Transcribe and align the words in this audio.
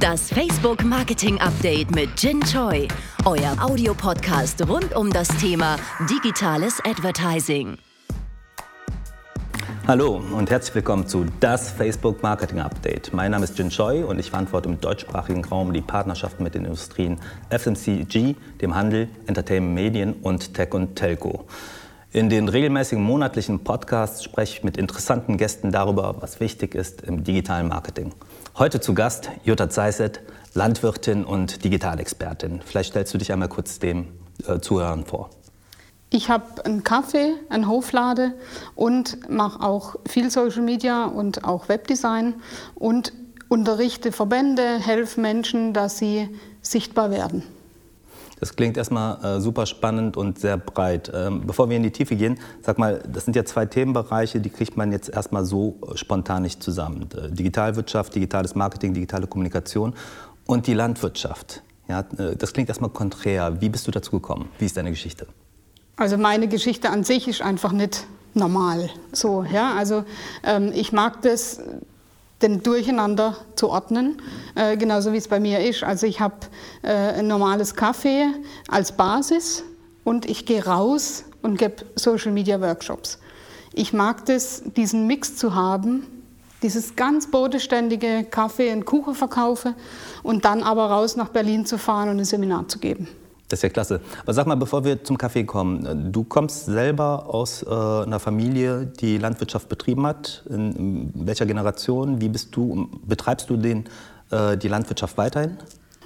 Das 0.00 0.28
Facebook 0.28 0.84
Marketing 0.84 1.40
Update 1.40 1.90
mit 1.94 2.10
Jin 2.18 2.40
Choi, 2.42 2.86
euer 3.24 3.56
Audiopodcast 3.58 4.68
rund 4.68 4.94
um 4.94 5.10
das 5.10 5.28
Thema 5.38 5.76
digitales 6.10 6.78
Advertising. 6.84 7.78
Hallo 9.86 10.22
und 10.36 10.50
herzlich 10.50 10.74
willkommen 10.74 11.06
zu 11.06 11.24
das 11.40 11.70
Facebook 11.70 12.22
Marketing 12.22 12.60
Update. 12.60 13.14
Mein 13.14 13.30
Name 13.30 13.44
ist 13.44 13.58
Jin 13.58 13.70
Choi 13.70 14.04
und 14.04 14.18
ich 14.18 14.28
verantworte 14.28 14.68
im 14.68 14.78
deutschsprachigen 14.78 15.42
Raum 15.46 15.72
die 15.72 15.80
Partnerschaften 15.80 16.42
mit 16.42 16.54
den 16.54 16.66
Industrien 16.66 17.18
FMCG, 17.48 18.36
dem 18.60 18.74
Handel, 18.74 19.08
Entertainment, 19.26 19.74
Medien 19.74 20.12
und 20.22 20.52
Tech 20.52 20.74
und 20.74 20.96
Telco. 20.96 21.46
In 22.12 22.28
den 22.28 22.48
regelmäßigen 22.48 23.02
monatlichen 23.02 23.64
Podcasts 23.64 24.22
spreche 24.22 24.58
ich 24.58 24.64
mit 24.64 24.76
interessanten 24.76 25.38
Gästen 25.38 25.72
darüber, 25.72 26.16
was 26.20 26.40
wichtig 26.40 26.74
ist 26.74 27.02
im 27.02 27.24
digitalen 27.24 27.68
Marketing. 27.68 28.14
Heute 28.58 28.80
zu 28.80 28.92
Gast 28.92 29.30
Jutta 29.44 29.70
Zeiset, 29.70 30.20
Landwirtin 30.52 31.24
und 31.24 31.62
Digitalexpertin. 31.62 32.60
Vielleicht 32.60 32.90
stellst 32.90 33.14
du 33.14 33.18
dich 33.18 33.30
einmal 33.30 33.48
kurz 33.48 33.78
dem 33.78 34.08
äh, 34.48 34.58
Zuhörern 34.58 35.06
vor. 35.06 35.30
Ich 36.10 36.28
habe 36.28 36.64
einen 36.64 36.82
Kaffee, 36.82 37.34
einen 37.50 37.68
Hoflade 37.68 38.34
und 38.74 39.30
mache 39.30 39.62
auch 39.62 39.94
viel 40.08 40.28
Social 40.32 40.62
Media 40.62 41.04
und 41.04 41.44
auch 41.44 41.68
Webdesign 41.68 42.34
und 42.74 43.12
unterrichte 43.46 44.10
Verbände, 44.10 44.80
helfe 44.80 45.20
Menschen, 45.20 45.72
dass 45.72 45.98
sie 45.98 46.28
sichtbar 46.60 47.12
werden. 47.12 47.44
Das 48.40 48.54
klingt 48.54 48.76
erstmal 48.76 49.38
äh, 49.38 49.40
super 49.40 49.66
spannend 49.66 50.16
und 50.16 50.38
sehr 50.38 50.56
breit. 50.56 51.10
Ähm, 51.14 51.42
bevor 51.46 51.68
wir 51.68 51.76
in 51.76 51.82
die 51.82 51.90
Tiefe 51.90 52.16
gehen, 52.16 52.38
sag 52.62 52.78
mal, 52.78 53.02
das 53.10 53.24
sind 53.24 53.36
ja 53.36 53.44
zwei 53.44 53.66
Themenbereiche, 53.66 54.40
die 54.40 54.50
kriegt 54.50 54.76
man 54.76 54.92
jetzt 54.92 55.08
erstmal 55.08 55.44
so 55.44 55.78
äh, 55.82 55.96
spontan 55.96 56.42
nicht 56.42 56.62
zusammen. 56.62 57.08
Äh, 57.16 57.30
Digitalwirtschaft, 57.30 58.14
digitales 58.14 58.54
Marketing, 58.54 58.94
digitale 58.94 59.26
Kommunikation 59.26 59.94
und 60.46 60.66
die 60.66 60.74
Landwirtschaft. 60.74 61.62
Ja, 61.88 62.00
äh, 62.00 62.36
das 62.36 62.52
klingt 62.52 62.68
erstmal 62.68 62.90
konträr. 62.90 63.60
Wie 63.60 63.68
bist 63.68 63.86
du 63.86 63.90
dazu 63.90 64.12
gekommen? 64.12 64.48
Wie 64.58 64.66
ist 64.66 64.76
deine 64.76 64.90
Geschichte? 64.90 65.26
Also 65.96 66.16
meine 66.16 66.46
Geschichte 66.46 66.90
an 66.90 67.02
sich 67.02 67.26
ist 67.26 67.42
einfach 67.42 67.72
nicht 67.72 68.06
normal. 68.34 68.90
So, 69.12 69.44
ja, 69.44 69.74
also 69.74 70.04
ähm, 70.44 70.70
ich 70.74 70.92
mag 70.92 71.22
das 71.22 71.60
den 72.42 72.62
Durcheinander 72.62 73.36
zu 73.56 73.68
ordnen, 73.68 74.22
äh, 74.54 74.76
genauso 74.76 75.12
wie 75.12 75.16
es 75.16 75.28
bei 75.28 75.40
mir 75.40 75.60
ist. 75.60 75.82
Also 75.82 76.06
ich 76.06 76.20
habe 76.20 76.36
äh, 76.82 76.92
ein 76.92 77.26
normales 77.26 77.74
Kaffee 77.74 78.26
als 78.68 78.92
Basis 78.92 79.64
und 80.04 80.28
ich 80.28 80.46
gehe 80.46 80.64
raus 80.64 81.24
und 81.42 81.58
gebe 81.58 81.84
Social 81.96 82.32
Media 82.32 82.60
Workshops. 82.60 83.18
Ich 83.72 83.92
mag 83.92 84.24
das, 84.26 84.62
diesen 84.76 85.06
Mix 85.06 85.36
zu 85.36 85.54
haben, 85.54 86.06
dieses 86.62 86.96
ganz 86.96 87.30
bodenständige 87.30 88.24
Kaffee 88.24 88.72
und 88.72 88.84
Kuchen 88.84 89.14
verkaufe 89.14 89.74
und 90.22 90.44
dann 90.44 90.62
aber 90.62 90.90
raus 90.90 91.16
nach 91.16 91.28
Berlin 91.28 91.66
zu 91.66 91.78
fahren 91.78 92.08
und 92.08 92.18
ein 92.18 92.24
Seminar 92.24 92.68
zu 92.68 92.78
geben. 92.78 93.08
Das 93.48 93.60
ist 93.60 93.62
ja 93.62 93.68
klasse. 93.70 94.00
Aber 94.22 94.34
sag 94.34 94.46
mal, 94.46 94.56
bevor 94.56 94.84
wir 94.84 95.02
zum 95.02 95.16
Kaffee 95.16 95.44
kommen, 95.44 96.12
du 96.12 96.24
kommst 96.24 96.66
selber 96.66 97.34
aus 97.34 97.62
äh, 97.62 97.68
einer 97.68 98.18
Familie, 98.18 98.86
die 98.86 99.16
Landwirtschaft 99.16 99.68
betrieben 99.68 100.06
hat. 100.06 100.44
In, 100.50 100.72
in 100.76 101.26
welcher 101.26 101.46
Generation? 101.46 102.20
Wie 102.20 102.28
bist 102.28 102.54
du, 102.54 102.88
betreibst 103.06 103.48
du 103.48 103.56
den, 103.56 103.84
äh, 104.30 104.56
die 104.58 104.68
Landwirtschaft 104.68 105.16
weiterhin? 105.16 105.56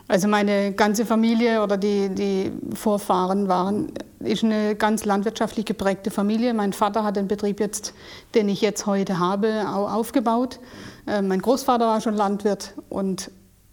Also 0.08 0.28
meine 0.28 0.72
ganze 0.72 1.06
Familie 1.06 1.62
oder 1.62 1.76
die, 1.76 2.10
die 2.10 2.52
Vorfahren 2.74 3.48
waren, 3.48 3.92
ist 4.20 4.44
eine 4.44 4.74
ganz 4.76 5.04
landwirtschaftlich 5.04 5.64
geprägte 5.64 6.10
Familie. 6.10 6.54
Mein 6.54 6.72
Vater 6.72 7.02
hat 7.02 7.16
den 7.16 7.28
Betrieb 7.28 7.60
jetzt, 7.60 7.94
den 8.34 8.48
ich 8.48 8.60
jetzt 8.60 8.86
heute 8.86 9.18
habe, 9.18 9.64
auch 9.68 9.92
aufgebaut. 9.92 10.60
Äh, 11.06 11.22
mein 11.22 11.40
Großvater 11.40 11.86
war 11.86 12.00
schon 12.00 12.14
Landwirt 12.14 12.74
und 12.88 13.30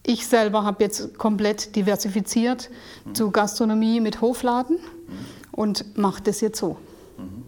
ich 0.09 0.25
selber 0.25 0.63
habe 0.63 0.83
jetzt 0.83 1.17
komplett 1.19 1.75
diversifiziert 1.75 2.69
mhm. 3.05 3.15
zu 3.15 3.29
Gastronomie 3.29 4.01
mit 4.01 4.21
Hofladen 4.21 4.77
mhm. 4.77 5.13
und 5.51 5.97
mache 5.97 6.23
das 6.23 6.41
jetzt 6.41 6.59
so. 6.59 6.77
Mhm. 7.17 7.43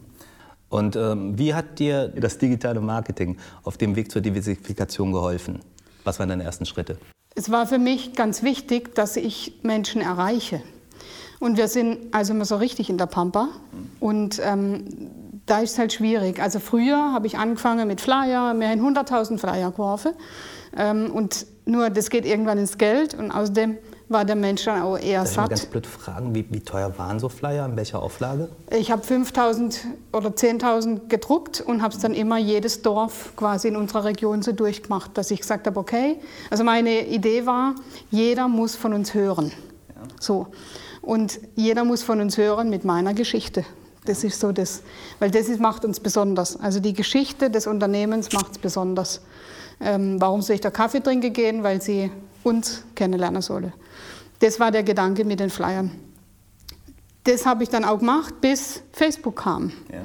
Und 0.68 0.96
ähm, 0.96 1.36
wie 1.36 1.52
hat 1.52 1.80
dir 1.80 2.08
das 2.08 2.38
digitale 2.38 2.80
Marketing 2.80 3.36
auf 3.64 3.76
dem 3.76 3.96
Weg 3.96 4.10
zur 4.10 4.22
Diversifikation 4.22 5.12
geholfen? 5.12 5.58
Was 6.04 6.18
waren 6.18 6.28
deine 6.28 6.44
ersten 6.44 6.64
Schritte? 6.64 6.96
Es 7.34 7.50
war 7.50 7.66
für 7.66 7.78
mich 7.78 8.14
ganz 8.14 8.42
wichtig, 8.42 8.94
dass 8.94 9.16
ich 9.16 9.58
Menschen 9.62 10.00
erreiche. 10.00 10.62
Und 11.40 11.56
wir 11.56 11.66
sind 11.66 12.14
also 12.14 12.32
immer 12.32 12.44
so 12.44 12.56
richtig 12.56 12.88
in 12.88 12.96
der 12.96 13.06
Pampa. 13.06 13.46
Mhm. 13.46 13.90
Und 13.98 14.40
ähm, 14.42 14.84
da 15.46 15.58
ist 15.58 15.72
es 15.72 15.78
halt 15.78 15.92
schwierig. 15.92 16.40
Also 16.40 16.60
früher 16.60 17.12
habe 17.12 17.26
ich 17.26 17.36
angefangen 17.38 17.88
mit 17.88 18.00
Flyer, 18.00 18.54
mehr 18.54 18.72
in 18.72 18.80
100.000 18.80 19.38
Flyer 19.38 19.72
geworfen. 19.72 20.12
Ähm, 20.76 21.10
und 21.10 21.46
nur 21.64 21.90
das 21.90 22.10
geht 22.10 22.24
irgendwann 22.24 22.58
ins 22.58 22.78
Geld 22.78 23.14
und 23.14 23.30
außerdem 23.30 23.78
war 24.12 24.24
der 24.24 24.36
Mensch 24.36 24.64
dann 24.64 24.82
auch 24.82 24.98
eher 24.98 25.20
Darf 25.20 25.32
satt. 25.32 25.44
Ich 25.44 25.50
ganz 25.50 25.66
blöd 25.66 25.86
fragen, 25.86 26.34
wie, 26.34 26.44
wie, 26.50 26.60
teuer 26.60 26.96
waren 26.98 27.18
so 27.18 27.28
Flyer, 27.28 27.64
in 27.66 27.76
welcher 27.76 28.02
Auflage? 28.02 28.48
Ich 28.70 28.90
habe 28.90 29.02
5.000 29.02 29.78
oder 30.12 30.30
10.000 30.30 31.08
gedruckt 31.08 31.60
und 31.60 31.82
habe 31.82 31.94
es 31.94 32.00
dann 32.00 32.14
immer 32.14 32.38
jedes 32.38 32.82
Dorf 32.82 33.32
quasi 33.36 33.68
in 33.68 33.76
unserer 33.76 34.04
Region 34.04 34.42
so 34.42 34.52
durchgemacht, 34.52 35.16
dass 35.16 35.30
ich 35.30 35.40
gesagt 35.40 35.66
habe, 35.66 35.78
okay, 35.78 36.16
also 36.50 36.62
meine 36.62 37.06
Idee 37.06 37.46
war, 37.46 37.74
jeder 38.10 38.48
muss 38.48 38.76
von 38.76 38.92
uns 38.92 39.14
hören. 39.14 39.52
Ja. 39.88 40.02
So. 40.20 40.48
Und 41.00 41.40
jeder 41.56 41.84
muss 41.84 42.02
von 42.02 42.20
uns 42.20 42.36
hören 42.36 42.70
mit 42.70 42.84
meiner 42.84 43.14
Geschichte. 43.14 43.64
Das 44.04 44.24
ist 44.24 44.40
so 44.40 44.52
das, 44.52 44.82
weil 45.20 45.30
das 45.30 45.46
macht 45.58 45.84
uns 45.84 46.00
besonders. 46.00 46.58
Also 46.58 46.80
die 46.80 46.92
Geschichte 46.92 47.50
des 47.50 47.66
Unternehmens 47.66 48.32
macht 48.32 48.52
es 48.52 48.58
besonders. 48.58 49.20
Ähm, 49.80 50.20
warum 50.20 50.42
soll 50.42 50.54
ich 50.54 50.60
da 50.60 50.70
Kaffee 50.70 51.00
trinken 51.00 51.32
gehen? 51.32 51.62
Weil 51.62 51.80
sie 51.80 52.10
uns 52.42 52.84
kennenlernen 52.94 53.42
solle. 53.42 53.72
Das 54.40 54.58
war 54.58 54.70
der 54.70 54.82
Gedanke 54.82 55.24
mit 55.24 55.40
den 55.40 55.50
Flyern. 55.50 55.90
Das 57.24 57.46
habe 57.46 57.62
ich 57.62 57.68
dann 57.68 57.84
auch 57.84 58.00
gemacht, 58.00 58.40
bis 58.40 58.82
Facebook 58.92 59.36
kam. 59.36 59.72
Ja. 59.92 60.00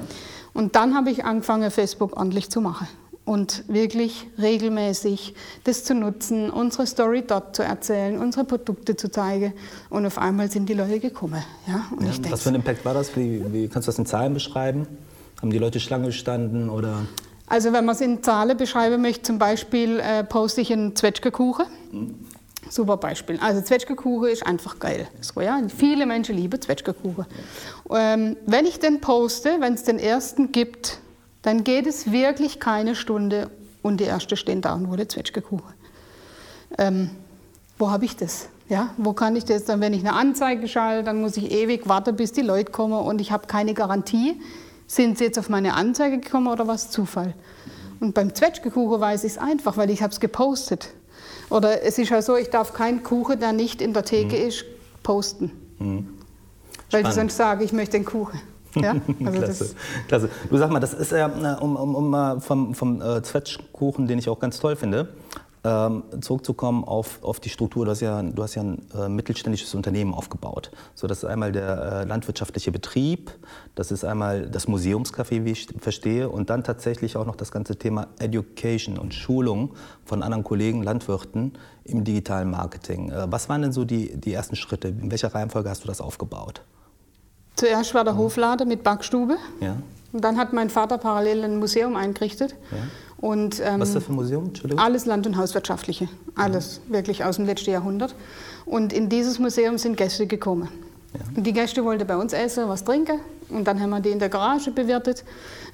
Und 0.54 0.76
dann 0.76 0.94
habe 0.94 1.10
ich 1.10 1.24
angefangen, 1.24 1.70
Facebook 1.70 2.16
ordentlich 2.16 2.48
zu 2.50 2.60
machen 2.60 2.86
und 3.28 3.64
wirklich 3.68 4.26
regelmäßig 4.38 5.34
das 5.64 5.84
zu 5.84 5.94
nutzen, 5.94 6.48
unsere 6.48 6.86
Story 6.86 7.22
dort 7.26 7.54
zu 7.54 7.62
erzählen, 7.62 8.18
unsere 8.18 8.44
Produkte 8.44 8.96
zu 8.96 9.10
zeigen. 9.10 9.52
Und 9.90 10.06
auf 10.06 10.16
einmal 10.16 10.50
sind 10.50 10.68
die 10.68 10.74
Leute 10.74 10.98
gekommen. 10.98 11.42
Ja? 11.66 11.84
Ja, 12.00 12.30
was 12.30 12.42
für 12.42 12.48
ein 12.48 12.54
Impact 12.54 12.84
war 12.86 12.94
das? 12.94 13.14
Wie, 13.16 13.44
wie, 13.52 13.68
kannst 13.68 13.86
du 13.86 13.90
das 13.90 13.98
in 13.98 14.06
Zahlen 14.06 14.32
beschreiben? 14.32 14.86
Haben 15.42 15.50
die 15.50 15.58
Leute 15.58 15.78
Schlange 15.78 16.06
gestanden 16.06 16.70
oder? 16.70 17.02
Also 17.48 17.72
wenn 17.72 17.84
man 17.84 17.94
es 17.94 18.00
in 18.00 18.22
Zahlen 18.22 18.56
beschreiben 18.56 19.00
möchte, 19.00 19.22
zum 19.22 19.38
Beispiel 19.38 20.00
äh, 20.00 20.24
poste 20.24 20.60
ich 20.60 20.72
einen 20.72 20.94
Zwetschgekuchen. 20.94 21.66
Mhm. 21.92 22.14
Super 22.70 22.98
Beispiel. 22.98 23.38
Also 23.40 23.62
Zwetschgekuchen 23.62 24.28
ist 24.28 24.46
einfach 24.46 24.78
geil. 24.78 25.08
So, 25.22 25.40
ja? 25.40 25.58
Viele 25.74 26.04
Menschen 26.04 26.36
lieben 26.36 26.60
Zwetschgekuchen. 26.60 27.24
Ähm, 27.90 28.36
wenn 28.46 28.66
ich 28.66 28.78
den 28.78 29.00
poste, 29.00 29.56
wenn 29.60 29.74
es 29.74 29.84
den 29.84 29.98
ersten 29.98 30.52
gibt, 30.52 30.98
dann 31.42 31.64
geht 31.64 31.86
es 31.86 32.12
wirklich 32.12 32.60
keine 32.60 32.94
Stunde 32.94 33.50
und 33.82 33.98
die 34.00 34.04
erste 34.04 34.36
stehen 34.36 34.60
da 34.60 34.74
und 34.74 34.82
nur 34.82 34.96
der 34.96 35.08
Zwetschgekuchen. 35.08 35.72
Ähm, 36.76 37.10
wo 37.78 37.90
habe 37.90 38.04
ich 38.04 38.16
das? 38.16 38.48
Ja, 38.68 38.90
wo 38.98 39.14
kann 39.14 39.34
ich 39.34 39.46
das 39.46 39.64
dann, 39.64 39.80
wenn 39.80 39.94
ich 39.94 40.00
eine 40.00 40.12
Anzeige 40.12 40.68
schalte, 40.68 41.04
dann 41.04 41.22
muss 41.22 41.38
ich 41.38 41.50
ewig 41.50 41.88
warten, 41.88 42.16
bis 42.16 42.32
die 42.32 42.42
Leute 42.42 42.70
kommen 42.70 42.98
und 42.98 43.20
ich 43.22 43.32
habe 43.32 43.46
keine 43.46 43.72
Garantie, 43.72 44.38
sind 44.88 45.18
sie 45.18 45.24
jetzt 45.24 45.38
auf 45.38 45.48
meine 45.48 45.74
Anzeige 45.74 46.18
gekommen 46.18 46.48
oder 46.48 46.66
war 46.66 46.74
es 46.74 46.90
Zufall? 46.90 47.34
Und 48.00 48.14
beim 48.14 48.34
Zwetschgekuchen 48.34 49.00
weiß 49.00 49.22
ich 49.24 49.32
es 49.32 49.38
einfach, 49.38 49.76
weil 49.76 49.90
ich 49.90 50.02
habe 50.02 50.12
es 50.12 50.18
gepostet. 50.18 50.88
Oder 51.50 51.82
es 51.82 51.98
ist 51.98 52.10
ja 52.10 52.22
so, 52.22 52.36
ich 52.36 52.50
darf 52.50 52.72
keinen 52.72 53.02
Kuchen, 53.02 53.38
der 53.38 53.52
nicht 53.52 53.82
in 53.82 53.92
der 53.92 54.04
Theke 54.04 54.36
mhm. 54.36 54.48
ist, 54.48 54.64
posten. 55.02 55.52
Mhm. 55.78 56.08
Weil 56.90 57.06
ich 57.06 57.12
sonst 57.12 57.36
sage, 57.36 57.64
ich 57.64 57.72
möchte 57.72 57.92
den 57.92 58.04
Kuchen. 58.04 58.40
Ja? 58.74 58.94
Also 59.24 59.40
klasse, 59.40 59.74
klasse. 60.06 60.30
Du 60.50 60.56
sag 60.58 60.70
mal, 60.70 60.78
das 60.78 60.92
ist 60.92 61.10
ja, 61.10 61.26
äh, 61.26 61.58
um, 61.58 61.74
um, 61.74 61.94
um 62.12 62.40
vom, 62.40 62.74
vom 62.74 63.00
äh, 63.00 63.22
Zwetschkuchen, 63.22 64.06
den 64.06 64.18
ich 64.18 64.28
auch 64.28 64.38
ganz 64.38 64.60
toll 64.60 64.76
finde, 64.76 65.08
ähm, 65.64 66.04
zurückzukommen 66.20 66.84
auf, 66.84 67.22
auf 67.22 67.40
die 67.40 67.48
Struktur, 67.48 67.84
du 67.84 67.90
hast 67.90 68.00
ja, 68.00 68.22
du 68.22 68.42
hast 68.42 68.54
ja 68.54 68.62
ein 68.62 68.82
äh, 68.94 69.08
mittelständisches 69.08 69.74
Unternehmen 69.74 70.14
aufgebaut. 70.14 70.70
So, 70.94 71.06
das 71.06 71.18
ist 71.18 71.24
einmal 71.24 71.52
der 71.52 71.78
äh, 71.78 72.04
landwirtschaftliche 72.04 72.72
Betrieb, 72.72 73.32
das 73.74 73.90
ist 73.90 74.04
einmal 74.04 74.48
das 74.48 74.68
Museumscafé, 74.68 75.44
wie 75.44 75.52
ich 75.52 75.68
verstehe, 75.80 76.28
und 76.28 76.50
dann 76.50 76.64
tatsächlich 76.64 77.16
auch 77.16 77.26
noch 77.26 77.36
das 77.36 77.50
ganze 77.50 77.76
Thema 77.76 78.08
Education 78.18 78.98
und 78.98 79.14
Schulung 79.14 79.74
von 80.04 80.22
anderen 80.22 80.44
Kollegen, 80.44 80.82
Landwirten 80.82 81.52
im 81.84 82.04
digitalen 82.04 82.50
Marketing. 82.50 83.10
Äh, 83.10 83.30
was 83.30 83.48
waren 83.48 83.62
denn 83.62 83.72
so 83.72 83.84
die, 83.84 84.16
die 84.16 84.32
ersten 84.32 84.56
Schritte? 84.56 84.88
In 84.88 85.10
welcher 85.10 85.34
Reihenfolge 85.34 85.70
hast 85.70 85.84
du 85.84 85.88
das 85.88 86.00
aufgebaut? 86.00 86.62
Zuerst 87.56 87.92
war 87.94 88.04
der 88.04 88.16
Hoflader 88.16 88.64
mit 88.64 88.84
Backstube. 88.84 89.36
Ja. 89.60 89.76
Und 90.12 90.24
dann 90.24 90.38
hat 90.38 90.52
mein 90.52 90.70
Vater 90.70 90.96
parallel 90.96 91.44
ein 91.44 91.58
Museum 91.58 91.96
eingerichtet. 91.96 92.54
Ja. 92.70 92.78
Und, 93.20 93.60
ähm, 93.60 93.80
Was 93.80 93.88
ist 93.88 93.96
das 93.96 94.04
für 94.04 94.12
ein 94.12 94.16
Museum? 94.16 94.46
Entschuldigung. 94.46 94.82
Alles 94.82 95.06
Land- 95.06 95.26
und 95.26 95.36
Hauswirtschaftliche. 95.36 96.08
Alles, 96.36 96.80
ja. 96.86 96.94
wirklich 96.94 97.24
aus 97.24 97.36
dem 97.36 97.46
letzten 97.46 97.70
Jahrhundert. 97.70 98.14
Und 98.64 98.92
in 98.92 99.08
dieses 99.08 99.38
Museum 99.38 99.76
sind 99.78 99.96
Gäste 99.96 100.26
gekommen. 100.26 100.68
Ja. 101.14 101.20
Und 101.36 101.44
die 101.44 101.52
Gäste 101.52 101.84
wollten 101.84 102.06
bei 102.06 102.16
uns 102.16 102.32
essen, 102.32 102.68
was 102.68 102.84
trinken. 102.84 103.20
und 103.48 103.64
dann 103.64 103.80
haben 103.80 103.90
wir 103.90 104.00
die 104.00 104.10
in 104.10 104.18
der 104.18 104.28
Garage 104.28 104.70
bewertet. 104.70 105.24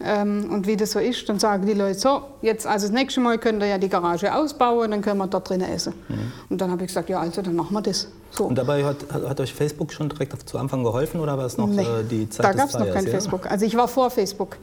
Ähm, 0.03 0.49
und 0.51 0.67
wie 0.67 0.77
das 0.77 0.93
so 0.93 1.01
ist, 1.01 1.29
dann 1.29 1.41
sagen 1.41 1.67
die 1.67 1.75
Leute 1.75 1.99
so, 1.99 2.23
jetzt 2.41 2.67
also 2.67 2.87
das 2.87 2.95
nächste 2.95 3.21
Mal 3.21 3.37
könnt 3.39 3.61
ihr 3.61 3.67
ja 3.67 3.79
die 3.79 3.89
Garage 3.89 4.33
ausbauen, 4.33 4.93
dann 4.93 5.03
können 5.03 5.19
wir 5.19 5.27
dort 5.27 5.49
drinnen 5.49 5.69
essen. 5.69 5.93
Mhm. 6.09 6.33
Und 6.51 6.61
dann 6.61 6.71
habe 6.71 6.83
ich 6.83 6.89
gesagt, 6.89 7.09
ja 7.09 7.19
also 7.19 7.43
dann 7.43 7.57
machen 7.57 7.75
wir 7.75 7.83
das. 7.83 8.09
So. 8.31 8.45
Und 8.45 8.57
dabei 8.57 8.85
hat, 8.85 8.97
hat, 9.13 9.41
euch 9.41 9.53
Facebook 9.53 9.93
schon 9.93 10.09
direkt 10.09 10.49
zu 10.49 10.57
Anfang 10.57 10.85
geholfen 10.85 11.21
oder 11.21 11.37
war 11.37 11.47
es 11.47 11.59
noch 11.59 11.67
nee, 11.67 11.83
äh, 11.83 12.05
die 12.09 12.29
Zeit 12.31 12.47
Da 12.47 12.53
gab 12.53 12.69
es 12.69 12.79
noch 12.79 12.91
kein 12.93 13.05
ja? 13.05 13.11
Facebook. 13.11 13.51
Also 13.51 13.67
ich 13.67 13.77
war 13.77 13.89
vor 13.89 14.11
Facebook. 14.11 14.57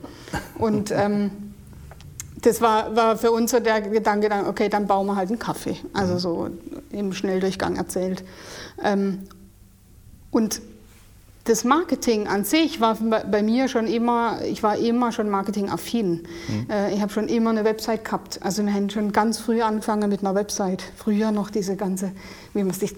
Und 0.57 0.91
ähm, 0.95 1.50
das 2.41 2.61
war, 2.61 2.95
war 2.95 3.17
für 3.17 3.31
uns 3.31 3.51
so 3.51 3.59
der 3.59 3.81
Gedanke, 3.81 4.29
okay, 4.47 4.69
dann 4.69 4.88
bauen 4.88 5.07
wir 5.07 5.15
halt 5.15 5.29
einen 5.29 5.39
Kaffee. 5.39 5.77
Also 5.93 6.17
so 6.17 6.49
im 6.91 7.13
Schnelldurchgang 7.13 7.75
erzählt. 7.75 8.23
Ähm, 8.83 9.19
und 10.31 10.61
das 11.45 11.63
Marketing 11.63 12.27
an 12.27 12.45
sich 12.45 12.79
war 12.81 12.95
bei 12.95 13.41
mir 13.41 13.67
schon 13.67 13.88
immer, 13.88 14.41
ich 14.43 14.61
war 14.61 14.77
immer 14.77 15.11
schon 15.11 15.29
marketingaffin. 15.29 16.23
Mhm. 16.47 16.69
Äh, 16.69 16.93
ich 16.93 17.01
habe 17.01 17.11
schon 17.11 17.27
immer 17.27 17.49
eine 17.49 17.65
Website 17.65 18.05
gehabt. 18.05 18.39
Also 18.43 18.63
wir 18.63 18.73
haben 18.73 18.89
schon 18.91 19.11
ganz 19.11 19.39
früh 19.39 19.61
angefangen 19.61 20.09
mit 20.09 20.21
einer 20.21 20.35
Website. 20.35 20.83
Früher 20.95 21.31
noch 21.31 21.49
diese 21.49 21.75
ganze, 21.75 22.11
wie 22.53 22.63
man 22.63 22.73
sich, 22.73 22.93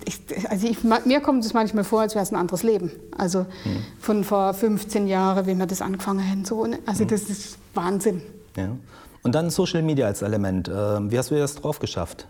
also 0.50 0.68
ich, 0.68 0.84
mir 0.84 1.22
kommt 1.22 1.46
es 1.46 1.54
manchmal 1.54 1.86
vor, 1.86 2.02
als 2.02 2.16
wäre 2.16 2.24
es 2.24 2.32
ein 2.32 2.36
anderes 2.36 2.64
Leben. 2.64 2.92
Also 3.18 3.40
mhm. 3.40 3.84
von 4.00 4.24
vor 4.26 4.54
15 4.54 5.08
Jahren, 5.08 5.48
wie 5.48 5.58
wir 5.58 5.66
das 5.66 5.82
angefangen 5.82 6.30
haben. 6.30 6.44
So, 6.44 6.66
ne? 6.66 6.80
also 6.86 7.06
mhm. 7.06 7.08
das 7.10 7.24
ist 7.24 7.58
Wahnsinn. 7.74 8.22
Ja. 8.58 8.70
Und 9.24 9.34
dann 9.36 9.50
Social 9.50 9.82
Media 9.82 10.06
als 10.06 10.22
Element. 10.22 10.70
Ähm, 10.74 11.12
wie 11.12 11.18
hast 11.18 11.32
du 11.32 11.36
das 11.36 11.56
drauf 11.56 11.80
geschafft? 11.80 12.28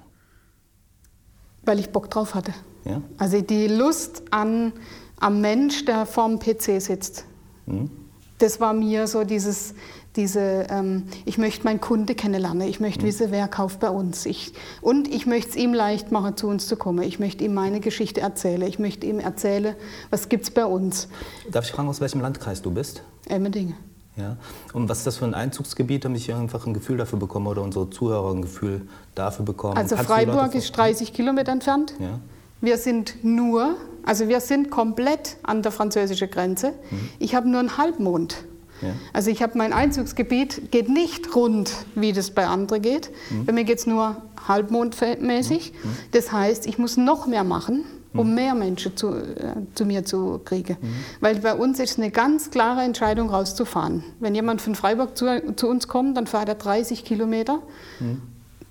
Weil 1.65 1.79
ich 1.79 1.89
Bock 1.89 2.09
drauf 2.09 2.35
hatte. 2.35 2.53
Ja? 2.85 3.01
Also 3.17 3.41
die 3.41 3.67
Lust 3.67 4.23
an, 4.31 4.73
am 5.19 5.41
Mensch, 5.41 5.85
der 5.85 6.05
vorm 6.05 6.39
PC 6.39 6.81
sitzt. 6.81 7.25
Mhm. 7.65 7.89
Das 8.37 8.59
war 8.59 8.73
mir 8.73 9.07
so 9.07 9.23
dieses, 9.23 9.73
diese, 10.15 10.67
ähm, 10.69 11.05
ich 11.25 11.37
möchte 11.37 11.63
meinen 11.63 11.81
Kunde 11.81 12.13
kennenlernen, 12.13 12.67
ich 12.67 12.79
möchte 12.79 13.03
mhm. 13.03 13.07
wissen, 13.07 13.31
wer 13.31 13.47
kauft 13.47 13.79
bei 13.79 13.89
uns. 13.89 14.25
Ich, 14.25 14.53
und 14.81 15.07
ich 15.07 15.25
möchte 15.25 15.51
es 15.51 15.55
ihm 15.55 15.73
leicht 15.73 16.11
machen, 16.11 16.37
zu 16.37 16.47
uns 16.47 16.67
zu 16.67 16.75
kommen. 16.75 17.03
Ich 17.03 17.19
möchte 17.19 17.43
ihm 17.43 17.53
meine 17.53 17.79
Geschichte 17.79 18.21
erzählen. 18.21 18.61
Ich 18.63 18.79
möchte 18.79 19.07
ihm 19.07 19.19
erzählen, 19.19 19.75
was 20.09 20.29
gibt 20.29 20.43
es 20.43 20.51
bei 20.51 20.65
uns. 20.65 21.07
Darf 21.49 21.65
ich 21.65 21.71
fragen, 21.71 21.87
aus 21.87 22.01
welchem 22.01 22.21
Landkreis 22.21 22.61
du 22.61 22.71
bist? 22.71 23.01
Emmendingen. 23.27 23.75
Ja. 24.15 24.37
Und 24.73 24.89
was 24.89 24.99
ist 24.99 25.07
das 25.07 25.17
für 25.17 25.25
ein 25.25 25.33
Einzugsgebiet, 25.33 26.05
damit 26.05 26.21
ich 26.21 26.33
einfach 26.33 26.67
ein 26.67 26.73
Gefühl 26.73 26.97
dafür 26.97 27.19
bekomme 27.19 27.49
oder 27.49 27.61
unsere 27.61 27.89
Zuhörer 27.89 28.31
ein 28.31 28.41
Gefühl 28.41 28.87
dafür 29.15 29.45
bekommen? 29.45 29.77
Also 29.77 29.95
Kannst 29.95 30.09
Freiburg 30.09 30.53
ist 30.53 30.75
30 30.77 31.13
Kilometer 31.13 31.51
entfernt. 31.51 31.93
Ja. 31.99 32.19
Wir 32.61 32.77
sind 32.77 33.23
nur, 33.23 33.75
also 34.05 34.27
wir 34.27 34.39
sind 34.39 34.69
komplett 34.69 35.37
an 35.43 35.63
der 35.63 35.71
französischen 35.71 36.29
Grenze. 36.29 36.69
Mhm. 36.69 37.09
Ich 37.19 37.35
habe 37.35 37.49
nur 37.49 37.59
einen 37.59 37.77
Halbmond. 37.77 38.45
Ja. 38.81 38.89
Also 39.13 39.31
ich 39.31 39.41
habe 39.41 39.57
mein 39.57 39.73
Einzugsgebiet 39.73 40.71
geht 40.71 40.89
nicht 40.89 41.35
rund, 41.35 41.71
wie 41.95 42.13
das 42.13 42.31
bei 42.31 42.45
anderen 42.45 42.81
geht. 42.81 43.11
Mhm. 43.31 43.45
Bei 43.45 43.53
mir 43.53 43.63
geht 43.63 43.79
es 43.79 43.87
nur 43.87 44.17
halbmondmäßig. 44.47 45.73
Mhm. 45.73 45.89
Das 46.11 46.31
heißt, 46.31 46.67
ich 46.67 46.77
muss 46.77 46.97
noch 46.97 47.25
mehr 47.25 47.43
machen 47.43 47.83
um 48.13 48.29
mhm. 48.29 48.35
mehr 48.35 48.55
Menschen 48.55 48.95
zu, 48.95 49.15
äh, 49.15 49.55
zu 49.75 49.85
mir 49.85 50.05
zu 50.05 50.39
kriegen. 50.43 50.77
Mhm. 50.79 50.95
Weil 51.19 51.35
bei 51.35 51.53
uns 51.53 51.79
ist 51.79 51.97
eine 51.97 52.11
ganz 52.11 52.51
klare 52.51 52.81
Entscheidung, 52.81 53.29
rauszufahren. 53.29 54.03
Wenn 54.19 54.35
jemand 54.35 54.61
von 54.61 54.75
Freiburg 54.75 55.17
zu, 55.17 55.55
zu 55.55 55.67
uns 55.67 55.87
kommt, 55.87 56.17
dann 56.17 56.27
fährt 56.27 56.49
er 56.49 56.55
30 56.55 57.05
Kilometer. 57.05 57.59
Mhm. 57.99 58.21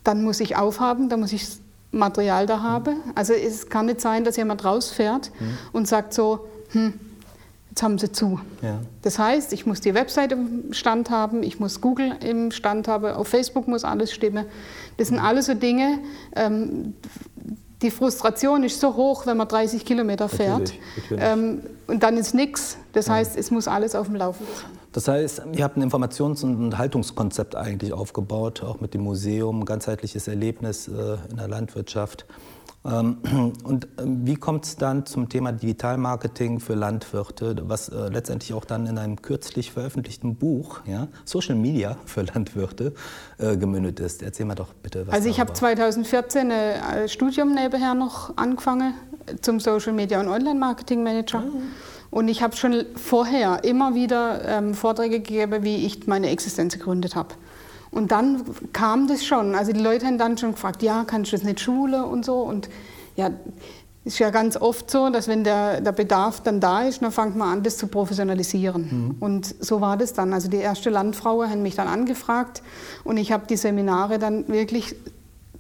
Dann 0.05 0.23
muss 0.25 0.41
ich 0.41 0.57
aufhaben, 0.57 1.09
dann 1.09 1.21
muss 1.21 1.33
ich 1.33 1.47
Material 1.93 2.47
da 2.47 2.63
haben. 2.63 2.97
Also 3.15 3.35
es 3.35 3.69
kann 3.69 3.87
nicht 3.87 4.01
sein, 4.01 4.25
dass 4.25 4.37
jemand 4.37 4.65
rausfährt 4.65 5.31
mhm. 5.39 5.59
und 5.73 5.87
sagt 5.87 6.15
so, 6.15 6.49
hm, 6.71 6.95
jetzt 7.71 7.83
haben 7.83 7.99
sie 7.99 8.11
zu. 8.13 8.41
Ja. 8.63 8.81
Das 9.03 9.19
heißt, 9.19 9.53
ich 9.53 9.67
muss 9.67 9.81
die 9.81 9.95
Website 9.95 10.33
im 10.33 10.73
Stand 10.73 11.11
haben, 11.11 11.43
ich 11.43 11.61
muss 11.61 11.81
Google 11.81 12.17
im 12.21 12.51
Stand 12.51 12.89
haben, 12.89 13.13
auf 13.13 13.29
Facebook 13.29 13.69
muss 13.69 13.85
alles 13.85 14.13
stimmen. 14.13 14.47
Das 14.97 15.09
sind 15.09 15.19
mhm. 15.19 15.25
alles 15.25 15.47
so 15.47 15.55
Dinge, 15.55 15.99
ähm, 16.35 16.95
die 17.83 17.91
Frustration 17.91 18.63
ist 18.63 18.81
so 18.81 18.95
hoch, 18.95 19.27
wenn 19.27 19.37
man 19.37 19.49
30 19.49 19.85
Kilometer 19.85 20.29
fährt. 20.29 20.61
Natürlich, 20.61 20.81
natürlich. 20.97 21.25
Ähm, 21.25 21.61
und 21.87 22.03
dann 22.03 22.17
ist 22.17 22.35
nichts. 22.35 22.79
Das 22.93 23.11
heißt, 23.11 23.37
es 23.37 23.51
muss 23.51 23.69
alles 23.69 23.95
auf 23.95 24.07
dem 24.07 24.17
Laufen 24.17 24.47
sein. 24.47 24.71
Das 24.93 25.09
heißt, 25.09 25.43
ihr 25.55 25.65
habt 25.65 25.77
ein 25.77 25.83
Informations- 25.83 26.45
und 26.45 26.77
Haltungskonzept 26.77 27.57
eigentlich 27.57 27.93
aufgebaut, 27.93 28.63
auch 28.63 28.81
mit 28.81 28.95
dem 28.95 29.03
Museum, 29.03 29.65
ganzheitliches 29.65 30.29
Erlebnis 30.29 30.89
äh, 30.89 31.17
in 31.31 31.37
der 31.39 31.49
Landwirtschaft. 31.49 32.27
Ähm, 32.85 33.19
und 33.65 33.89
ähm, 33.99 34.27
wie 34.27 34.35
kommt 34.35 34.65
es 34.65 34.77
dann 34.77 35.07
zum 35.07 35.29
Thema 35.29 35.53
Digitalmarketing 35.53 36.61
für 36.61 36.75
Landwirte, 36.75 37.57
was 37.65 37.89
äh, 37.89 38.09
letztendlich 38.09 38.55
auch 38.55 38.65
dann 38.65 38.87
in 38.87 38.99
einem 38.99 39.21
kürzlich 39.23 39.73
veröffentlichten 39.73 40.37
Buch, 40.37 40.81
ja, 40.87 41.09
Social 41.25 41.55
Media 41.55 41.97
für 42.05 42.23
Landwirte, 42.23 42.95
äh, 43.39 43.57
gemündet 43.57 44.01
ist? 44.01 44.23
Erzähl 44.23 44.47
mal 44.47 44.55
doch 44.55 44.73
bitte 44.75 45.07
was. 45.07 45.15
Also 45.15 45.29
ich 45.29 45.39
habe 45.39 45.53
2014 45.53 46.51
ein 46.51 47.09
Studium 47.09 47.55
nebenher 47.55 47.95
noch 47.95 48.37
angefangen 48.37 48.95
zum 49.41 49.61
Social 49.61 49.93
Media 49.93 50.21
und 50.21 50.29
Online 50.29 50.59
Marketing 50.59 51.03
Manager. 51.03 51.41
Mhm. 51.41 51.63
Und 52.11 52.29
ich 52.29 52.43
habe 52.43 52.55
schon 52.55 52.85
vorher 52.95 53.65
immer 53.65 53.95
wieder 53.95 54.45
ähm, 54.47 54.75
Vorträge 54.75 55.21
gegeben, 55.21 55.63
wie 55.63 55.87
ich 55.87 56.07
meine 56.07 56.29
Existenz 56.29 56.75
gegründet 56.75 57.17
habe. 57.17 57.35
Und 57.93 58.11
dann 58.11 58.43
kam 58.73 59.07
das 59.07 59.25
schon. 59.25 59.55
Also 59.55 59.73
die 59.73 59.81
Leute 59.81 60.07
haben 60.07 60.19
dann 60.19 60.37
schon 60.39 60.53
gefragt, 60.53 60.83
ja, 60.83 61.05
kannst 61.07 61.31
du 61.31 61.37
das 61.37 61.45
nicht 61.45 61.61
Schule 61.61 62.05
und 62.05 62.25
so. 62.25 62.41
Und 62.41 62.69
ja, 63.17 63.31
ist 64.05 64.19
ja 64.19 64.31
ganz 64.31 64.57
oft 64.57 64.91
so, 64.91 65.11
dass 65.11 65.29
wenn 65.29 65.45
der, 65.45 65.81
der 65.81 65.93
Bedarf 65.93 66.41
dann 66.41 66.59
da 66.59 66.83
ist, 66.83 67.03
dann 67.03 67.13
fängt 67.13 67.37
man 67.37 67.59
an, 67.59 67.63
das 67.63 67.77
zu 67.77 67.87
professionalisieren. 67.87 68.89
Mhm. 68.91 69.17
Und 69.21 69.55
so 69.61 69.81
war 69.81 69.97
das 69.97 70.13
dann. 70.13 70.33
Also 70.33 70.49
die 70.49 70.57
erste 70.57 70.91
Landfrau 70.91 71.45
haben 71.45 71.63
mich 71.63 71.77
dann 71.77 71.87
angefragt 71.87 72.63
und 73.05 73.17
ich 73.17 73.31
habe 73.31 73.47
die 73.47 73.57
Seminare 73.57 74.19
dann 74.19 74.49
wirklich 74.49 74.97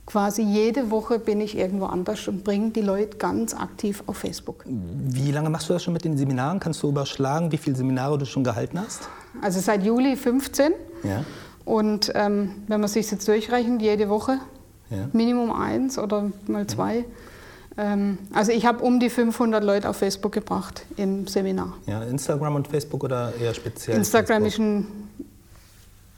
quasi 0.06 0.43
jede 0.43 0.90
Woche 0.90 1.20
bin 1.20 1.40
ich 1.40 1.56
irgendwo 1.56 1.87
anders 1.87 2.26
und 2.26 2.43
bringe 2.43 2.70
die 2.70 2.81
Leute 2.81 3.19
ganz 3.19 3.55
aktiv 3.55 4.02
auf 4.06 4.17
Facebook. 4.17 4.64
Wie 4.67 5.31
lange 5.31 5.49
machst 5.49 5.69
du 5.69 5.75
das 5.75 5.84
schon 5.84 5.93
mit 5.93 6.05
den 6.05 6.17
Seminaren? 6.17 6.58
Kannst 6.58 6.82
du 6.82 6.88
überschlagen, 6.88 7.52
wie 7.52 7.56
viele 7.56 7.76
Seminare 7.76 8.19
du 8.19 8.26
schon 8.26 8.43
gehalten 8.43 8.81
hast? 8.81 9.08
Also 9.40 9.61
seit 9.61 9.84
Juli 9.84 10.17
15. 10.17 10.73
Ja. 11.05 11.25
Und 11.64 12.12
ähm, 12.14 12.62
wenn 12.69 12.81
man 12.81 12.88
sich 12.88 13.11
jetzt 13.11 13.26
durchrechnet, 13.29 13.82
jede 13.82 14.09
Woche 14.09 14.38
ja. 14.93 15.09
Minimum 15.12 15.53
eins 15.53 15.99
oder 15.99 16.31
mal 16.47 16.67
zwei. 16.67 17.05
Ähm, 17.79 18.19
also 18.32 18.53
ich 18.53 18.67
habe 18.67 18.85
um 18.85 19.00
die 19.00 19.09
500 19.09 19.64
Leute 19.64 19.88
auf 19.88 19.97
Facebook 19.97 20.32
gebracht 20.32 20.85
im 20.97 21.26
Seminar. 21.26 21.75
Ja, 21.87 22.03
Instagram 22.03 22.56
und 22.56 22.69
Facebook 22.69 23.05
oder 23.05 23.32
eher 23.41 23.55
speziell? 23.55 23.97
Instagram 23.97 24.43
Facebook? 24.43 24.49
ist 24.53 24.59
ein, 24.59 24.87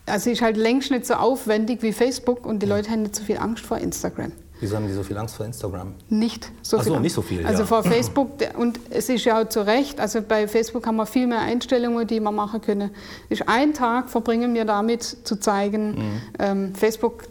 also 0.07 0.31
ist 0.31 0.43
halt 0.43 0.57
längst 0.57 0.91
nicht 0.91 1.07
so 1.07 1.15
aufwendig 1.15 1.83
wie 1.83 1.93
Facebook 1.93 2.45
und 2.45 2.63
die 2.63 2.67
ja. 2.67 2.77
Leute 2.77 2.91
haben 2.91 3.03
nicht 3.03 3.15
so 3.15 3.23
viel 3.23 3.39
Angst 3.39 3.65
vor 3.65 3.79
Instagram. 3.79 4.33
Wieso 4.65 4.77
haben 4.77 4.87
die 4.87 4.95
so 4.95 5.03
viel 5.03 5.19
Angst 5.19 5.35
vor 5.37 5.45
Instagram? 5.45 5.93
Nicht 6.09 6.51
so 6.63 6.79
Ach 6.79 6.83
viel. 6.83 6.93
So, 6.93 6.99
nicht 6.99 7.13
so 7.13 7.21
viel. 7.21 7.45
Also 7.45 7.61
ja. 7.61 7.67
vor 7.67 7.83
Facebook, 7.83 8.31
und 8.57 8.81
es 8.89 9.11
ist 9.11 9.23
ja 9.27 9.43
auch 9.43 9.47
zu 9.47 9.61
Recht, 9.67 10.01
also 10.01 10.23
bei 10.27 10.49
Facebook 10.49 10.87
haben 10.87 10.97
wir 10.97 11.05
viel 11.05 11.27
mehr 11.27 11.41
Einstellungen, 11.41 12.07
die 12.07 12.19
wir 12.19 12.31
machen 12.31 12.63
können. 12.63 12.89
Ist 13.29 13.47
ein 13.47 13.75
Tag 13.75 14.09
verbringen 14.09 14.55
wir 14.55 14.65
damit 14.65 15.03
zu 15.03 15.37
zeigen, 15.37 15.91
mhm. 15.91 16.21
ähm, 16.39 16.75
Facebook 16.75 17.25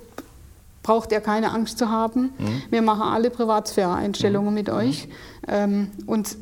braucht 0.84 1.12
ihr 1.12 1.22
keine 1.22 1.52
Angst 1.52 1.80
zu 1.80 1.90
haben. 1.90 2.34
Mhm. 2.38 2.62
Wir 2.70 2.84
machen 2.84 3.02
alle 3.02 3.32
Privatsphäre-Einstellungen 3.32 4.50
mhm. 4.50 4.54
mit 4.54 4.70
euch. 4.70 5.08
Ähm, 5.48 5.90
und 6.06 6.38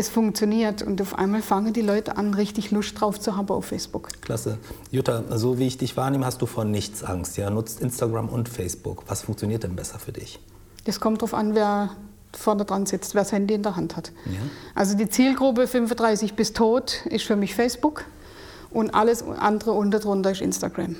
es 0.00 0.08
funktioniert 0.08 0.82
und 0.82 1.00
auf 1.00 1.16
einmal 1.18 1.42
fangen 1.42 1.72
die 1.72 1.82
Leute 1.82 2.16
an, 2.16 2.34
richtig 2.34 2.70
Lust 2.70 3.00
drauf 3.00 3.20
zu 3.20 3.36
haben 3.36 3.48
auf 3.50 3.66
Facebook. 3.66 4.08
Klasse. 4.22 4.58
Jutta, 4.90 5.22
so 5.36 5.58
wie 5.58 5.66
ich 5.66 5.78
dich 5.78 5.96
wahrnehme, 5.96 6.26
hast 6.26 6.42
du 6.42 6.46
vor 6.46 6.64
nichts 6.64 7.04
Angst. 7.04 7.36
Ja, 7.36 7.50
nutzt 7.50 7.80
Instagram 7.80 8.28
und 8.28 8.48
Facebook. 8.48 9.04
Was 9.08 9.22
funktioniert 9.22 9.62
denn 9.62 9.76
besser 9.76 9.98
für 9.98 10.12
dich? 10.12 10.40
Das 10.84 10.98
kommt 10.98 11.18
darauf 11.18 11.34
an, 11.34 11.54
wer 11.54 11.90
vorne 12.32 12.64
dran 12.64 12.86
sitzt, 12.86 13.14
wer 13.14 13.22
das 13.22 13.32
Handy 13.32 13.54
in 13.54 13.62
der 13.62 13.76
Hand 13.76 13.96
hat. 13.96 14.12
Ja. 14.26 14.40
Also 14.74 14.96
die 14.96 15.08
Zielgruppe 15.08 15.66
35 15.66 16.34
bis 16.34 16.52
tot 16.52 17.04
ist 17.06 17.24
für 17.24 17.36
mich 17.36 17.54
Facebook 17.54 18.04
und 18.70 18.94
alles 18.94 19.22
andere 19.22 19.72
unter 19.72 19.98
drunter 19.98 20.30
ist 20.30 20.40
Instagram. 20.40 20.96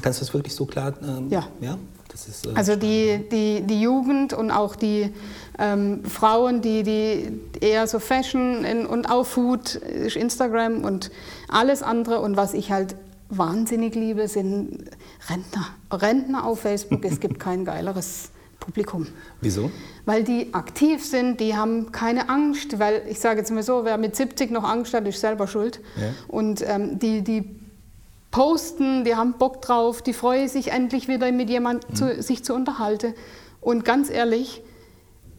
Kannst 0.00 0.20
du 0.20 0.24
das 0.24 0.34
wirklich 0.34 0.54
so 0.54 0.66
klar? 0.66 0.94
Ähm, 1.02 1.28
ja. 1.30 1.46
ja? 1.60 1.78
Ist, 2.14 2.46
äh, 2.46 2.50
also 2.54 2.76
die, 2.76 3.28
die, 3.30 3.62
die 3.62 3.80
Jugend 3.80 4.32
und 4.32 4.50
auch 4.50 4.76
die 4.76 5.12
ähm, 5.58 6.04
Frauen, 6.04 6.60
die, 6.60 6.82
die 6.82 7.40
eher 7.60 7.86
so 7.86 7.98
Fashion 7.98 8.64
und 8.86 9.10
auch 9.10 9.24
Food, 9.24 9.74
ist 9.74 10.16
Instagram 10.16 10.84
und 10.84 11.10
alles 11.48 11.82
andere. 11.82 12.20
Und 12.20 12.36
was 12.36 12.54
ich 12.54 12.70
halt 12.70 12.96
wahnsinnig 13.28 13.94
liebe, 13.94 14.28
sind 14.28 14.90
Rentner. 15.28 15.66
Rentner 15.90 16.44
auf 16.44 16.60
Facebook, 16.60 17.04
es 17.04 17.20
gibt 17.20 17.38
kein 17.38 17.64
geileres 17.64 18.30
Publikum. 18.60 19.06
Wieso? 19.40 19.70
Weil 20.04 20.22
die 20.22 20.54
aktiv 20.54 21.04
sind, 21.04 21.40
die 21.40 21.56
haben 21.56 21.92
keine 21.92 22.28
Angst, 22.28 22.78
weil 22.78 23.02
ich 23.08 23.18
sage 23.18 23.40
jetzt 23.40 23.50
mal 23.50 23.62
so, 23.62 23.84
wer 23.84 23.98
mit 23.98 24.14
70 24.14 24.50
noch 24.50 24.64
Angst 24.64 24.94
hat, 24.94 25.06
ist 25.06 25.20
selber 25.20 25.46
schuld. 25.46 25.80
Ja. 25.96 26.10
Und 26.28 26.62
ähm, 26.66 26.98
die, 26.98 27.22
die 27.22 27.61
posten, 28.32 29.04
die 29.04 29.14
haben 29.14 29.34
Bock 29.34 29.62
drauf, 29.62 30.02
die 30.02 30.12
freuen 30.12 30.48
sich 30.48 30.72
endlich 30.72 31.06
wieder 31.06 31.30
mit 31.30 31.48
jemandem 31.48 31.88
mhm. 31.90 31.94
zu, 31.94 32.22
sich 32.22 32.44
zu 32.44 32.52
unterhalten. 32.54 33.14
Und 33.60 33.84
ganz 33.84 34.10
ehrlich, 34.10 34.62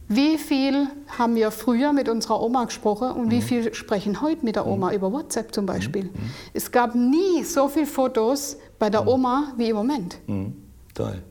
Wie 0.07 0.37
viel 0.37 0.87
haben 1.17 1.35
wir 1.35 1.49
früher 1.49 1.93
mit 1.93 2.09
unserer 2.09 2.41
Oma 2.41 2.65
gesprochen 2.65 3.11
und 3.11 3.31
wie 3.31 3.41
viel 3.41 3.73
sprechen 3.73 4.21
heute 4.21 4.43
mit 4.43 4.55
der 4.55 4.67
Oma 4.67 4.93
über 4.93 5.11
WhatsApp 5.11 5.53
zum 5.55 5.65
Beispiel? 5.65 6.09
Es 6.53 6.71
gab 6.71 6.93
nie 6.93 7.43
so 7.43 7.69
viele 7.69 7.85
Fotos 7.85 8.57
bei 8.79 8.89
der 8.89 9.07
Oma 9.07 9.53
wie 9.57 9.69
im 9.69 9.75
Moment. 9.75 10.17
Mhm. 10.27 10.55
Toll. 10.93 11.23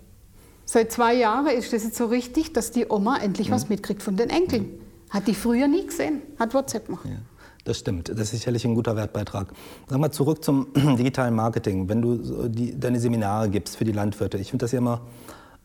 Seit 0.65 0.91
zwei 0.91 1.15
Jahren 1.15 1.49
ist 1.49 1.73
es 1.73 1.85
jetzt 1.85 1.97
so 1.97 2.07
richtig, 2.07 2.55
dass 2.55 2.71
die 2.71 2.87
Oma 2.89 3.19
endlich 3.19 3.51
was 3.51 3.69
mitkriegt 3.69 4.03
von 4.03 4.17
den 4.17 4.31
Enkeln. 4.31 4.71
Hat 5.11 5.29
die 5.29 5.35
früher 5.35 5.69
nie 5.69 5.85
gesehen, 5.87 6.23
hat 6.39 6.55
WhatsApp 6.55 6.87
gemacht. 6.87 7.05
Ja, 7.05 7.17
das 7.65 7.79
stimmt. 7.79 8.09
Das 8.09 8.19
ist 8.19 8.31
sicherlich 8.31 8.65
ein 8.65 8.75
guter 8.75 8.97
Wertbeitrag. 8.97 9.53
Sag 9.89 9.99
mal 9.99 10.11
zurück 10.11 10.45
zum 10.45 10.69
digitalen 10.75 11.35
Marketing. 11.35 11.89
Wenn 11.89 12.03
du 12.03 12.49
die, 12.49 12.79
deine 12.79 12.99
Seminare 12.99 13.49
gibst 13.51 13.77
für 13.77 13.85
die 13.85 13.93
Landwirte, 13.93 14.39
ich 14.39 14.51
finde 14.51 14.65
das 14.65 14.73
ja 14.73 14.79
immer 14.79 15.03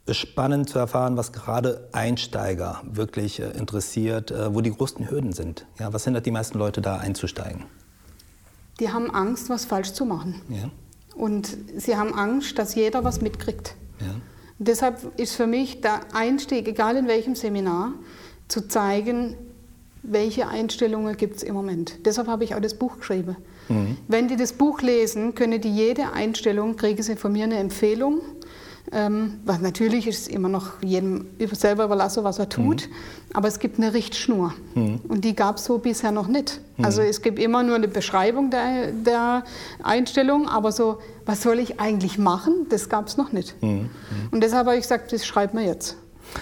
spannend 0.09 0.69
zu 0.69 0.79
erfahren, 0.79 1.17
was 1.17 1.33
gerade 1.33 1.89
Einsteiger 1.91 2.81
wirklich 2.89 3.39
äh, 3.39 3.49
interessiert, 3.57 4.31
äh, 4.31 4.53
wo 4.53 4.61
die 4.61 4.71
größten 4.71 5.09
Hürden 5.09 5.33
sind. 5.33 5.65
Ja, 5.79 5.91
was 5.91 6.05
hindert 6.05 6.25
die 6.25 6.31
meisten 6.31 6.57
Leute 6.57 6.81
da 6.81 6.97
einzusteigen? 6.97 7.65
Die 8.79 8.89
haben 8.91 9.09
Angst, 9.11 9.49
was 9.49 9.65
falsch 9.65 9.91
zu 9.93 10.05
machen. 10.05 10.41
Ja, 10.49 10.69
Und 11.15 11.57
sie 11.77 11.97
haben 11.97 12.13
Angst, 12.13 12.57
dass 12.59 12.75
jeder 12.75 13.03
was 13.03 13.21
mitkriegt. 13.21 13.75
ja, 13.99 14.15
Deshalb 14.59 15.19
ist 15.19 15.35
für 15.35 15.47
mich 15.47 15.81
der 15.81 16.01
Einstieg, 16.13 16.67
egal 16.67 16.95
in 16.95 17.07
welchem 17.07 17.35
Seminar, 17.35 17.93
zu 18.47 18.67
zeigen, 18.67 19.35
welche 20.03 20.47
Einstellungen 20.47 21.17
gibt 21.17 21.37
es 21.37 21.43
im 21.43 21.53
Moment. 21.53 22.05
Deshalb 22.05 22.27
habe 22.27 22.43
ich 22.43 22.55
auch 22.55 22.61
das 22.61 22.73
Buch 22.75 22.97
geschrieben. 22.97 23.35
Wenn 24.07 24.27
die 24.29 24.37
das 24.37 24.53
Buch 24.53 24.81
lesen, 24.81 25.35
können 25.35 25.59
die 25.59 25.73
jede 25.73 26.13
Einstellung, 26.13 26.77
kriegen 26.77 27.03
sie 27.03 27.15
von 27.17 27.33
mir 27.33 27.43
eine 27.43 27.57
Empfehlung. 27.57 28.21
Ähm, 28.93 29.41
was 29.43 29.59
natürlich 29.59 30.07
ist 30.07 30.21
es 30.21 30.27
immer 30.29 30.47
noch 30.47 30.81
jedem 30.81 31.25
selber 31.51 31.83
überlassen, 31.83 32.23
was 32.23 32.39
er 32.39 32.47
tut. 32.47 32.87
Aber 33.33 33.49
es 33.49 33.59
gibt 33.59 33.77
eine 33.79 33.93
Richtschnur. 33.93 34.53
Und 35.09 35.25
die 35.25 35.35
gab 35.35 35.57
es 35.57 35.65
so 35.65 35.79
bisher 35.79 36.13
noch 36.13 36.29
nicht. 36.29 36.61
Also 36.81 37.01
es 37.01 37.21
gibt 37.21 37.39
immer 37.39 37.63
nur 37.63 37.75
eine 37.75 37.89
Beschreibung 37.89 38.49
der, 38.49 38.93
der 38.93 39.43
Einstellung, 39.83 40.47
aber 40.47 40.71
so, 40.71 40.99
was 41.25 41.41
soll 41.41 41.59
ich 41.59 41.81
eigentlich 41.81 42.17
machen, 42.17 42.67
das 42.69 42.87
gab 42.87 43.07
es 43.07 43.17
noch 43.17 43.33
nicht. 43.33 43.55
Und 44.31 44.41
deshalb 44.41 44.67
habe 44.67 44.77
ich 44.77 44.83
gesagt, 44.83 45.11
das 45.11 45.25
schreibt 45.25 45.53
mir 45.53 45.65
jetzt. 45.65 45.97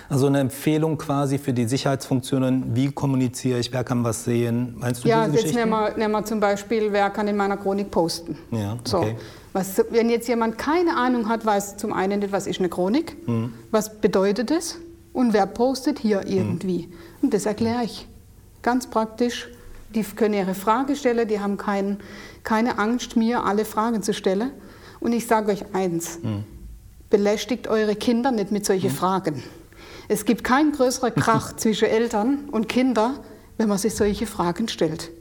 Also 0.09 0.27
eine 0.27 0.39
Empfehlung 0.39 0.97
quasi 0.97 1.37
für 1.37 1.53
die 1.53 1.65
Sicherheitsfunktionen. 1.65 2.75
Wie 2.75 2.91
kommuniziere 2.91 3.59
ich? 3.59 3.71
Wer 3.71 3.83
kann 3.83 4.03
was 4.03 4.23
sehen? 4.23 4.75
Meinst 4.79 5.03
du 5.03 5.07
Ja, 5.09 5.27
diese 5.27 5.43
jetzt 5.45 5.55
nehmen 5.55 5.71
wir, 5.71 5.95
nehmen 5.97 6.11
wir 6.13 6.23
zum 6.25 6.39
Beispiel, 6.39 6.91
wer 6.91 7.09
kann 7.09 7.27
in 7.27 7.35
meiner 7.37 7.57
Chronik 7.57 7.91
posten. 7.91 8.37
Ja, 8.51 8.77
So. 8.83 8.97
okay. 8.99 9.15
Was, 9.53 9.81
wenn 9.89 10.09
jetzt 10.09 10.27
jemand 10.27 10.57
keine 10.57 10.97
Ahnung 10.97 11.29
hat, 11.29 11.45
weiß 11.45 11.77
zum 11.77 11.93
einen 11.93 12.19
nicht, 12.19 12.31
was 12.33 12.45
ist 12.45 12.59
eine 12.59 12.67
Chronik, 12.69 13.15
Mhm. 13.27 13.53
was 13.71 14.01
bedeutet 14.01 14.51
es 14.51 14.77
und 15.13 15.33
wer 15.33 15.45
postet 15.45 15.99
hier 15.99 16.21
Mhm. 16.21 16.27
irgendwie. 16.27 16.89
Und 17.21 17.33
das 17.33 17.45
erkläre 17.45 17.83
ich. 17.85 18.07
Ganz 18.61 18.87
praktisch. 18.87 19.47
Die 19.93 20.03
können 20.03 20.33
ihre 20.33 20.55
Frage 20.55 20.95
stellen, 20.97 21.25
die 21.27 21.39
haben 21.39 21.55
kein, 21.57 21.99
keine 22.43 22.79
Angst, 22.79 23.15
mir 23.15 23.45
alle 23.45 23.63
Fragen 23.63 24.03
zu 24.03 24.13
stellen. 24.13 24.51
Und 24.99 25.13
ich 25.13 25.25
sage 25.25 25.51
euch 25.53 25.63
eins, 25.73 26.19
Mhm. 26.21 26.43
belästigt 27.09 27.67
eure 27.69 27.95
Kinder 27.95 28.31
nicht 28.31 28.51
mit 28.51 28.65
solchen 28.65 28.89
Fragen. 28.89 29.41
Es 30.07 30.25
gibt 30.25 30.43
keinen 30.43 30.71
größeren 30.71 31.15
Krach 31.15 31.55
zwischen 31.55 31.87
Eltern 31.87 32.49
und 32.51 32.69
Kindern, 32.69 33.19
wenn 33.57 33.67
man 33.69 33.77
sich 33.77 33.95
solche 33.95 34.25
Fragen 34.25 34.67
stellt. 34.67 35.11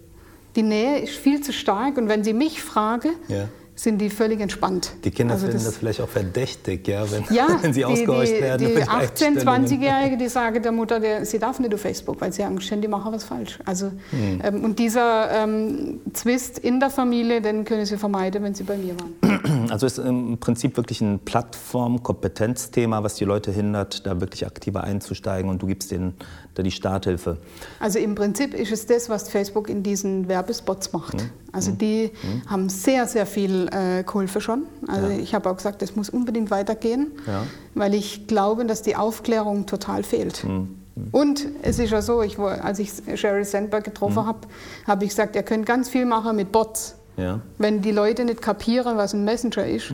Die 0.56 0.62
Nähe 0.62 0.98
ist 1.00 1.14
viel 1.14 1.40
zu 1.40 1.52
stark 1.52 1.96
und 1.96 2.08
wenn 2.08 2.22
sie 2.24 2.32
mich 2.32 2.62
fragen, 2.62 3.10
Ja. 3.28 3.48
sind 3.76 3.98
die 4.00 4.08
völlig 4.08 4.40
entspannt. 4.40 4.92
Die 5.02 5.10
Kinder 5.10 5.34
Also 5.34 5.46
finden 5.48 5.64
das, 5.64 5.76
vielleicht 5.76 6.00
auch 6.00 6.08
verdächtig, 6.08 6.86
ja, 6.86 7.10
wenn, 7.10 7.24
ja, 7.34 7.48
wenn 7.62 7.72
sie 7.72 7.80
die, 7.80 7.84
ausgehorcht 7.84 8.30
die, 8.36 8.40
werden. 8.40 8.68
die 8.68 8.72
mit 8.78 8.84
18-, 8.88 8.90
Einstellungen. 9.24 9.66
20-Jährige, 9.66 10.16
die 10.16 10.28
sagen 10.28 10.62
der 10.62 10.70
Mutter, 10.70 11.00
der, 11.00 11.26
sie 11.26 11.40
darf 11.40 11.58
nicht 11.58 11.74
auf 11.74 11.80
Facebook, 11.80 12.20
weil 12.20 12.32
sie 12.32 12.44
Angst 12.44 12.70
haben, 12.70 12.80
die 12.82 12.86
machen 12.86 13.12
was 13.12 13.24
falsch. 13.24 13.58
Also, 13.64 13.86
Hm. 14.10 14.40
ähm, 14.44 14.64
und 14.64 14.78
dieser 14.78 15.28
ähm, 15.42 16.00
Zwist 16.12 16.60
in 16.60 16.78
der 16.78 16.90
Familie, 16.90 17.40
den 17.40 17.64
können 17.64 17.84
sie 17.84 17.96
vermeiden, 17.96 18.44
wenn 18.44 18.54
sie 18.54 18.62
bei 18.62 18.76
mir 18.76 18.94
waren. 19.00 19.63
Also 19.74 19.86
ist 19.86 19.98
im 19.98 20.38
Prinzip 20.38 20.76
wirklich 20.76 21.00
ein 21.00 21.18
Plattform-Kompetenzthema, 21.18 23.02
was 23.02 23.16
die 23.16 23.24
Leute 23.24 23.50
hindert, 23.50 24.06
da 24.06 24.20
wirklich 24.20 24.46
aktiver 24.46 24.84
einzusteigen 24.84 25.50
und 25.50 25.62
du 25.62 25.66
gibst 25.66 25.90
denen 25.90 26.14
da 26.54 26.62
die 26.62 26.70
Starthilfe. 26.70 27.38
Also 27.80 27.98
im 27.98 28.14
Prinzip 28.14 28.54
ist 28.54 28.70
es 28.70 28.86
das, 28.86 29.08
was 29.08 29.28
Facebook 29.28 29.68
in 29.68 29.82
diesen 29.82 30.28
Werbespots 30.28 30.92
macht. 30.92 31.20
Hm. 31.20 31.28
Also 31.50 31.72
die 31.72 32.12
haben 32.46 32.68
sehr, 32.68 33.08
sehr 33.08 33.26
viel 33.26 33.68
äh, 33.72 34.04
geholfen 34.04 34.40
schon. 34.40 34.62
Also 34.86 35.08
Ja. 35.08 35.18
ich 35.18 35.34
habe 35.34 35.50
auch 35.50 35.56
gesagt, 35.56 35.82
das 35.82 35.96
muss 35.96 36.08
unbedingt 36.08 36.52
weitergehen, 36.52 37.10
Ja. 37.26 37.42
weil 37.74 37.94
ich 37.94 38.28
glaube, 38.28 38.64
dass 38.66 38.82
die 38.82 38.94
Aufklärung 38.94 39.66
total 39.66 40.04
fehlt. 40.04 40.44
Hm. 40.44 40.68
Und 41.10 41.48
es 41.62 41.80
ist 41.80 41.90
ja 41.90 42.00
so, 42.00 42.22
ich, 42.22 42.38
als 42.38 42.78
ich 42.78 42.92
Sheryl 43.16 43.44
Sandberg 43.44 43.82
getroffen 43.82 44.24
habe, 44.24 44.38
habe 44.86 45.02
ich 45.02 45.10
gesagt, 45.10 45.34
ihr 45.34 45.42
könnt 45.42 45.66
ganz 45.66 45.88
viel 45.88 46.06
machen 46.06 46.36
mit 46.36 46.52
Bots. 46.52 46.94
Ja. 47.16 47.40
Wenn 47.58 47.80
die 47.80 47.92
Leute 47.92 48.24
nicht 48.24 48.42
kapieren, 48.42 48.96
was 48.96 49.14
ein 49.14 49.24
Messenger 49.24 49.66
ist, 49.66 49.92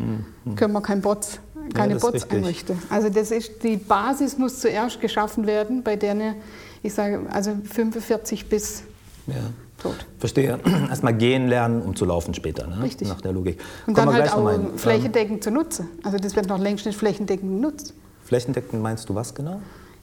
können 0.56 0.72
wir 0.72 0.80
kein 0.80 1.00
Bots, 1.00 1.38
keine 1.74 1.94
ist 1.94 2.02
Bots 2.02 2.28
einrichten. 2.30 2.78
Also 2.88 3.08
das 3.08 3.30
ist, 3.30 3.62
die 3.62 3.76
Basis 3.76 4.38
muss 4.38 4.60
zuerst 4.60 5.00
geschaffen 5.00 5.46
werden, 5.46 5.82
bei 5.82 5.96
denen, 5.96 6.36
ich 6.82 6.94
sage, 6.94 7.20
also 7.30 7.52
45 7.70 8.48
bis 8.48 8.84
ja. 9.26 9.34
tot. 9.82 10.06
Verstehe. 10.18 10.58
Erstmal 10.88 11.14
gehen 11.14 11.48
lernen, 11.48 11.82
um 11.82 11.94
zu 11.94 12.04
laufen 12.04 12.32
später, 12.34 12.66
ne? 12.66 12.82
Richtig. 12.82 13.08
nach 13.08 13.20
der 13.20 13.32
Logik. 13.32 13.60
Und 13.86 13.94
Kommen 13.94 14.08
dann 14.08 14.22
halt 14.22 14.32
auch 14.32 14.78
flächendeckend 14.78 15.44
zu 15.44 15.50
nutzen. 15.50 15.88
Also 16.02 16.16
das 16.16 16.36
wird 16.36 16.48
noch 16.48 16.58
längst 16.58 16.86
nicht 16.86 16.98
flächendeckend 16.98 17.60
genutzt. 17.60 17.94
Flächendeckend 18.24 18.82
meinst 18.82 19.08
du 19.08 19.14
was 19.14 19.34
genau? 19.34 19.60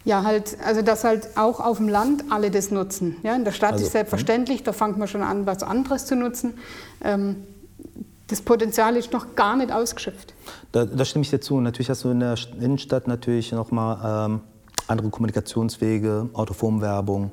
Ja, 0.07 0.23
halt, 0.23 0.57
also 0.65 0.81
dass 0.81 1.03
halt 1.03 1.35
auch 1.35 1.59
auf 1.59 1.77
dem 1.77 1.89
Land 1.89 2.23
alle 2.29 2.49
das 2.49 2.71
nutzen. 2.71 3.17
Ja, 3.23 3.35
in 3.35 3.43
der 3.43 3.51
Stadt 3.51 3.73
Also, 3.73 3.85
ist 3.85 3.91
selbstverständlich, 3.91 4.63
da 4.63 4.71
fängt 4.71 4.97
man 4.97 5.09
schon 5.09 5.21
an, 5.21 5.45
was 5.45 5.63
anderes 5.63 6.05
zu 6.05 6.15
nutzen. 6.15 6.53
Ähm, 7.03 7.43
das 8.27 8.41
Potenzial 8.41 8.95
ist 8.95 9.11
noch 9.11 9.35
gar 9.35 9.57
nicht 9.57 9.71
ausgeschöpft. 9.71 10.33
Da, 10.71 10.85
da 10.85 11.03
stimme 11.03 11.23
ich 11.23 11.29
dir 11.29 11.41
zu. 11.41 11.59
Natürlich 11.59 11.89
hast 11.89 12.05
du 12.05 12.09
in 12.09 12.21
der 12.21 12.35
St- 12.37 12.57
Innenstadt 12.57 13.07
natürlich 13.07 13.51
nochmal 13.51 14.29
ähm, 14.29 14.39
andere 14.87 15.09
Kommunikationswege, 15.09 16.29
Autoformwerbung, 16.31 17.31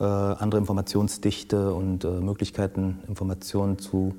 äh, 0.00 0.04
andere 0.04 0.60
Informationsdichte 0.60 1.74
und 1.74 2.04
äh, 2.04 2.08
Möglichkeiten, 2.08 3.02
Informationen 3.06 3.78
zu 3.78 4.14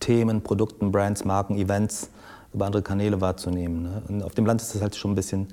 Themen, 0.00 0.40
Produkten, 0.42 0.90
Brands, 0.90 1.26
Marken, 1.26 1.56
Events 1.58 2.08
über 2.54 2.64
andere 2.64 2.82
Kanäle 2.82 3.20
wahrzunehmen. 3.20 3.82
Ne? 3.82 4.02
Und 4.08 4.22
auf 4.22 4.34
dem 4.34 4.46
Land 4.46 4.62
ist 4.62 4.74
das 4.74 4.80
halt 4.80 4.96
schon 4.96 5.12
ein 5.12 5.16
bisschen 5.16 5.48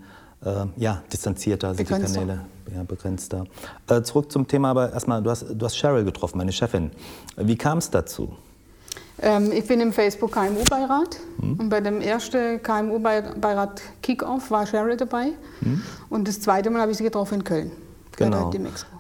äh, 0.46 0.66
ja, 0.78 1.04
distanzierter, 1.12 1.76
sind 1.76 1.88
Begrenzter. 1.88 2.22
die 2.22 2.28
Kanäle 2.28 2.46
ja, 2.76 2.84
begrenzter. 2.84 3.46
Äh, 3.88 4.02
zurück 4.04 4.32
zum 4.32 4.48
Thema, 4.48 4.70
aber 4.72 4.94
erstmal, 4.94 5.22
du 5.22 5.30
hast, 5.30 5.46
du 5.50 5.66
hast 5.66 5.76
Cheryl 5.76 6.04
getroffen, 6.04 6.38
meine 6.38 6.52
Chefin. 6.52 6.92
Wie 7.38 7.58
kam 7.58 7.80
es 7.80 7.90
dazu? 7.90 8.36
Ähm, 9.22 9.52
ich 9.52 9.68
bin 9.68 9.82
im 9.82 9.92
Facebook 9.92 10.32
KMU-Beirat 10.32 11.18
und 11.40 11.70
bei 11.70 11.82
dem 11.82 12.00
ersten 12.00 12.62
KMU-Beirat 12.64 13.82
Kickoff 14.02 14.50
war 14.50 14.66
Cheryl 14.66 14.96
dabei 14.96 15.34
und 16.10 16.28
das 16.28 16.40
zweite 16.40 16.70
Mal 16.70 16.82
habe 16.82 16.92
ich 16.92 16.98
sie 16.98 17.04
getroffen 17.04 17.36
in 17.36 17.44
Köln. 17.44 17.72
Genau. 18.16 18.52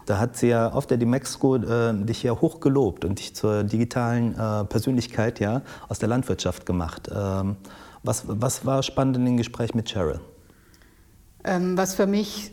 Da 0.05 0.17
hat 0.17 0.38
sie 0.38 0.48
ja 0.48 0.72
auf 0.72 0.88
der 0.88 0.98
Dimexco 0.98 1.58
äh, 1.58 1.93
dich 1.93 2.24
ja 2.24 2.31
hoch 2.31 2.62
gelobt 2.62 3.03
und 3.03 3.19
dich 3.19 3.36
zur 3.36 3.63
digitalen 3.63 4.34
äh, 4.34 4.63
Persönlichkeit 4.63 5.41
ja, 5.41 5.62
aus 5.89 6.00
der 6.00 6.08
Landwirtschaft 6.08 6.65
gemacht. 6.65 7.10
Ähm, 7.13 7.58
was, 8.01 8.24
was 8.27 8.65
war 8.65 8.81
spannend 8.81 9.17
in 9.17 9.25
dem 9.25 9.38
Gespräch 9.38 9.74
mit 9.74 9.89
Cheryl? 9.89 10.22
Ähm, 11.43 11.77
was 11.77 11.96
für 11.96 12.08
mich 12.08 12.51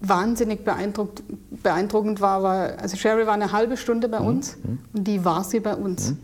wahnsinnig 0.00 0.64
beeindruckend 0.64 2.20
war, 2.20 2.42
war, 2.42 2.78
also 2.78 2.96
Cheryl 2.96 3.26
war 3.26 3.34
eine 3.34 3.52
halbe 3.52 3.76
Stunde 3.76 4.08
bei 4.08 4.18
uns 4.18 4.58
und 4.92 5.06
die 5.06 5.24
war 5.24 5.44
sie 5.44 5.60
bei 5.60 5.74
uns. 5.74 6.14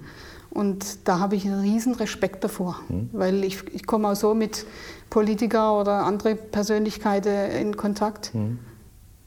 Und 0.50 1.08
da 1.08 1.20
habe 1.20 1.36
ich 1.36 1.46
einen 1.46 1.60
riesen 1.60 1.94
Respekt 1.94 2.42
davor, 2.44 2.80
weil 3.12 3.44
ich, 3.44 3.62
ich 3.72 3.86
komme 3.86 4.08
auch 4.08 4.16
so 4.16 4.34
mit 4.34 4.66
Politiker 5.08 5.80
oder 5.80 6.04
andere 6.04 6.34
Persönlichkeiten 6.34 7.50
in 7.52 7.76
Kontakt. 7.76 8.32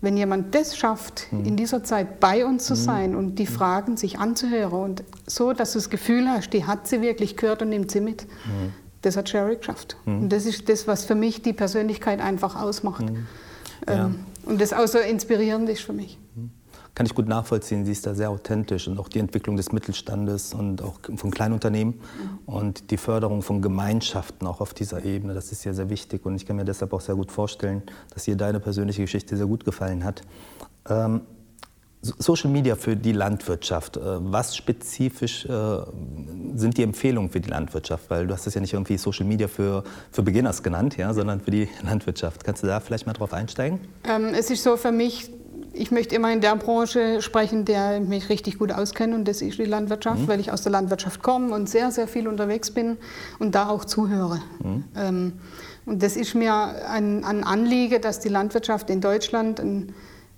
Wenn 0.01 0.17
jemand 0.17 0.53
das 0.53 0.75
schafft, 0.75 1.27
in 1.31 1.55
dieser 1.55 1.83
Zeit 1.85 2.19
bei 2.19 2.45
uns 2.45 2.65
zu 2.65 2.75
sein 2.75 3.15
und 3.15 3.35
die 3.35 3.47
Fragen 3.47 3.95
sich 3.95 4.19
anzuhören 4.19 4.83
und 4.83 5.03
so, 5.25 5.53
dass 5.53 5.71
du 5.71 5.79
das 5.79 5.89
Gefühl 5.89 6.27
hast, 6.27 6.51
die 6.51 6.65
hat 6.65 6.87
sie 6.89 7.01
wirklich 7.01 7.37
gehört 7.37 7.61
und 7.61 7.69
nimmt 7.69 7.89
sie 7.89 8.01
mit, 8.01 8.27
das 9.03 9.17
hat 9.17 9.29
Sherry 9.29 9.57
geschafft. 9.57 9.97
Und 10.05 10.29
das 10.29 10.45
ist 10.45 10.67
das, 10.69 10.87
was 10.87 11.05
für 11.05 11.15
mich 11.15 11.41
die 11.41 11.53
Persönlichkeit 11.53 12.19
einfach 12.19 12.59
ausmacht. 12.59 13.05
Ja. 13.87 14.05
Ähm, 14.05 14.25
und 14.45 14.59
das 14.59 14.73
auch 14.73 14.87
so 14.87 14.97
inspirierend 14.97 15.69
ist 15.69 15.81
für 15.81 15.93
mich. 15.93 16.17
Kann 16.95 17.07
ich 17.07 17.15
gut 17.15 17.27
nachvollziehen. 17.27 17.85
Sie 17.85 17.91
ist 17.91 18.05
da 18.05 18.13
sehr 18.13 18.29
authentisch 18.29 18.87
und 18.87 18.99
auch 18.99 19.07
die 19.07 19.17
Entwicklung 19.17 19.57
des 19.57 19.71
Mittelstandes 19.71 20.53
und 20.53 20.83
auch 20.83 20.99
von 21.15 21.31
Kleinunternehmen 21.31 21.95
und 22.45 22.91
die 22.91 22.97
Förderung 22.97 23.41
von 23.41 23.63
Gemeinschaften 23.63 24.45
auch 24.45 24.61
auf 24.61 24.75
dieser 24.75 25.03
Ebene, 25.03 25.33
das 25.33 25.51
ist 25.51 25.63
ja 25.63 25.73
sehr 25.73 25.89
wichtig 25.89 26.23
und 26.25 26.35
ich 26.35 26.45
kann 26.45 26.55
mir 26.55 26.65
deshalb 26.65 26.93
auch 26.93 27.01
sehr 27.01 27.15
gut 27.15 27.31
vorstellen, 27.31 27.81
dass 28.13 28.27
ihr 28.27 28.35
deine 28.35 28.59
persönliche 28.59 29.01
Geschichte 29.01 29.35
sehr 29.35 29.47
gut 29.47 29.65
gefallen 29.65 30.03
hat. 30.03 30.21
Ähm, 30.87 31.21
Social 32.03 32.49
Media 32.49 32.75
für 32.75 32.95
die 32.97 33.13
Landwirtschaft. 33.13 33.95
Äh, 33.97 34.01
was 34.03 34.55
spezifisch 34.55 35.45
äh, 35.45 35.77
sind 36.55 36.77
die 36.77 36.83
Empfehlungen 36.83 37.29
für 37.29 37.39
die 37.39 37.49
Landwirtschaft? 37.49 38.09
Weil 38.09 38.27
du 38.27 38.33
hast 38.33 38.45
es 38.45 38.53
ja 38.53 38.61
nicht 38.61 38.73
irgendwie 38.73 38.97
Social 38.97 39.25
Media 39.25 39.47
für, 39.47 39.83
für 40.11 40.21
Beginners 40.21 40.63
genannt, 40.63 40.97
ja, 40.97 41.13
sondern 41.13 41.39
für 41.39 41.51
die 41.51 41.69
Landwirtschaft. 41.83 42.43
Kannst 42.43 42.61
du 42.61 42.67
da 42.67 42.79
vielleicht 42.81 43.07
mal 43.07 43.13
drauf 43.13 43.33
einsteigen? 43.33 43.79
Ähm, 44.03 44.33
es 44.37 44.49
ist 44.49 44.63
so 44.63 44.75
für 44.75 44.91
mich, 44.91 45.31
ich 45.71 45.91
möchte 45.91 46.15
immer 46.15 46.31
in 46.33 46.41
der 46.41 46.57
Branche 46.57 47.21
sprechen, 47.21 47.63
der 47.63 48.01
mich 48.01 48.27
richtig 48.27 48.59
gut 48.59 48.73
auskennt 48.73 49.13
und 49.13 49.25
das 49.25 49.41
ist 49.41 49.57
die 49.57 49.63
Landwirtschaft, 49.63 50.21
mhm. 50.21 50.27
weil 50.27 50.41
ich 50.41 50.51
aus 50.51 50.61
der 50.61 50.73
Landwirtschaft 50.73 51.23
komme 51.23 51.55
und 51.55 51.69
sehr, 51.69 51.89
sehr 51.91 52.09
viel 52.09 52.27
unterwegs 52.27 52.71
bin 52.71 52.97
und 53.39 53.55
da 53.55 53.69
auch 53.69 53.85
zuhöre. 53.85 54.41
Mhm. 54.61 54.83
Ähm, 54.97 55.33
und 55.85 56.03
das 56.03 56.17
ist 56.17 56.35
mir 56.35 56.53
ein, 56.53 57.23
ein 57.23 57.43
Anliegen, 57.43 58.01
dass 58.01 58.19
die 58.19 58.29
Landwirtschaft 58.29 58.89
in 58.89 58.99
Deutschland 58.99 59.59
ein 59.59 59.93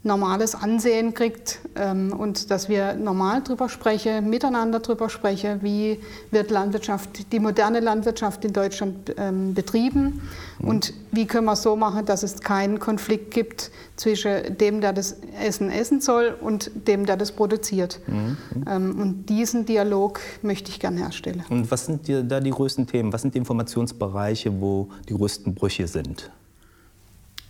normales 0.05 0.53
Ansehen 0.55 1.13
kriegt 1.13 1.59
ähm, 1.75 2.13
und 2.13 2.51
dass 2.51 2.69
wir 2.69 2.93
normal 2.93 3.41
drüber 3.41 3.69
sprechen, 3.69 4.29
miteinander 4.29 4.79
drüber 4.79 5.09
sprechen, 5.09 5.63
wie 5.63 5.99
wird 6.31 6.51
Landwirtschaft, 6.51 7.31
die 7.31 7.39
moderne 7.39 7.79
Landwirtschaft 7.79 8.45
in 8.45 8.53
Deutschland 8.53 9.13
ähm, 9.17 9.53
betrieben 9.53 10.21
mhm. 10.59 10.67
und 10.67 10.93
wie 11.11 11.25
können 11.25 11.45
wir 11.45 11.53
es 11.53 11.63
so 11.63 11.75
machen, 11.75 12.05
dass 12.05 12.21
es 12.21 12.39
keinen 12.41 12.79
Konflikt 12.79 13.31
gibt 13.31 13.71
zwischen 13.95 14.57
dem, 14.57 14.79
der 14.79 14.93
das 14.93 15.17
Essen 15.41 15.71
essen 15.71 16.01
soll 16.01 16.35
und 16.39 16.71
dem, 16.87 17.05
der 17.05 17.17
das 17.17 17.31
produziert. 17.31 17.99
Mhm. 18.05 18.37
Ähm, 18.69 18.99
und 18.99 19.25
diesen 19.25 19.65
Dialog 19.65 20.19
möchte 20.43 20.69
ich 20.69 20.79
gerne 20.79 20.99
herstellen. 20.99 21.43
Und 21.49 21.71
was 21.71 21.87
sind 21.87 22.01
da 22.07 22.39
die 22.39 22.51
größten 22.51 22.85
Themen? 22.85 23.11
Was 23.11 23.23
sind 23.23 23.33
die 23.33 23.39
Informationsbereiche, 23.39 24.61
wo 24.61 24.89
die 25.09 25.15
größten 25.15 25.55
Brüche 25.55 25.87
sind? 25.87 26.29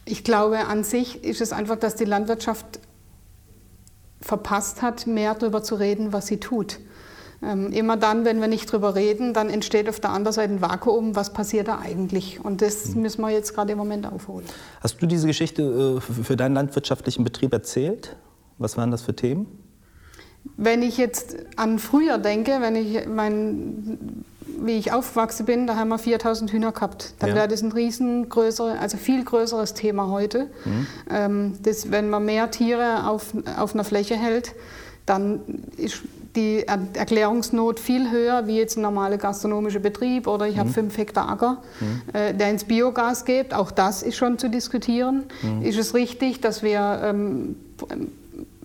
Ich 0.05 0.23
glaube, 0.23 0.65
an 0.67 0.83
sich 0.83 1.23
ist 1.23 1.41
es 1.41 1.51
einfach, 1.51 1.77
dass 1.77 1.95
die 1.95 2.05
Landwirtschaft 2.05 2.79
verpasst 4.21 4.81
hat, 4.81 5.07
mehr 5.07 5.35
darüber 5.35 5.63
zu 5.63 5.75
reden, 5.75 6.13
was 6.13 6.27
sie 6.27 6.39
tut. 6.39 6.79
Ähm, 7.43 7.71
immer 7.71 7.97
dann, 7.97 8.25
wenn 8.25 8.39
wir 8.39 8.47
nicht 8.47 8.71
darüber 8.71 8.95
reden, 8.95 9.33
dann 9.33 9.49
entsteht 9.49 9.89
auf 9.89 9.99
der 9.99 10.11
anderen 10.11 10.33
Seite 10.33 10.53
ein 10.53 10.61
Vakuum, 10.61 11.15
was 11.15 11.33
passiert 11.33 11.67
da 11.67 11.79
eigentlich? 11.79 12.43
Und 12.43 12.61
das 12.61 12.93
hm. 12.93 13.01
müssen 13.01 13.21
wir 13.21 13.29
jetzt 13.29 13.53
gerade 13.53 13.71
im 13.73 13.77
Moment 13.77 14.05
aufholen. 14.05 14.45
Hast 14.79 15.01
du 15.01 15.05
diese 15.05 15.27
Geschichte 15.27 15.99
äh, 15.99 16.23
für 16.23 16.35
deinen 16.35 16.55
landwirtschaftlichen 16.55 17.23
Betrieb 17.23 17.53
erzählt? 17.53 18.15
Was 18.57 18.77
waren 18.77 18.89
das 18.89 19.01
für 19.01 19.15
Themen? 19.15 19.47
Wenn 20.57 20.81
ich 20.81 20.97
jetzt 20.97 21.35
an 21.55 21.79
früher 21.79 22.17
denke, 22.17 22.57
wenn 22.61 22.75
ich 22.75 23.07
mein 23.07 24.23
wie 24.59 24.77
ich 24.77 24.91
aufgewachsen 24.91 25.45
bin, 25.45 25.67
da 25.67 25.75
haben 25.75 25.89
wir 25.89 25.97
4000 25.97 26.51
Hühner 26.51 26.71
gehabt. 26.71 27.13
Dann 27.19 27.29
ja. 27.29 27.35
wäre 27.35 27.47
das 27.47 27.61
ein 27.61 27.71
riesengrößeres, 27.71 28.79
also 28.79 28.97
viel 28.97 29.23
größeres 29.23 29.73
Thema 29.73 30.09
heute. 30.09 30.47
Mhm. 30.65 30.87
Ähm, 31.09 31.53
das, 31.61 31.91
wenn 31.91 32.09
man 32.09 32.25
mehr 32.25 32.51
Tiere 32.51 33.07
auf, 33.07 33.33
auf 33.57 33.73
einer 33.73 33.83
Fläche 33.83 34.15
hält, 34.15 34.53
dann 35.05 35.41
ist 35.77 36.01
die 36.35 36.65
Erklärungsnot 36.67 37.79
viel 37.79 38.11
höher 38.11 38.47
wie 38.47 38.57
jetzt 38.57 38.77
ein 38.77 38.81
normaler 38.81 39.17
gastronomischer 39.17 39.79
Betrieb 39.79 40.27
oder 40.27 40.47
ich 40.47 40.57
habe 40.57 40.69
mhm. 40.69 40.73
fünf 40.73 40.97
Hektar 40.97 41.29
Acker, 41.29 41.61
mhm. 41.79 42.01
äh, 42.13 42.33
der 42.33 42.49
ins 42.49 42.65
Biogas 42.65 43.25
geht. 43.25 43.53
Auch 43.53 43.71
das 43.71 44.03
ist 44.03 44.17
schon 44.17 44.37
zu 44.37 44.49
diskutieren. 44.49 45.23
Mhm. 45.41 45.61
Ist 45.61 45.77
es 45.77 45.93
richtig, 45.93 46.41
dass 46.41 46.61
wir 46.61 47.01
ähm, 47.03 47.55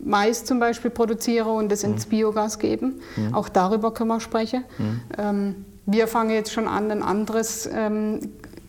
Mais 0.03 0.45
zum 0.45 0.59
Beispiel 0.59 0.91
produzieren 0.91 1.49
und 1.49 1.71
das 1.71 1.85
ins 1.85 2.07
mhm. 2.07 2.11
Biogas 2.11 2.59
geben? 2.59 3.01
Mhm. 3.17 3.35
Auch 3.35 3.49
darüber 3.49 3.93
können 3.93 4.09
wir 4.09 4.21
sprechen. 4.21 4.65
Mhm. 4.79 5.01
Ähm, 5.19 5.55
wir 5.87 6.07
fangen 6.07 6.31
jetzt 6.31 6.53
schon 6.53 6.69
an, 6.69 6.91
ein 6.91 7.03
anderes 7.03 7.69
ähm, 7.73 8.21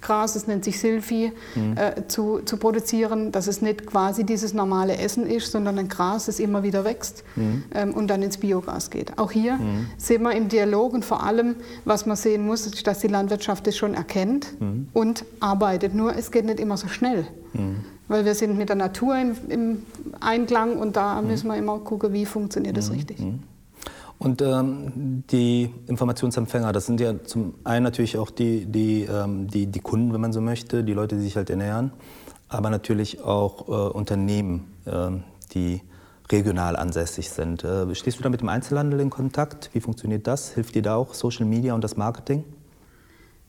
Gras, 0.01 0.33
das 0.33 0.47
nennt 0.47 0.65
sich 0.65 0.79
Silphi, 0.79 1.31
mhm. 1.55 1.77
äh, 1.77 2.07
zu, 2.07 2.39
zu 2.39 2.57
produzieren, 2.57 3.31
dass 3.31 3.47
es 3.47 3.61
nicht 3.61 3.85
quasi 3.85 4.23
dieses 4.25 4.53
normale 4.53 4.97
Essen 4.97 5.27
ist, 5.27 5.51
sondern 5.51 5.77
ein 5.77 5.87
Gras, 5.87 6.25
das 6.25 6.39
immer 6.39 6.63
wieder 6.63 6.83
wächst 6.83 7.23
mhm. 7.35 7.63
ähm, 7.73 7.93
und 7.93 8.07
dann 8.07 8.21
ins 8.23 8.37
Biogas 8.37 8.89
geht. 8.89 9.17
Auch 9.17 9.31
hier 9.31 9.55
mhm. 9.55 9.87
sehen 9.97 10.23
wir 10.23 10.33
im 10.33 10.49
Dialog 10.49 10.93
und 10.93 11.05
vor 11.05 11.23
allem, 11.23 11.55
was 11.85 12.05
man 12.05 12.17
sehen 12.17 12.45
muss, 12.45 12.65
ist, 12.65 12.85
dass 12.87 12.99
die 12.99 13.07
Landwirtschaft 13.07 13.67
das 13.67 13.77
schon 13.77 13.93
erkennt 13.93 14.59
mhm. 14.59 14.87
und 14.93 15.23
arbeitet. 15.39 15.93
Nur 15.93 16.15
es 16.15 16.31
geht 16.31 16.45
nicht 16.45 16.59
immer 16.59 16.77
so 16.77 16.87
schnell, 16.87 17.27
mhm. 17.53 17.77
weil 18.07 18.25
wir 18.25 18.33
sind 18.33 18.57
mit 18.57 18.69
der 18.69 18.75
Natur 18.75 19.15
im, 19.17 19.35
im 19.49 19.83
Einklang 20.19 20.77
und 20.77 20.95
da 20.95 21.21
mhm. 21.21 21.27
müssen 21.27 21.47
wir 21.47 21.57
immer 21.57 21.77
gucken, 21.79 22.11
wie 22.11 22.25
funktioniert 22.25 22.75
das 22.75 22.91
richtig. 22.91 23.19
Und 24.21 24.39
ähm, 24.43 25.23
die 25.31 25.73
Informationsempfänger, 25.87 26.71
das 26.73 26.85
sind 26.85 26.99
ja 26.99 27.23
zum 27.23 27.55
einen 27.63 27.81
natürlich 27.81 28.19
auch 28.19 28.29
die, 28.29 28.67
die, 28.67 29.01
ähm, 29.05 29.47
die, 29.47 29.65
die 29.65 29.79
Kunden, 29.79 30.13
wenn 30.13 30.21
man 30.21 30.31
so 30.31 30.41
möchte, 30.41 30.83
die 30.83 30.93
Leute, 30.93 31.15
die 31.15 31.23
sich 31.23 31.37
halt 31.37 31.49
ernähren, 31.49 31.91
aber 32.47 32.69
natürlich 32.69 33.23
auch 33.23 33.67
äh, 33.67 33.71
Unternehmen, 33.71 34.73
äh, 34.85 35.09
die 35.53 35.81
regional 36.31 36.75
ansässig 36.75 37.31
sind. 37.31 37.63
Äh, 37.63 37.95
stehst 37.95 38.19
du 38.19 38.21
da 38.21 38.29
mit 38.29 38.41
dem 38.41 38.49
Einzelhandel 38.49 38.99
in 38.99 39.09
Kontakt? 39.09 39.71
Wie 39.73 39.79
funktioniert 39.79 40.27
das? 40.27 40.51
Hilft 40.51 40.75
dir 40.75 40.83
da 40.83 40.97
auch 40.97 41.15
Social 41.15 41.47
Media 41.47 41.73
und 41.73 41.83
das 41.83 41.97
Marketing? 41.97 42.43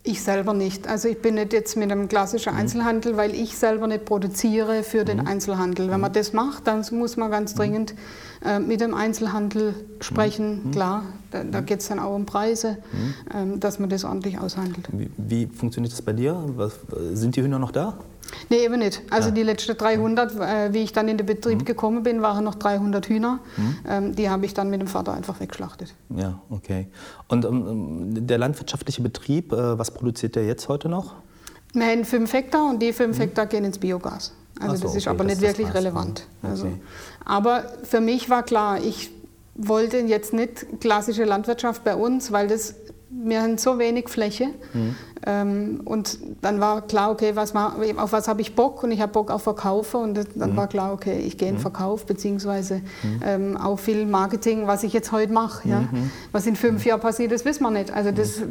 Ich 0.05 0.23
selber 0.23 0.53
nicht. 0.53 0.88
Also 0.88 1.09
ich 1.09 1.23
bin 1.23 1.37
nicht 1.37 1.53
jetzt 1.53 1.77
mit 1.77 1.93
einem 1.93 2.09
klassischen 2.09 2.55
mhm. 2.55 2.61
Einzelhandel, 2.61 3.17
weil 3.17 3.35
ich 3.35 3.57
selber 3.57 3.87
nicht 3.87 4.05
produziere 4.05 4.83
für 4.83 5.05
den 5.05 5.19
mhm. 5.19 5.29
Einzelhandel. 5.29 5.91
Wenn 5.91 6.01
man 6.01 6.11
mhm. 6.11 6.15
das 6.15 6.33
macht, 6.33 6.67
dann 6.67 6.85
muss 6.91 7.17
man 7.17 7.31
ganz 7.31 7.55
dringend 7.55 7.95
äh, 8.45 8.59
mit 8.59 8.81
dem 8.81 8.95
Einzelhandel 8.95 9.75
sprechen. 10.01 10.73
Klar, 10.73 11.05
da, 11.31 11.45
da 11.45 11.61
geht 11.61 11.81
es 11.81 11.88
dann 11.88 12.01
auch 12.01 12.17
um 12.17 12.27
Preise, 12.27 12.79
äh, 13.33 13.59
dass 13.59 13.79
man 13.79 13.91
das 13.91 14.05
ordentlich 14.05 14.41
aushandelt. 14.41 14.88
Wie, 14.93 15.09
wie 15.17 15.47
funktioniert 15.47 15.93
das 15.93 16.03
bei 16.03 16.12
dir? 16.12 16.45
Was, 16.57 16.81
sind 17.12 17.37
die 17.37 17.43
Hühner 17.43 17.61
noch 17.61 17.71
da? 17.71 17.99
Nee, 18.49 18.65
eben 18.65 18.79
nicht. 18.79 19.03
Also 19.11 19.29
ja. 19.29 19.35
die 19.35 19.43
letzten 19.43 19.77
300, 19.77 20.35
äh, 20.35 20.73
wie 20.73 20.83
ich 20.83 20.93
dann 20.93 21.09
in 21.09 21.17
den 21.17 21.27
Betrieb 21.27 21.61
mhm. 21.61 21.65
gekommen 21.65 22.03
bin, 22.03 22.23
waren 22.23 22.45
noch 22.45 22.55
300 22.55 23.07
Hühner. 23.07 23.41
Mhm. 23.57 23.77
Ähm, 23.89 24.15
die 24.15 24.31
habe 24.31 24.47
ich 24.47 24.55
dann 24.55 24.71
mit 24.71 24.81
dem 24.81 24.89
Vater 24.89 25.13
einfach 25.13 25.41
weggeschlachtet. 25.41 25.95
Ja, 26.11 26.41
okay. 26.51 26.89
Und 27.29 27.45
ähm, 27.45 28.27
der 28.27 28.39
landwirtschaftliche 28.39 29.03
Betrieb, 29.03 29.53
äh, 29.53 29.79
was 29.79 29.91
produziert 29.91 30.37
der 30.37 30.45
jetzt 30.45 30.69
heute 30.69 30.89
noch? 30.89 31.15
Wir 31.73 31.87
haben 31.87 32.05
fünf 32.05 32.33
Hektar 32.33 32.69
und 32.69 32.81
die 32.81 32.93
fünf 32.93 33.17
mhm. 33.17 33.23
Hektar 33.23 33.47
gehen 33.47 33.65
ins 33.65 33.79
Biogas. 33.79 34.33
Also 34.61 34.77
so, 34.77 34.83
das 34.85 34.97
ist 34.97 35.07
okay, 35.07 35.17
aber 35.17 35.25
nicht 35.25 35.41
wirklich 35.41 35.67
heißt, 35.67 35.77
relevant. 35.77 36.27
Also, 36.43 36.69
aber 37.25 37.65
für 37.85 38.01
mich 38.01 38.29
war 38.29 38.43
klar, 38.43 38.79
ich 38.83 39.11
wollte 39.55 39.99
jetzt 39.99 40.33
nicht 40.33 40.81
klassische 40.81 41.25
Landwirtschaft 41.25 41.85
bei 41.85 41.97
uns, 41.97 42.33
weil 42.33 42.49
das 42.49 42.75
wir 43.14 43.42
haben 43.42 43.59
so 43.59 43.79
wenig 43.79 44.09
Fläche. 44.09 44.46
Mhm. 44.72 44.96
Ähm, 45.25 45.81
und 45.85 46.18
dann 46.40 46.61
war 46.61 46.83
klar, 46.83 47.11
okay, 47.11 47.37
was, 47.37 47.55
auf 47.55 48.12
was 48.12 48.27
habe 48.27 48.40
ich 48.40 48.55
Bock? 48.55 48.83
Und 48.83 48.90
ich 48.90 49.01
habe 49.01 49.12
Bock 49.12 49.31
auf 49.31 49.42
Verkaufe. 49.42 49.98
Und 49.98 50.14
dann 50.35 50.53
mhm. 50.53 50.57
war 50.57 50.66
klar, 50.66 50.92
okay, 50.92 51.18
ich 51.18 51.38
gehe 51.38 51.48
in 51.48 51.57
mhm. 51.57 51.61
Verkauf, 51.61 52.07
beziehungsweise 52.07 52.77
mhm. 53.03 53.20
ähm, 53.25 53.57
auch 53.57 53.79
viel 53.79 54.07
Marketing, 54.07 54.66
was 54.66 54.83
ich 54.83 54.92
jetzt 54.92 55.12
heute 55.12 55.33
mache. 55.33 55.68
Ja? 55.68 55.81
Mhm. 55.81 56.11
Was 56.33 56.46
in 56.46 56.57
fünf 56.57 56.85
Jahren 56.85 57.01
passiert, 57.01 57.31
das 57.31 57.44
wissen 57.44 57.62
wir 57.62 57.70
nicht. 57.70 57.92
Also 57.92 58.11
das 58.11 58.42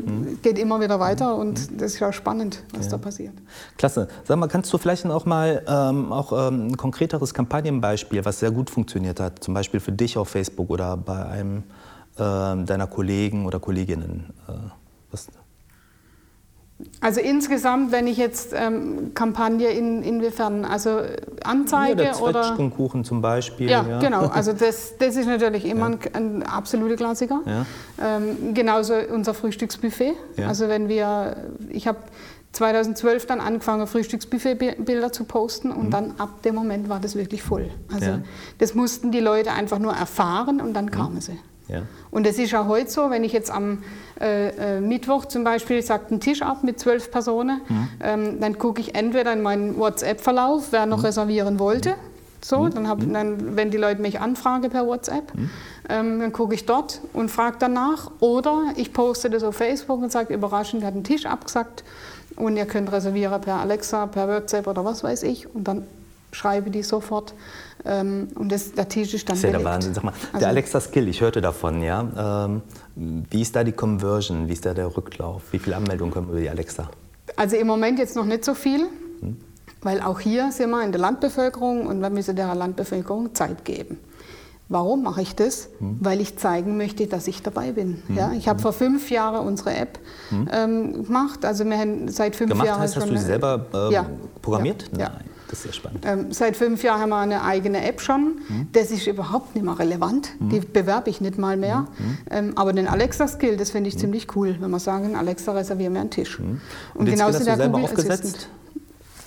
geht 0.41 0.57
immer 0.59 0.79
wieder 0.79 0.99
weiter 0.99 1.35
und 1.35 1.81
das 1.81 1.93
ist 1.93 1.99
ja 1.99 2.13
spannend, 2.13 2.63
was 2.73 2.85
ja. 2.85 2.91
da 2.91 2.97
passiert. 2.97 3.33
Klasse. 3.77 4.07
Sag 4.23 4.37
mal, 4.37 4.47
kannst 4.47 4.71
du 4.71 4.77
vielleicht 4.77 5.05
auch 5.05 5.25
mal 5.25 5.63
ähm, 5.67 6.11
auch, 6.11 6.31
ähm, 6.31 6.67
ein 6.67 6.77
konkreteres 6.77 7.33
Kampagnenbeispiel, 7.33 8.23
was 8.23 8.39
sehr 8.39 8.51
gut 8.51 8.69
funktioniert 8.69 9.19
hat, 9.19 9.43
zum 9.43 9.53
Beispiel 9.53 9.79
für 9.79 9.91
dich 9.91 10.17
auf 10.17 10.29
Facebook 10.29 10.69
oder 10.69 10.95
bei 10.95 11.25
einem 11.25 11.63
deiner 12.17 12.87
Kollegen 12.87 13.45
oder 13.45 13.59
Kolleginnen? 13.59 14.33
Äh, 14.47 14.53
was? 15.11 15.27
Also 16.99 17.19
insgesamt, 17.21 17.91
wenn 17.91 18.07
ich 18.07 18.17
jetzt 18.17 18.53
ähm, 18.53 19.13
Kampagne 19.13 19.69
in, 19.69 20.03
inwiefern, 20.03 20.65
also 20.65 21.01
Anzeige 21.43 22.03
ja, 22.03 22.13
der 22.13 22.21
oder 22.21 22.55
Kuchen 22.75 23.03
zum 23.03 23.21
Beispiel. 23.21 23.69
Ja, 23.69 23.85
ja. 23.87 23.99
genau. 23.99 24.27
Also 24.33 24.53
das, 24.53 24.97
das 24.97 25.15
ist 25.15 25.27
natürlich 25.27 25.65
immer 25.65 25.89
ja. 25.89 25.97
ein, 26.13 26.39
ein 26.41 26.43
absoluter 26.43 26.95
Klassiker. 26.95 27.41
Ja. 27.45 27.65
Ähm, 28.01 28.53
genauso 28.53 28.93
unser 29.13 29.33
Frühstücksbuffet. 29.33 30.13
Also 30.47 30.67
wenn 30.67 30.87
wir, 30.87 31.37
ich 31.69 31.87
habe 31.87 31.99
2012 32.53 33.25
dann 33.27 33.39
angefangen, 33.39 33.87
Frühstücksbuffet-Bilder 33.87 35.11
zu 35.11 35.23
posten 35.23 35.71
und 35.71 35.87
mhm. 35.87 35.91
dann 35.91 36.13
ab 36.17 36.41
dem 36.43 36.55
Moment 36.55 36.89
war 36.89 36.99
das 36.99 37.15
wirklich 37.15 37.43
voll. 37.43 37.69
Also 37.93 38.19
das 38.57 38.73
mussten 38.73 39.11
die 39.11 39.19
Leute 39.19 39.51
einfach 39.51 39.79
nur 39.79 39.93
erfahren 39.93 40.61
und 40.61 40.73
dann 40.73 40.85
mhm. 40.85 40.91
kamen 40.91 41.21
sie. 41.21 41.37
Ja. 41.67 41.83
Und 42.09 42.27
es 42.27 42.37
ist 42.37 42.51
ja 42.51 42.67
heute 42.67 42.89
so, 42.89 43.09
wenn 43.09 43.23
ich 43.23 43.31
jetzt 43.31 43.51
am 43.51 43.83
äh, 44.19 44.77
äh 44.77 44.81
Mittwoch 44.81 45.25
zum 45.25 45.43
Beispiel 45.43 45.81
sage 45.81 46.07
einen 46.09 46.19
Tisch 46.19 46.41
ab 46.41 46.63
mit 46.63 46.79
zwölf 46.79 47.11
Personen, 47.11 47.61
mhm. 47.67 47.87
ähm, 48.01 48.39
dann 48.41 48.57
gucke 48.57 48.81
ich 48.81 48.95
entweder 48.95 49.33
in 49.33 49.41
meinen 49.41 49.77
WhatsApp-Verlauf, 49.77 50.67
wer 50.71 50.85
noch 50.85 50.99
mhm. 50.99 51.05
reservieren 51.05 51.59
wollte. 51.59 51.95
So, 52.43 52.63
mhm. 52.63 52.73
dann, 52.73 52.87
hab, 52.87 52.99
mhm. 52.99 53.13
dann, 53.13 53.55
wenn 53.55 53.71
die 53.71 53.77
Leute 53.77 54.01
mich 54.01 54.19
anfragen 54.19 54.69
per 54.69 54.85
WhatsApp, 54.85 55.33
mhm. 55.35 55.49
ähm, 55.89 56.19
dann 56.19 56.33
gucke 56.33 56.55
ich 56.55 56.65
dort 56.65 57.01
und 57.13 57.29
frage 57.29 57.57
danach. 57.59 58.11
Oder 58.19 58.73
ich 58.75 58.93
poste 58.93 59.29
das 59.29 59.43
auf 59.43 59.55
Facebook 59.55 60.01
und 60.01 60.11
sage, 60.11 60.33
überraschend, 60.33 60.83
hat 60.83 60.93
einen 60.93 61.03
Tisch 61.03 61.25
abgesagt 61.25 61.83
und 62.35 62.57
ihr 62.57 62.65
könnt 62.65 62.91
reservieren 62.91 63.39
per 63.41 63.55
Alexa, 63.55 64.07
per 64.07 64.27
WhatsApp 64.27 64.67
oder 64.67 64.83
was 64.83 65.03
weiß 65.03 65.23
ich. 65.23 65.53
Und 65.53 65.67
dann 65.67 65.85
schreibe 66.31 66.71
die 66.71 66.83
sofort 66.83 67.33
und 67.83 68.51
das, 68.51 68.73
der 68.73 68.87
Tisch 68.87 69.13
ist 69.13 69.27
dann 69.27 69.39
der 69.41 69.63
Wahnsinn. 69.63 69.93
Sag 69.93 70.03
mal, 70.03 70.13
also, 70.27 70.39
der 70.39 70.49
Alexa 70.49 70.79
Skill, 70.79 71.07
ich 71.07 71.21
hörte 71.21 71.41
davon, 71.41 71.81
ja. 71.81 72.45
Ähm, 72.45 72.61
wie 72.95 73.41
ist 73.41 73.55
da 73.55 73.63
die 73.63 73.71
Conversion? 73.71 74.47
Wie 74.47 74.53
ist 74.53 74.65
da 74.65 74.73
der 74.73 74.95
Rücklauf? 74.95 75.41
Wie 75.51 75.59
viele 75.59 75.75
Anmeldungen 75.75 76.13
kommen 76.13 76.29
über 76.29 76.39
die 76.39 76.49
Alexa? 76.49 76.89
Also 77.35 77.55
im 77.55 77.67
Moment 77.67 77.97
jetzt 77.97 78.15
noch 78.15 78.25
nicht 78.25 78.45
so 78.45 78.53
viel, 78.53 78.81
hm. 79.21 79.37
weil 79.81 80.01
auch 80.01 80.19
hier 80.19 80.51
sind 80.51 80.69
wir 80.69 80.83
in 80.83 80.91
der 80.91 81.01
Landbevölkerung 81.01 81.87
und 81.87 82.01
wir 82.01 82.09
müssen 82.09 82.35
der 82.35 82.53
Landbevölkerung 82.53 83.33
Zeit 83.33 83.65
geben. 83.65 83.97
Warum 84.71 85.03
mache 85.03 85.21
ich 85.21 85.35
das? 85.35 85.67
Mhm. 85.81 85.97
Weil 85.99 86.21
ich 86.21 86.37
zeigen 86.37 86.77
möchte, 86.77 87.05
dass 87.05 87.27
ich 87.27 87.43
dabei 87.43 87.73
bin. 87.73 88.01
Mhm. 88.07 88.15
Ja, 88.15 88.31
ich 88.31 88.47
habe 88.47 88.61
vor 88.61 88.71
fünf 88.71 89.11
Jahren 89.11 89.45
unsere 89.45 89.75
App 89.75 89.99
mhm. 90.29 90.47
ähm, 90.49 91.05
gemacht. 91.05 91.43
Also 91.43 91.65
wir 91.65 91.77
haben 91.77 92.07
seit 92.07 92.37
fünf 92.37 92.51
gemacht 92.51 92.67
Jahren 92.67 92.79
heißt, 92.79 92.93
schon 92.93 93.03
hast 93.03 93.11
du 93.11 93.17
sie 93.17 93.25
selber 93.25 93.65
äh, 93.73 93.93
ja. 93.93 94.05
programmiert? 94.41 94.89
Ja. 94.97 95.09
Nein, 95.09 95.25
das 95.51 95.59
ist 95.59 95.63
sehr 95.63 95.73
spannend. 95.73 96.05
Ähm, 96.07 96.31
seit 96.31 96.55
fünf 96.55 96.81
Jahren 96.81 97.01
haben 97.01 97.09
wir 97.09 97.17
eine 97.17 97.43
eigene 97.43 97.85
App 97.85 97.99
schon. 97.99 98.39
Mhm. 98.47 98.67
Das 98.71 98.89
ist 98.89 99.05
überhaupt 99.05 99.53
nicht 99.53 99.65
mehr 99.65 99.77
relevant. 99.77 100.29
Mhm. 100.39 100.49
Die 100.49 100.59
bewerbe 100.61 101.09
ich 101.09 101.19
nicht 101.19 101.37
mal 101.37 101.57
mehr. 101.57 101.81
Mhm. 101.81 102.17
Ähm, 102.29 102.53
aber 102.55 102.71
den 102.71 102.87
Alexa-Skill, 102.87 103.57
das 103.57 103.71
finde 103.71 103.89
ich 103.89 103.97
ziemlich 103.97 104.33
cool, 104.35 104.55
wenn 104.61 104.71
wir 104.71 104.79
sagen, 104.79 105.13
Alexa, 105.15 105.51
reserviere 105.51 105.91
mir 105.91 105.99
einen 105.99 106.09
Tisch. 106.09 106.39
Und, 106.39 106.61
Und 106.95 107.05
genauso 107.05 107.39
hast 107.39 107.47
du 107.47 107.55
selber 107.55 107.77
aufgesetzt? 107.79 108.23
Assistant. 108.23 108.47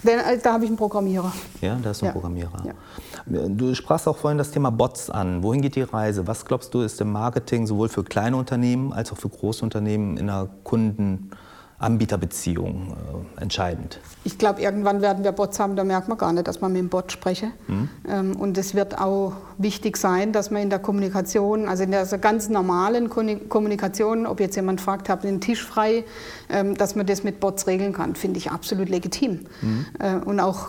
Denn, 0.03 0.19
äh, 0.19 0.39
da 0.43 0.55
habe 0.55 0.65
ich 0.65 0.71
einen 0.71 0.79
Programmierer. 0.79 1.33
Ja, 1.61 1.79
da 1.83 1.91
ist 1.91 2.03
ein 2.03 2.07
ja. 2.07 2.13
Programmierer. 2.13 2.65
Ja. 2.65 3.49
Du 3.49 3.75
sprachst 3.75 4.09
auch 4.09 4.17
vorhin 4.17 4.39
das 4.39 4.51
Thema 4.51 4.71
Bots 4.71 5.11
an. 5.11 5.43
Wohin 5.43 5.61
geht 5.61 5.77
die 5.77 5.83
Reise? 5.83 6.27
Was 6.27 6.45
glaubst 6.45 6.73
du, 6.73 6.81
ist 6.81 7.01
im 7.03 7.13
Marketing 7.13 7.67
sowohl 7.67 7.91
für 7.91 8.03
kleine 8.03 8.37
Unternehmen 8.37 8.93
als 8.95 9.13
auch 9.13 9.19
für 9.19 9.29
große 9.29 9.63
Unternehmen 9.63 10.17
in 10.17 10.29
der 10.29 10.49
Kunden- 10.63 11.31
Anbieterbeziehung 11.79 12.97
äh, 13.39 13.43
entscheidend? 13.43 14.01
Ich 14.25 14.39
glaube, 14.39 14.61
irgendwann 14.61 15.03
werden 15.03 15.25
wir 15.25 15.33
Bots 15.33 15.59
haben, 15.59 15.77
da 15.77 15.85
merkt 15.85 16.09
man 16.09 16.17
gar 16.17 16.33
nicht, 16.33 16.47
dass 16.47 16.61
man 16.61 16.73
mit 16.73 16.81
dem 16.81 16.89
Bot 16.89 17.13
spreche. 17.13 17.51
Mhm. 17.67 17.89
Ähm, 18.09 18.37
und 18.37 18.57
es 18.57 18.75
wird 18.75 18.99
auch 18.99 19.33
wichtig 19.59 19.97
sein, 19.97 20.33
dass 20.33 20.51
man 20.51 20.63
in 20.63 20.71
der 20.71 20.79
Kommunikation, 20.79 21.69
also 21.69 21.83
in 21.83 21.91
der 21.91 22.07
ganz 22.19 22.49
normalen 22.49 23.11
Kommunikation, 23.11 24.27
ob 24.27 24.41
jetzt 24.41 24.57
jemand 24.57 24.81
fragt, 24.81 25.09
habt 25.09 25.25
ihr 25.25 25.31
den 25.31 25.41
Tisch 25.41 25.65
frei, 25.65 26.05
ähm, 26.49 26.77
dass 26.77 26.95
man 26.95 27.07
das 27.07 27.25
mit 27.25 27.41
Bots 27.41 27.67
regeln 27.67 27.93
kann, 27.93 28.15
finde 28.15 28.39
ich 28.39 28.51
absolut 28.51 28.89
legitim. 28.89 29.41
Mhm. 29.61 29.87
Äh, 29.99 30.15
und 30.17 30.41
auch 30.41 30.69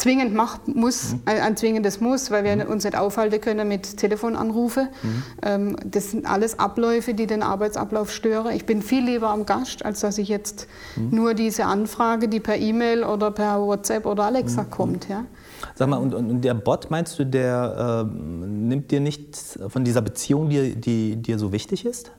zwingend 0.00 0.34
macht, 0.34 0.66
muss, 0.66 1.12
mhm. 1.12 1.20
ein, 1.26 1.40
ein, 1.40 1.56
zwingendes 1.56 2.00
Muss, 2.00 2.30
weil 2.30 2.42
wir 2.42 2.56
mhm. 2.56 2.72
uns 2.72 2.84
nicht 2.84 2.96
aufhalten 2.96 3.40
können 3.40 3.68
mit 3.68 3.98
Telefonanrufe. 3.98 4.88
Mhm. 5.02 5.22
Ähm, 5.42 5.76
das 5.84 6.10
sind 6.10 6.26
alles 6.26 6.58
Abläufe, 6.58 7.12
die 7.12 7.26
den 7.26 7.42
Arbeitsablauf 7.42 8.10
stören. 8.10 8.54
Ich 8.54 8.64
bin 8.64 8.80
viel 8.80 9.04
lieber 9.04 9.28
am 9.28 9.44
Gast, 9.44 9.84
als 9.84 10.00
dass 10.00 10.16
ich 10.16 10.28
jetzt 10.28 10.66
mhm. 10.96 11.14
nur 11.14 11.34
diese 11.34 11.66
Anfrage, 11.66 12.28
die 12.28 12.40
per 12.40 12.56
E-Mail 12.56 13.04
oder 13.04 13.30
per 13.30 13.60
WhatsApp 13.60 14.06
oder 14.06 14.24
Alexa 14.24 14.62
mhm. 14.62 14.70
kommt. 14.70 15.08
Ja. 15.08 15.26
Sag 15.74 15.88
mal, 15.88 15.98
und, 15.98 16.14
und, 16.14 16.40
der 16.40 16.54
Bot, 16.54 16.90
meinst 16.90 17.18
du, 17.18 17.26
der 17.26 18.06
äh, 18.08 18.16
nimmt 18.16 18.90
dir 18.90 19.00
nichts 19.00 19.58
von 19.68 19.84
dieser 19.84 20.00
Beziehung, 20.00 20.48
die, 20.48 20.76
die 20.76 21.16
dir 21.16 21.38
so 21.38 21.52
wichtig 21.52 21.84
ist? 21.84 22.10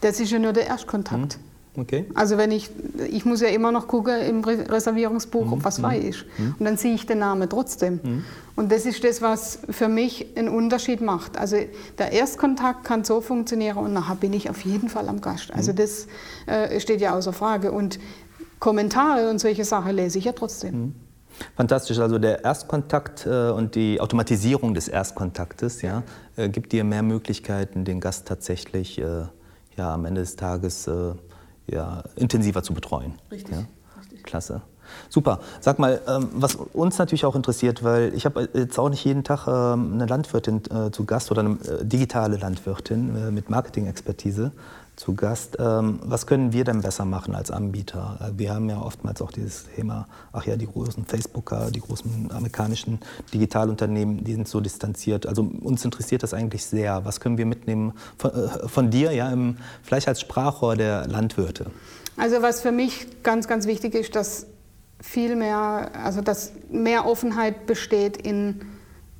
Das 0.00 0.18
ist 0.20 0.30
ja 0.30 0.38
nur 0.38 0.54
der 0.54 0.66
Erstkontakt. 0.66 1.38
Mhm. 1.74 1.82
Okay. 1.82 2.04
Also 2.14 2.36
wenn 2.36 2.50
ich, 2.50 2.70
ich 3.10 3.24
muss 3.24 3.40
ja 3.40 3.48
immer 3.48 3.72
noch 3.72 3.88
gucken 3.88 4.20
im 4.20 4.42
Reservierungsbuch, 4.44 5.46
mhm. 5.46 5.52
ob 5.54 5.64
was 5.64 5.78
frei 5.78 5.98
ist. 5.98 6.24
Mhm. 6.38 6.54
Und 6.58 6.64
dann 6.64 6.76
sehe 6.76 6.94
ich 6.94 7.06
den 7.06 7.18
Namen 7.18 7.48
trotzdem. 7.48 8.00
Mhm. 8.02 8.24
Und 8.56 8.72
das 8.72 8.86
ist 8.86 9.02
das, 9.04 9.22
was 9.22 9.60
für 9.70 9.88
mich 9.88 10.36
einen 10.36 10.48
Unterschied 10.48 11.00
macht. 11.00 11.38
Also 11.38 11.56
der 11.98 12.12
Erstkontakt 12.12 12.84
kann 12.84 13.04
so 13.04 13.20
funktionieren 13.20 13.78
und 13.78 13.92
nachher 13.92 14.16
bin 14.16 14.32
ich 14.32 14.50
auf 14.50 14.60
jeden 14.62 14.88
Fall 14.88 15.08
am 15.08 15.20
Gast. 15.20 15.52
Also 15.52 15.72
mhm. 15.72 15.76
das 15.76 16.06
äh, 16.46 16.80
steht 16.80 17.00
ja 17.00 17.14
außer 17.14 17.32
Frage. 17.32 17.72
Und 17.72 17.98
Kommentare 18.58 19.30
und 19.30 19.38
solche 19.38 19.64
Sachen 19.64 19.96
lese 19.96 20.18
ich 20.18 20.26
ja 20.26 20.32
trotzdem. 20.32 20.74
Mhm. 20.74 20.94
Fantastisch, 21.56 21.98
also 21.98 22.18
der 22.18 22.44
Erstkontakt 22.44 23.26
äh, 23.26 23.50
und 23.50 23.74
die 23.74 23.98
Automatisierung 23.98 24.74
des 24.74 24.88
Erstkontaktes 24.88 25.80
ja, 25.80 26.02
äh, 26.36 26.50
gibt 26.50 26.72
dir 26.72 26.84
mehr 26.84 27.02
Möglichkeiten, 27.02 27.84
den 27.84 28.00
Gast 28.00 28.28
tatsächlich 28.28 28.98
äh, 28.98 29.24
ja, 29.76 29.94
am 29.94 30.04
Ende 30.04 30.20
des 30.20 30.36
Tages 30.36 30.86
äh, 30.86 31.14
ja, 31.70 32.02
intensiver 32.16 32.62
zu 32.62 32.74
betreuen. 32.74 33.14
Richtig. 33.30 33.54
Ja? 33.54 33.64
Richtig. 34.00 34.22
Klasse. 34.24 34.62
Super. 35.08 35.40
Sag 35.60 35.78
mal, 35.78 36.00
ähm, 36.08 36.28
was 36.32 36.56
uns 36.56 36.98
natürlich 36.98 37.24
auch 37.24 37.36
interessiert, 37.36 37.84
weil 37.84 38.14
ich 38.14 38.24
habe 38.24 38.48
jetzt 38.54 38.78
auch 38.78 38.88
nicht 38.88 39.04
jeden 39.04 39.24
Tag 39.24 39.46
ähm, 39.46 39.92
eine 39.94 40.06
Landwirtin 40.06 40.62
äh, 40.70 40.90
zu 40.90 41.04
Gast 41.04 41.30
oder 41.30 41.40
eine 41.40 41.50
äh, 41.50 41.84
digitale 41.84 42.36
Landwirtin 42.36 43.16
äh, 43.16 43.30
mit 43.30 43.50
Marketing-Expertise 43.50 44.52
zu 45.00 45.14
Gast. 45.14 45.56
Ähm, 45.58 45.98
was 46.02 46.26
können 46.26 46.52
wir 46.52 46.64
denn 46.64 46.82
besser 46.82 47.06
machen 47.06 47.34
als 47.34 47.50
Anbieter? 47.50 48.18
Äh, 48.20 48.38
wir 48.38 48.54
haben 48.54 48.68
ja 48.68 48.82
oftmals 48.82 49.22
auch 49.22 49.32
dieses 49.32 49.64
Thema, 49.74 50.06
ach 50.32 50.44
ja, 50.44 50.56
die 50.56 50.66
großen 50.66 51.06
Facebooker, 51.06 51.70
die 51.70 51.80
großen 51.80 52.30
amerikanischen 52.30 53.00
Digitalunternehmen, 53.32 54.22
die 54.24 54.34
sind 54.34 54.46
so 54.46 54.60
distanziert. 54.60 55.26
Also 55.26 55.50
uns 55.62 55.82
interessiert 55.86 56.22
das 56.22 56.34
eigentlich 56.34 56.66
sehr. 56.66 57.06
Was 57.06 57.18
können 57.18 57.38
wir 57.38 57.46
mitnehmen 57.46 57.94
von, 58.18 58.30
äh, 58.30 58.68
von 58.68 58.90
dir, 58.90 59.12
ja, 59.12 59.30
im, 59.30 59.56
vielleicht 59.82 60.06
als 60.06 60.20
Sprachrohr 60.20 60.76
der 60.76 61.08
Landwirte? 61.08 61.70
Also 62.18 62.42
was 62.42 62.60
für 62.60 62.72
mich 62.72 63.22
ganz, 63.22 63.48
ganz 63.48 63.66
wichtig 63.66 63.94
ist, 63.94 64.14
dass 64.14 64.46
viel 65.00 65.34
mehr, 65.34 65.92
also 65.94 66.20
dass 66.20 66.52
mehr 66.70 67.06
Offenheit 67.06 67.64
besteht 67.64 68.18
in, 68.18 68.60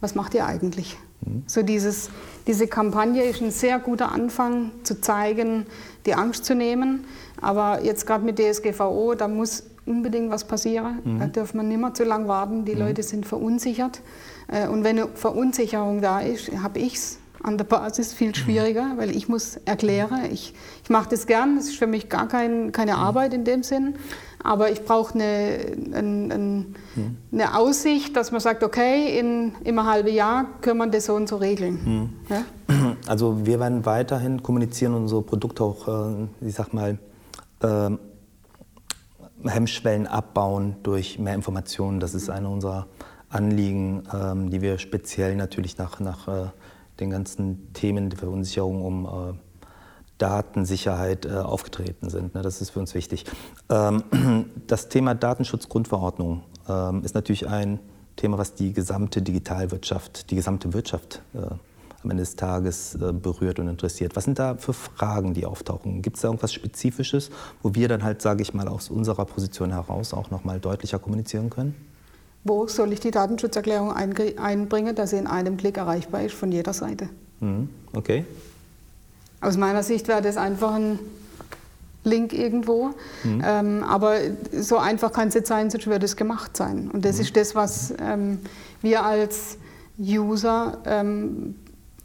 was 0.01 0.15
macht 0.15 0.35
ihr 0.35 0.45
eigentlich? 0.45 0.99
So 1.47 1.63
dieses, 1.63 2.11
diese 2.47 2.67
Kampagne 2.67 3.25
ist 3.25 3.43
ein 3.43 3.51
sehr 3.51 3.79
guter 3.79 4.13
Anfang 4.13 4.71
zu 4.83 5.01
zeigen, 5.01 5.67
die 6.07 6.15
Angst 6.15 6.45
zu 6.45 6.55
nehmen. 6.55 7.05
Aber 7.41 7.83
jetzt 7.85 8.07
gerade 8.07 8.25
mit 8.25 8.39
DSGVO, 8.39 9.15
da 9.15 9.29
muss 9.29 9.65
unbedingt 9.87 10.31
was 10.31 10.45
passieren. 10.45 10.99
Mhm. 11.05 11.19
Da 11.21 11.27
darf 11.27 11.55
man 11.55 11.69
nicht 11.69 11.81
mehr 11.81 11.95
zu 11.95 12.05
lange 12.05 12.29
warten. 12.29 12.65
Die 12.65 12.75
mhm. 12.75 12.81
Leute 12.81 13.03
sind 13.03 13.27
verunsichert. 13.27 14.01
Äh, 14.49 14.69
und 14.69 14.85
wenn 14.85 14.99
eine 14.99 15.09
Verunsicherung 15.09 16.01
da 16.01 16.21
ist, 16.21 16.51
habe 16.63 16.79
ich 16.79 16.95
es 16.95 17.19
an 17.43 17.59
der 17.59 17.65
Basis 17.65 18.13
viel 18.13 18.35
schwieriger, 18.35 18.85
mhm. 18.85 18.99
weil 18.99 19.17
ich 19.17 19.29
muss 19.29 19.57
erklären, 19.65 20.27
ich, 20.31 20.55
ich 20.83 20.91
mache 20.91 21.09
das 21.11 21.27
gern, 21.27 21.57
das 21.57 21.67
ist 21.67 21.79
für 21.79 21.87
mich 21.87 22.09
gar 22.09 22.29
kein, 22.29 22.73
keine 22.73 22.93
mhm. 22.93 22.99
Arbeit 22.99 23.35
in 23.35 23.45
dem 23.45 23.63
Sinn, 23.63 23.95
aber 24.43 24.71
ich 24.71 24.85
brauche 24.85 25.15
eine, 25.15 25.59
eine, 25.95 26.35
mhm. 26.95 27.17
eine, 27.33 27.57
Aussicht, 27.57 28.17
dass 28.17 28.33
man 28.33 28.41
sagt, 28.41 28.63
okay, 28.63 29.19
in, 29.19 29.53
in 29.65 29.79
einem 29.79 29.87
halben 29.87 30.15
Jahr 30.15 30.47
können 30.61 30.79
wir 30.79 30.87
das 30.87 31.07
so 31.07 31.15
und 31.15 31.29
so 31.29 31.37
regeln. 31.37 32.13
Ja? 32.29 32.45
Also 33.07 33.47
wir 33.47 33.59
werden 33.61 33.85
weiterhin 33.85 34.43
kommunizieren 34.43 34.95
und 34.95 35.03
unsere 35.03 35.23
Produkte 35.23 35.65
auch, 35.65 35.89
äh, 35.89 36.47
ich 36.47 36.55
sag 36.55 36.73
mal, 36.73 36.99
äh, 37.63 37.91
Hemmschwellen 39.49 40.07
abbauen 40.07 40.77
durch 40.83 41.19
mehr 41.19 41.35
Informationen. 41.35 42.01
Das 42.01 42.15
ist 42.15 42.29
eine 42.31 42.49
unserer 42.49 42.87
Anliegen, 43.31 44.03
ähm, 44.13 44.51
die 44.51 44.61
wir 44.61 44.79
speziell 44.79 45.37
natürlich 45.37 45.79
nach, 45.79 46.01
nach 46.01 46.29
äh, 46.29 46.47
den 47.01 47.11
ganzen 47.11 47.73
Themen 47.73 48.11
der 48.11 48.19
Verunsicherung 48.19 48.85
um 48.85 49.07
äh, 49.07 49.39
Datensicherheit 50.19 51.25
äh, 51.25 51.31
aufgetreten 51.31 52.11
sind. 52.11 52.35
Ne? 52.35 52.43
Das 52.43 52.61
ist 52.61 52.71
für 52.71 52.81
uns 52.81 52.95
wichtig. 52.95 53.25
Ähm, 53.69 54.05
das 54.67 54.89
Thema 54.89 55.15
Datenschutzgrundverordnung 55.15 56.43
ähm, 56.69 57.03
ist 57.03 57.15
natürlich 57.15 57.49
ein 57.49 57.81
Thema, 58.17 58.37
was 58.37 58.55
die 58.55 58.73
gesamte 58.73 59.23
Digitalwirtschaft, 59.23 60.31
die 60.31 60.37
gesamte 60.37 60.75
Wirtschaft 60.75 61.23
äh, 61.35 61.39
am 62.03 62.11
Ende 62.11 62.23
des 62.23 62.37
Tages 62.37 62.95
äh, 62.95 63.13
berührt 63.13 63.59
und 63.59 63.69
interessiert. 63.69 64.15
Was 64.15 64.25
sind 64.25 64.39
da 64.39 64.57
für 64.57 64.73
Fragen, 64.73 65.35
die 65.35 65.47
auftauchen? 65.47 66.03
Gibt 66.03 66.17
es 66.17 66.23
da 66.23 66.29
irgendwas 66.29 66.53
Spezifisches, 66.53 67.31
wo 67.63 67.75
wir 67.75 67.89
dann 67.89 68.05
halt, 68.05 68.21
sage 68.21 68.43
ich 68.43 68.53
mal, 68.53 68.69
aus 68.69 68.91
unserer 68.91 69.25
Position 69.25 69.71
heraus 69.71 70.13
auch 70.13 70.31
noch 70.31 70.45
mal 70.45 70.61
deutlicher 70.61 70.99
kommunizieren 70.99 71.51
können? 71.51 71.75
Wo 72.45 72.67
soll 72.67 72.93
ich 72.93 73.01
die 73.01 73.11
Datenschutzerklärung 73.11 73.93
einbringen, 73.93 74.95
dass 74.95 75.11
sie 75.11 75.17
in 75.17 75.27
einem 75.27 75.57
Klick 75.57 75.77
erreichbar 75.77 76.25
ist 76.25 76.35
von 76.35 76.51
jeder 76.51 76.73
Seite? 76.73 77.09
Mhm. 77.41 77.69
Okay. 77.93 78.25
Aus 79.41 79.57
meiner 79.57 79.83
Sicht 79.83 80.09
wäre 80.09 80.23
das 80.23 80.37
einfach 80.37 80.75
ein 80.75 80.99
Link 82.05 82.33
irgendwo. 82.33 82.95
Mhm. 83.25 83.43
Ähm, 83.45 83.85
aber 83.85 84.17
so 84.53 84.79
einfach 84.79 85.13
kann 85.13 85.29
es 85.29 85.35
jetzt 85.35 85.49
sein, 85.49 85.71
sonst 85.71 85.87
würde 85.87 86.05
es 86.05 86.17
gemacht 86.17 86.57
sein. 86.57 86.91
Und 86.91 87.05
das 87.05 87.17
mhm. 87.17 87.23
ist 87.23 87.37
das, 87.37 87.55
was 87.55 87.95
ähm, 88.01 88.39
wir 88.81 89.05
als 89.05 89.59
User 89.99 90.79
ähm, 90.87 91.57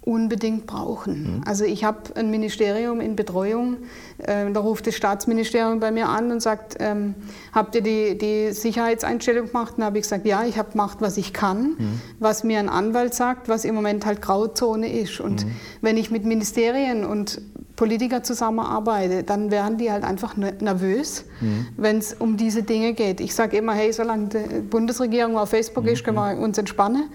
unbedingt 0.05 0.67
brauchen. 0.67 1.37
Mhm. 1.37 1.41
Also 1.45 1.65
ich 1.65 1.83
habe 1.83 2.15
ein 2.15 2.29
Ministerium 2.29 3.01
in 3.01 3.15
Betreuung, 3.15 3.77
äh, 4.19 4.49
da 4.51 4.59
ruft 4.59 4.87
das 4.87 4.95
Staatsministerium 4.95 5.79
bei 5.79 5.91
mir 5.91 6.07
an 6.09 6.31
und 6.31 6.41
sagt, 6.41 6.75
ähm, 6.79 7.15
habt 7.51 7.75
ihr 7.75 7.81
die, 7.81 8.17
die 8.17 8.51
Sicherheitseinstellung 8.53 9.47
gemacht? 9.47 9.73
Und 9.77 9.83
habe 9.83 9.97
ich 9.97 10.03
gesagt, 10.03 10.25
ja, 10.25 10.45
ich 10.45 10.57
habe 10.57 10.71
gemacht, 10.71 10.97
was 11.01 11.17
ich 11.17 11.33
kann, 11.33 11.75
mhm. 11.77 12.01
was 12.19 12.43
mir 12.43 12.59
ein 12.59 12.69
Anwalt 12.69 13.13
sagt, 13.13 13.49
was 13.49 13.65
im 13.65 13.75
Moment 13.75 14.05
halt 14.05 14.21
Grauzone 14.21 14.91
ist. 14.91 15.19
Und 15.19 15.45
mhm. 15.45 15.51
wenn 15.81 15.97
ich 15.97 16.11
mit 16.11 16.23
Ministerien 16.23 17.03
und 17.03 17.41
Politiker 17.75 18.23
zusammenarbeite, 18.23 19.23
dann 19.23 19.51
werden 19.51 19.77
die 19.77 19.91
halt 19.91 20.03
einfach 20.03 20.38
nervös, 20.38 21.25
mhm. 21.41 21.67
wenn 21.75 21.97
es 21.97 22.13
um 22.13 22.38
diese 22.38 22.63
Dinge 22.63 22.93
geht. 22.93 23.19
Ich 23.19 23.35
sage 23.35 23.57
immer, 23.57 23.73
hey, 23.73 23.91
solange 23.91 24.27
die 24.27 24.59
Bundesregierung 24.61 25.38
auf 25.38 25.49
Facebook 25.49 25.85
ist, 25.88 26.03
können 26.03 26.17
wir 26.17 26.35
mhm. 26.35 26.43
uns 26.43 26.57
entspannen. 26.57 27.09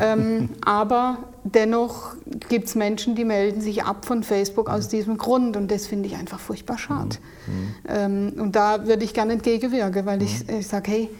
ähm, 0.00 0.50
aber 0.64 1.18
dennoch 1.44 2.14
gibt 2.48 2.66
es 2.66 2.74
Menschen, 2.74 3.14
die 3.14 3.24
melden 3.24 3.60
sich 3.60 3.84
ab 3.84 4.04
von 4.04 4.22
Facebook 4.22 4.68
aus 4.68 4.88
diesem 4.88 5.16
Grund 5.16 5.56
und 5.56 5.70
das 5.70 5.86
finde 5.86 6.08
ich 6.08 6.16
einfach 6.16 6.38
furchtbar 6.38 6.78
schade. 6.78 7.16
Mhm. 7.46 7.74
Ähm, 7.88 8.32
und 8.38 8.56
da 8.56 8.86
würde 8.86 9.04
ich 9.04 9.14
gerne 9.14 9.32
entgegenwirken, 9.32 10.04
weil 10.04 10.22
ich, 10.22 10.48
ich 10.48 10.66
sage, 10.66 10.90
hey, 10.90 11.10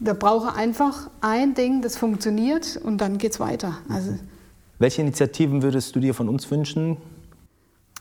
da 0.00 0.12
brauche 0.12 0.54
einfach 0.54 1.08
ein 1.20 1.54
Ding, 1.54 1.80
das 1.80 1.96
funktioniert 1.96 2.78
und 2.82 2.98
dann 3.00 3.18
geht 3.18 3.32
es 3.32 3.40
weiter. 3.40 3.78
Also, 3.88 4.14
Welche 4.78 5.02
Initiativen 5.02 5.62
würdest 5.62 5.96
du 5.96 6.00
dir 6.00 6.14
von 6.14 6.28
uns 6.28 6.50
wünschen? 6.50 6.96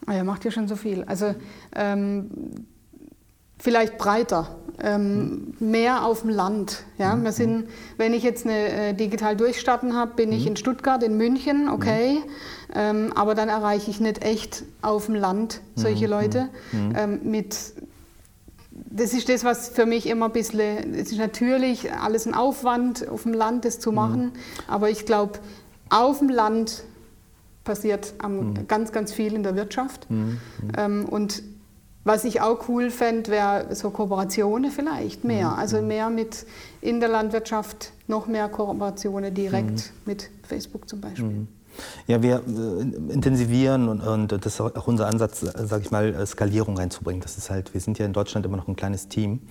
Ah, 0.06 0.14
er 0.14 0.24
macht 0.24 0.46
ja 0.46 0.52
schon 0.52 0.68
so 0.68 0.76
viel. 0.76 1.04
Also 1.04 1.36
ähm, 1.76 2.30
vielleicht 3.58 3.98
breiter. 3.98 4.58
ähm, 4.82 5.54
mehr 5.60 6.06
auf 6.06 6.22
dem 6.22 6.30
Land. 6.30 6.84
Ja? 6.98 7.16
Wir 7.22 7.32
sind, 7.32 7.70
wenn 7.98 8.14
ich 8.14 8.24
jetzt 8.24 8.46
eine 8.46 8.70
äh, 8.70 8.94
digital 8.94 9.36
durchstarten 9.36 9.96
habe, 9.96 10.16
bin 10.16 10.32
ich 10.32 10.48
in 10.48 10.56
Stuttgart, 10.56 11.04
in 11.04 11.16
München, 11.18 11.70
okay, 11.70 12.22
ähm, 12.74 13.14
aber 13.16 13.36
dann 13.36 13.50
erreiche 13.50 13.92
ich 13.92 14.00
nicht 14.00 14.24
echt 14.24 14.64
auf 14.82 15.06
dem 15.06 15.16
Land 15.16 15.62
solche 15.76 16.08
Leute 16.08 16.50
ähm, 16.96 17.20
mit 17.24 17.56
das 18.96 19.14
ist 19.14 19.30
das, 19.30 19.44
was 19.44 19.70
für 19.70 19.86
mich 19.86 20.08
immer 20.08 20.26
ein 20.26 20.32
bisschen, 20.32 20.94
es 20.96 21.12
ist 21.12 21.18
natürlich 21.18 21.92
alles 21.94 22.26
ein 22.26 22.34
Aufwand, 22.34 23.08
auf 23.08 23.24
dem 23.24 23.34
Land 23.34 23.66
das 23.66 23.80
zu 23.80 23.92
machen, 23.92 24.32
aber 24.68 24.90
ich 24.90 25.06
glaube, 25.06 25.40
auf 25.90 26.20
dem 26.20 26.30
Land 26.30 26.84
passiert 27.64 28.14
am, 28.20 28.68
ganz, 28.68 28.92
ganz 28.92 29.14
viel 29.14 29.34
in 29.34 29.44
der 29.44 29.56
Wirtschaft. 29.56 30.08
Ähm, 30.78 31.06
und 31.06 31.44
was 32.06 32.26
ich 32.26 32.42
auch 32.42 32.68
cool 32.68 32.90
fände, 32.90 33.32
wäre 33.32 33.74
so 33.76 33.90
Kooperationen 33.90 34.72
vielleicht 34.72 35.24
mehr. 35.24 35.58
Also 35.58 35.82
mehr 35.82 36.10
mit 36.10 36.46
in 36.82 37.00
der 37.00 37.08
Landwirtschaft, 37.10 37.94
noch 38.08 38.28
mehr 38.28 38.50
Kooperationen 38.50 39.34
direkt 39.34 39.94
mit 40.06 40.30
Facebook 40.46 40.90
zum 40.90 41.00
Beispiel. 41.00 41.48
Ja, 42.08 42.22
wir 42.22 42.36
äh, 42.36 43.14
intensivieren 43.14 43.88
und, 43.88 44.02
und 44.02 44.32
das 44.32 44.46
ist 44.46 44.62
auch 44.62 44.88
unser 44.88 45.08
Ansatz, 45.08 45.42
sage 45.42 45.84
ich 45.84 45.92
mal, 45.92 46.14
äh, 46.14 46.26
Skalierung 46.26 46.78
reinzubringen. 46.78 47.22
Das 47.22 47.38
ist 47.38 47.50
halt, 47.50 47.74
wir 47.74 47.82
sind 47.82 48.00
ja 48.00 48.06
in 48.06 48.14
Deutschland 48.14 48.46
immer 48.46 48.58
noch 48.58 48.68
ein 48.68 48.76
kleines 48.76 49.08
Team, 49.08 49.42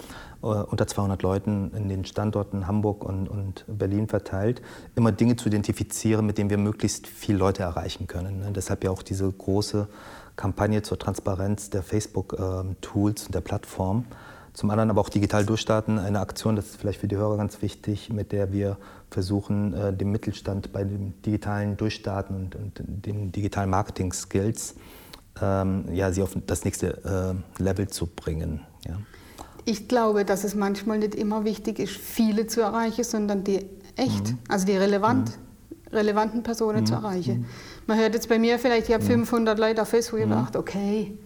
äh, 0.42 0.46
unter 0.46 0.86
200 0.86 1.22
Leuten 1.22 1.70
in 1.74 1.88
den 1.88 2.04
Standorten 2.04 2.66
Hamburg 2.66 3.04
und, 3.04 3.28
und 3.28 3.64
Berlin 3.66 4.08
verteilt, 4.08 4.62
immer 4.96 5.12
Dinge 5.12 5.36
zu 5.36 5.48
identifizieren, 5.48 6.26
mit 6.26 6.38
denen 6.38 6.50
wir 6.50 6.58
möglichst 6.58 7.06
viele 7.06 7.38
Leute 7.38 7.62
erreichen 7.62 8.06
können. 8.06 8.40
Ne? 8.40 8.52
Deshalb 8.52 8.84
ja 8.84 8.90
auch 8.90 9.02
diese 9.02 9.30
große 9.30 9.88
Kampagne 10.36 10.82
zur 10.82 10.98
Transparenz 10.98 11.70
der 11.70 11.82
Facebook-Tools 11.82 13.26
und 13.26 13.34
der 13.34 13.40
Plattform. 13.40 14.06
Zum 14.52 14.70
anderen 14.70 14.90
aber 14.90 15.00
auch 15.00 15.08
digital 15.08 15.46
durchstarten, 15.46 15.98
eine 15.98 16.20
Aktion, 16.20 16.56
das 16.56 16.66
ist 16.66 16.76
vielleicht 16.76 17.00
für 17.00 17.08
die 17.08 17.16
Hörer 17.16 17.38
ganz 17.38 17.62
wichtig, 17.62 18.10
mit 18.10 18.32
der 18.32 18.52
wir 18.52 18.76
versuchen, 19.12 19.74
äh, 19.74 19.92
dem 19.92 20.10
Mittelstand 20.10 20.72
bei 20.72 20.84
dem 20.84 21.20
digitalen 21.22 21.76
Durchstarten 21.76 22.36
und, 22.36 22.56
und 22.56 23.06
den 23.06 23.32
digitalen 23.32 23.70
Marketing-Skills 23.70 24.74
ähm, 25.40 25.84
ja, 25.92 26.12
sie 26.12 26.22
auf 26.22 26.36
das 26.46 26.64
nächste 26.64 27.34
äh, 27.58 27.62
Level 27.62 27.88
zu 27.88 28.06
bringen. 28.06 28.60
Ja. 28.86 28.98
Ich 29.64 29.88
glaube, 29.88 30.24
dass 30.24 30.44
es 30.44 30.54
manchmal 30.54 30.98
nicht 30.98 31.14
immer 31.14 31.44
wichtig 31.44 31.78
ist, 31.78 31.92
viele 31.92 32.46
zu 32.46 32.60
erreichen, 32.60 33.04
sondern 33.04 33.44
die 33.44 33.64
echt, 33.96 34.34
also 34.48 34.66
die 34.66 34.76
relevant, 34.76 35.38
relevanten 35.92 36.42
Personen 36.42 36.84
zu 36.84 36.94
erreichen. 36.94 37.46
Man 37.86 37.98
hört 37.98 38.14
jetzt 38.14 38.28
bei 38.28 38.38
mir 38.38 38.58
vielleicht, 38.58 38.88
ich 38.88 38.94
habe 38.94 39.04
500 39.04 39.58
Leute 39.58 39.82
auf 39.82 39.88
Facebook 39.88 40.20
gedacht, 40.20 40.56
okay, 40.56 41.16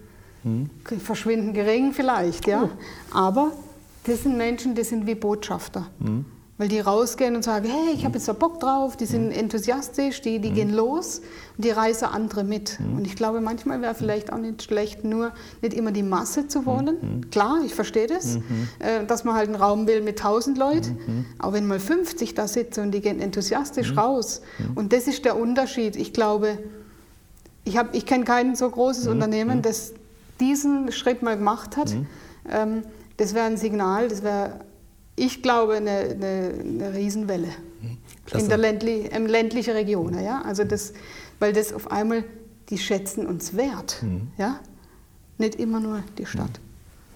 verschwinden 0.99 1.55
gering 1.55 1.93
vielleicht, 1.93 2.47
ja. 2.47 2.69
Aber 3.13 3.53
das 4.05 4.23
sind 4.23 4.37
Menschen, 4.37 4.75
die 4.75 4.85
sind 4.85 5.07
wie 5.07 5.15
Botschafter. 5.15 5.89
Weil 6.59 6.69
die 6.69 6.81
rausgehen 6.81 7.37
und 7.37 7.43
sagen, 7.45 7.67
hey, 7.69 7.95
ich 7.95 8.07
habe 8.07 8.15
jetzt 8.15 8.29
da 8.29 8.33
Bock 8.33 8.61
drauf, 8.61 8.97
die 8.97 9.05
sind 9.05 9.31
enthusiastisch, 9.31 10.23
die, 10.23 10.39
die 10.39 10.53
gehen 10.53 10.73
los 10.73 11.21
und 11.59 11.65
die 11.67 11.71
reißen 11.71 12.09
andere 12.09 12.45
mit. 12.45 12.79
Und 12.97 13.07
ich 13.07 13.15
glaube, 13.15 13.43
manchmal 13.43 13.83
wäre 13.83 13.95
vielleicht 13.95 14.33
auch 14.33 14.39
nicht 14.39 14.63
schlecht, 14.63 15.05
nur 15.05 15.33
nicht 15.61 15.75
immer 15.75 15.93
die 15.93 16.03
Masse 16.03 16.49
zu 16.49 16.65
wollen. 16.65 17.27
Klar, 17.31 17.59
ich 17.67 17.75
verstehe 17.75 18.07
das, 18.07 18.37
äh, 18.79 19.05
dass 19.07 19.25
man 19.25 19.35
halt 19.35 19.49
einen 19.49 19.57
Raum 19.57 19.87
will 19.87 20.01
mit 20.01 20.19
1000 20.19 20.57
Leuten. 20.57 21.27
Aber 21.39 21.53
wenn 21.53 21.67
mal 21.67 21.79
50 21.79 22.33
da 22.35 22.49
sitzen 22.49 22.81
und 22.85 22.93
die 22.93 23.03
gehen 23.03 23.21
enthusiastisch 23.21 23.95
raus. 23.95 24.41
Und 24.75 24.95
das 24.95 25.07
ist 25.09 25.27
der 25.27 25.39
Unterschied. 25.39 25.95
Ich 25.97 26.15
glaube, 26.15 26.59
ich, 27.65 27.77
hab- 27.77 27.95
ich 27.95 28.07
kenne 28.07 28.25
kein 28.25 28.55
so 28.57 28.71
großes 28.71 29.09
Unternehmen, 29.09 29.61
das 29.61 29.93
diesen 30.41 30.91
Schritt 30.91 31.21
mal 31.23 31.37
gemacht 31.37 31.77
hat. 31.77 31.95
Ähm, 32.51 32.83
das 33.19 33.35
wäre 33.35 33.45
ein 33.47 33.57
Signal, 33.59 34.09
das 34.09 34.23
wäre, 34.23 34.61
ich 35.17 35.43
glaube, 35.43 35.75
eine, 35.75 35.91
eine, 35.91 36.55
eine 36.61 36.95
Riesenwelle 36.95 37.49
Klasse. 38.27 38.45
in 38.45 38.49
der 38.49 38.59
ländli 38.59 39.09
ähm, 39.11 39.27
ländlichen 39.27 39.73
Region. 39.73 40.23
Ja? 40.23 40.43
Also 40.43 40.65
das, 40.65 40.93
weil 41.41 41.53
das 41.53 41.73
auf 41.73 41.91
einmal, 41.91 42.25
die 42.69 42.79
schätzen 42.79 43.27
uns 43.27 43.57
wert. 43.57 44.03
Ja? 44.37 44.61
Nicht 45.39 45.57
immer 45.57 45.81
nur 45.81 46.03
die 46.19 46.27
Stadt. 46.27 46.61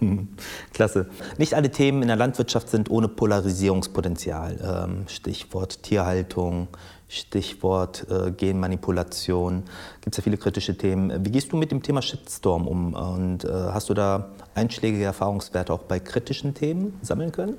Hm, 0.01 0.29
Klasse. 0.73 1.11
Nicht 1.37 1.53
alle 1.53 1.71
Themen 1.71 2.01
in 2.01 2.09
der 2.09 2.17
Landwirtschaft 2.17 2.71
sind 2.71 2.91
ohne 2.91 3.09
Polarisierungspotenzial. 3.09 4.87
Ähm, 4.89 5.09
Stichwort 5.09 5.83
Tierhaltung, 5.83 6.69
Stichwort 7.09 8.07
äh, 8.11 8.31
Genmanipulation. 8.31 9.65
Gibt 10.01 10.15
es 10.15 10.17
ja 10.17 10.23
viele 10.23 10.39
kritische 10.39 10.77
Themen. 10.79 11.25
Wie 11.25 11.31
gehst 11.31 11.53
du 11.53 11.57
mit 11.57 11.71
dem 11.71 11.83
Thema 11.83 12.01
Shitstorm 12.01 12.67
um? 12.67 12.95
Und 12.95 13.45
äh, 13.45 13.49
hast 13.49 13.91
du 13.91 13.95
da 13.95 14.31
einschlägige 14.55 15.05
Erfahrungswerte 15.05 15.71
auch 15.71 15.83
bei 15.83 16.01
kritischen 16.01 16.55
Themen 16.55 16.99
sammeln 17.03 17.31
können? 17.31 17.57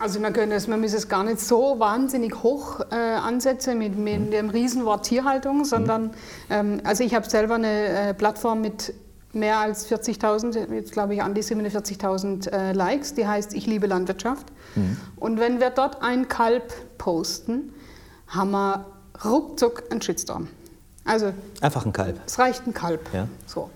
Also 0.00 0.20
man, 0.20 0.32
könnte 0.32 0.54
es, 0.54 0.68
man 0.68 0.80
müsse 0.80 0.96
es 0.96 1.08
gar 1.08 1.24
nicht 1.24 1.40
so 1.40 1.80
wahnsinnig 1.80 2.42
hoch 2.42 2.80
äh, 2.90 2.94
ansetzen 2.94 3.78
mit, 3.78 3.96
mit 3.98 4.32
dem 4.32 4.48
Riesenwort 4.48 5.04
Tierhaltung, 5.06 5.64
sondern 5.64 6.12
ähm, 6.50 6.80
also 6.84 7.02
ich 7.02 7.14
habe 7.14 7.28
selber 7.28 7.56
eine 7.56 8.10
äh, 8.10 8.14
Plattform 8.14 8.60
mit 8.60 8.94
mehr 9.32 9.58
als 9.58 9.90
40.000, 9.90 10.72
jetzt 10.72 10.92
glaube 10.92 11.14
ich 11.14 11.22
an 11.22 11.34
die 11.34 11.42
47.000 11.42 12.50
äh, 12.50 12.72
Likes, 12.72 13.14
die 13.14 13.26
heißt 13.26 13.54
Ich 13.54 13.66
liebe 13.66 13.86
Landwirtschaft. 13.86 14.46
Und 15.16 15.40
wenn 15.40 15.60
wir 15.60 15.70
dort 15.70 16.02
ein 16.02 16.28
Kalb 16.28 16.72
posten, 16.98 17.74
haben 18.28 18.52
wir 18.52 18.86
ruckzuck 19.24 19.84
einen 19.90 20.00
Shitstorm. 20.00 20.48
Also 21.04 21.32
Einfach 21.60 21.84
ein 21.84 21.92
Kalb. 21.92 22.20
es 22.26 22.38
reicht 22.38 22.66
ein 22.66 22.74
Kalb. 22.74 23.00
Ja. 23.12 23.26
So. 23.46 23.70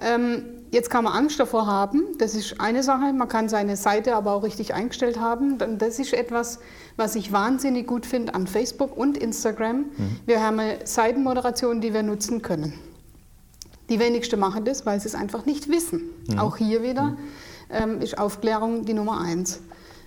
Ähm, 0.00 0.44
jetzt 0.70 0.90
kann 0.90 1.04
man 1.04 1.12
Angst 1.12 1.38
davor 1.40 1.66
haben, 1.66 2.02
das 2.18 2.34
ist 2.34 2.60
eine 2.60 2.82
Sache. 2.82 3.12
Man 3.12 3.28
kann 3.28 3.48
seine 3.48 3.76
Seite 3.76 4.14
aber 4.14 4.32
auch 4.32 4.42
richtig 4.42 4.74
eingestellt 4.74 5.18
haben. 5.18 5.58
Das 5.78 5.98
ist 5.98 6.12
etwas, 6.12 6.58
was 6.96 7.14
ich 7.14 7.32
wahnsinnig 7.32 7.86
gut 7.86 8.06
finde 8.06 8.34
an 8.34 8.46
Facebook 8.46 8.96
und 8.96 9.16
Instagram. 9.16 9.86
Wir 10.26 10.42
haben 10.42 10.58
eine 10.58 10.78
Seitenmoderation, 10.84 11.80
die 11.80 11.94
wir 11.94 12.02
nutzen 12.02 12.42
können. 12.42 12.74
Die 13.88 14.00
wenigsten 14.00 14.40
machen 14.40 14.64
das, 14.64 14.84
weil 14.84 15.00
sie 15.00 15.08
es 15.08 15.14
einfach 15.14 15.46
nicht 15.46 15.68
wissen. 15.68 16.02
Auch 16.38 16.56
hier 16.56 16.82
wieder 16.82 17.16
ähm, 17.70 18.00
ist 18.00 18.18
Aufklärung 18.18 18.84
die 18.84 18.94
Nummer 18.94 19.20
eins. 19.20 19.60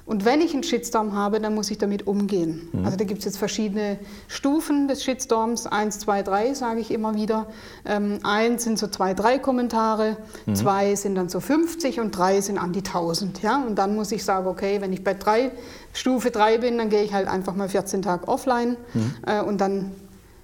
Und 0.09 0.25
wenn 0.25 0.41
ich 0.41 0.55
einen 0.55 0.63
Shitstorm 0.63 1.13
habe, 1.13 1.39
dann 1.39 1.53
muss 1.53 1.69
ich 1.69 1.77
damit 1.77 2.07
umgehen. 2.07 2.67
Also 2.83 2.97
da 2.97 3.03
gibt 3.03 3.19
es 3.19 3.25
jetzt 3.25 3.37
verschiedene 3.37 3.99
Stufen 4.27 4.87
des 4.87 5.03
Shitstorms. 5.03 5.67
Eins, 5.67 5.99
zwei, 5.99 6.23
drei 6.23 6.55
sage 6.55 6.79
ich 6.79 6.89
immer 6.89 7.13
wieder. 7.13 7.45
Ähm, 7.85 8.17
eins 8.23 8.63
sind 8.63 8.79
so 8.79 8.87
zwei, 8.87 9.13
drei 9.13 9.37
Kommentare, 9.37 10.17
zwei 10.55 10.95
sind 10.95 11.13
dann 11.13 11.29
so 11.29 11.39
50 11.39 11.99
und 11.99 12.17
drei 12.17 12.41
sind 12.41 12.57
an 12.57 12.73
die 12.73 12.79
1000. 12.79 13.43
Ja? 13.43 13.63
Und 13.63 13.75
dann 13.75 13.93
muss 13.93 14.11
ich 14.11 14.23
sagen, 14.23 14.47
okay, 14.47 14.81
wenn 14.81 14.93
ich 14.93 15.03
bei 15.03 15.13
drei, 15.13 15.51
Stufe 15.93 16.31
drei 16.31 16.57
bin, 16.57 16.79
dann 16.79 16.89
gehe 16.89 17.03
ich 17.03 17.13
halt 17.13 17.27
einfach 17.27 17.53
mal 17.55 17.69
14 17.69 18.01
Tage 18.01 18.27
offline 18.27 18.77
äh, 19.27 19.43
und 19.43 19.61
dann 19.61 19.91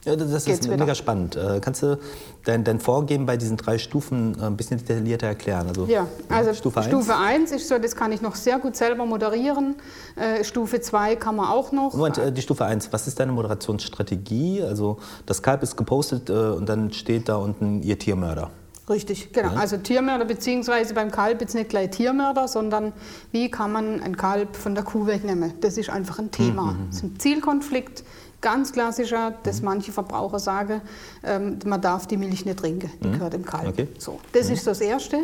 Ja, 0.06 0.16
das 0.16 0.46
Geht's 0.46 0.60
ist 0.60 0.66
wieder. 0.66 0.78
mega 0.78 0.94
spannend. 0.96 1.36
Äh, 1.36 1.60
Kannst 1.60 1.82
du 1.84 1.98
dein, 2.44 2.64
dein 2.64 2.80
Vorgehen 2.80 3.26
bei 3.26 3.38
diesen 3.38 3.58
drei 3.58 3.78
Stufen 3.78 4.38
äh, 4.40 4.46
ein 4.46 4.56
bisschen 4.56 4.78
detaillierter 4.78 5.28
erklären? 5.28 5.68
Also, 5.68 5.86
Ja, 5.88 6.08
also 6.30 6.54
Stufe 6.54 6.84
Stufe, 6.84 7.16
1. 7.16 7.52
1 7.52 7.52
ist 7.54 7.68
so, 7.68 7.78
das 7.80 7.96
kann 7.96 8.12
ich 8.12 8.22
noch 8.22 8.36
sehr 8.36 8.60
gut 8.60 8.76
selber 8.76 9.06
moderieren. 9.06 9.76
Äh, 10.16 10.44
Stufe 10.44 10.80
2 10.80 11.16
kann 11.16 11.36
man 11.36 11.48
auch 11.48 11.72
noch. 11.72 11.94
Moment, 11.94 12.20
die 12.38 12.42
Stufe 12.42 12.66
1, 12.66 12.94
was 12.94 13.08
ist 13.08 13.20
deine 13.20 13.32
Moderationsstrategie? 13.32 14.62
Also 14.64 14.98
das 15.26 15.42
Kalb 15.42 15.64
ist 15.64 15.76
gepostet 15.76 16.30
äh, 16.30 16.34
und 16.34 16.70
dann 16.70 16.94
steht 16.94 17.28
da 17.28 17.38
unten 17.38 17.82
Ihr 17.82 17.98
Tiermörder. 17.98 18.52
Richtig, 18.88 19.34
genau. 19.34 19.54
Ja. 19.54 19.60
Also 19.60 19.78
Tiermörder, 19.78 20.26
beziehungsweise 20.26 20.94
beim 20.94 21.10
Kalb 21.10 21.42
jetzt 21.42 21.56
nicht 21.56 21.70
gleich 21.70 21.90
Tiermörder, 21.90 22.48
sondern 22.48 22.94
wie 23.32 23.50
kann 23.50 23.72
man 23.72 24.02
ein 24.02 24.16
Kalb 24.16 24.56
von 24.56 24.76
der 24.76 24.84
Kuh 24.84 25.08
wegnehmen? 25.08 25.54
Das 25.62 25.78
ist 25.78 25.90
einfach 25.90 26.20
ein 26.20 26.30
Thema. 26.30 26.76
Das 26.88 26.98
ist 26.98 27.04
ein 27.04 27.20
Zielkonflikt, 27.20 28.04
ganz 28.42 28.74
klassischer, 28.74 29.34
dass 29.42 29.64
manche 29.64 29.92
Verbraucher 29.92 30.38
sagen, 30.38 30.82
ähm, 31.24 31.58
man 31.66 31.82
darf 31.82 32.06
die 32.06 32.16
Milch 32.16 32.46
nicht 32.46 32.60
trinken, 32.60 32.92
die 33.04 33.12
gehört 33.12 33.34
dem 33.34 33.44
Kalb. 33.44 33.70
Okay. 33.70 33.88
So, 33.98 34.20
das 34.34 34.52
ist 34.52 34.68
das 34.68 34.82
Erste. 34.82 35.18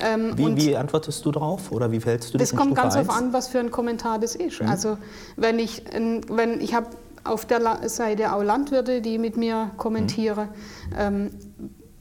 Ähm, 0.00 0.34
Wie, 0.36 0.44
und 0.44 0.56
wie 0.56 0.76
antwortest 0.76 1.24
du 1.26 1.32
darauf 1.32 1.72
oder 1.72 1.90
wie 1.90 1.98
verhältst 1.98 2.32
du 2.32 2.38
das 2.38 2.52
in 2.52 2.58
kommt 2.58 2.72
Stufe 2.72 2.82
ganz 2.82 2.94
1? 2.94 3.06
darauf 3.08 3.20
an, 3.20 3.32
was 3.32 3.48
für 3.48 3.58
ein 3.58 3.72
Kommentar 3.72 4.20
das 4.20 4.36
ist. 4.36 4.62
Also 4.62 4.98
wenn 5.36 5.58
ich, 5.58 5.82
wenn 6.28 6.60
ich 6.60 6.74
habe 6.74 6.86
auf 7.24 7.44
der 7.44 7.88
Seite 7.88 8.32
auch 8.32 8.42
Landwirte, 8.42 9.00
die 9.00 9.18
mit 9.18 9.36
mir 9.36 9.70
kommentieren. 9.76 10.48
Ähm, 10.96 11.30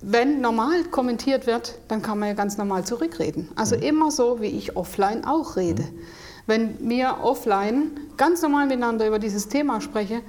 wenn 0.02 0.42
normal 0.42 0.84
kommentiert 0.86 1.46
wird, 1.48 1.78
dann 1.88 2.02
kann 2.02 2.20
man 2.20 2.30
ja 2.30 2.34
ganz 2.34 2.58
normal 2.58 2.86
zurückreden. 2.86 3.50
Also 3.56 3.76
immer 3.76 4.12
so, 4.12 4.42
wie 4.42 4.48
ich 4.48 4.76
offline 4.76 5.26
auch 5.26 5.56
rede. 5.58 5.84
Wenn 6.48 6.90
wir 6.90 7.18
offline 7.22 7.92
ganz 8.18 8.42
normal 8.42 8.68
miteinander 8.68 9.06
über 9.08 9.20
dieses 9.20 9.50
Thema 9.50 9.82
sprechen, 9.82 10.22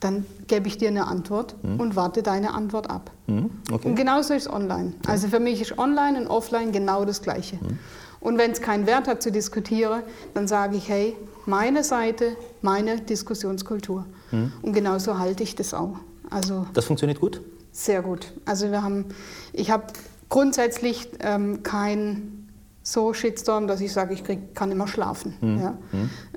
dann 0.00 0.24
gebe 0.46 0.68
ich 0.68 0.78
dir 0.78 0.88
eine 0.88 1.06
Antwort 1.06 1.56
und 1.62 1.96
warte 1.96 2.22
deine 2.22 2.54
Antwort 2.54 2.88
ab. 2.88 3.10
Mhm, 3.26 3.50
okay. 3.72 3.88
Und 3.88 3.96
genauso 3.96 4.32
ist 4.32 4.46
es 4.46 4.52
online. 4.52 4.92
Also 5.06 5.28
für 5.28 5.40
mich 5.40 5.60
ist 5.60 5.76
online 5.76 6.20
und 6.20 6.26
offline 6.28 6.72
genau 6.72 7.04
das 7.04 7.20
Gleiche. 7.20 7.56
Mhm. 7.56 7.78
Und 8.20 8.38
wenn 8.38 8.52
es 8.52 8.60
keinen 8.60 8.86
Wert 8.86 9.08
hat 9.08 9.22
zu 9.22 9.30
diskutieren, 9.30 10.02
dann 10.34 10.48
sage 10.48 10.76
ich, 10.76 10.88
hey, 10.88 11.16
meine 11.46 11.84
Seite, 11.84 12.36
meine 12.62 13.00
Diskussionskultur. 13.00 14.06
Mhm. 14.30 14.52
Und 14.62 14.72
genauso 14.72 15.18
halte 15.18 15.42
ich 15.42 15.54
das 15.56 15.74
auch. 15.74 15.96
Also 16.30 16.66
Das 16.74 16.84
funktioniert 16.84 17.20
gut? 17.20 17.40
Sehr 17.84 18.02
gut. 18.02 18.32
Also 18.44 18.70
wir 18.70 18.82
haben, 18.82 19.06
ich 19.52 19.70
habe 19.70 19.84
grundsätzlich 20.28 21.08
ähm, 21.20 21.62
kein 21.62 22.48
so 22.82 23.12
Shitstorm, 23.12 23.66
dass 23.66 23.80
ich 23.80 23.92
sage, 23.92 24.14
ich 24.14 24.24
krieg, 24.24 24.54
kann 24.54 24.72
immer 24.72 24.88
schlafen. 24.88 25.34
Mhm. 25.40 25.60
Ja. 25.60 25.78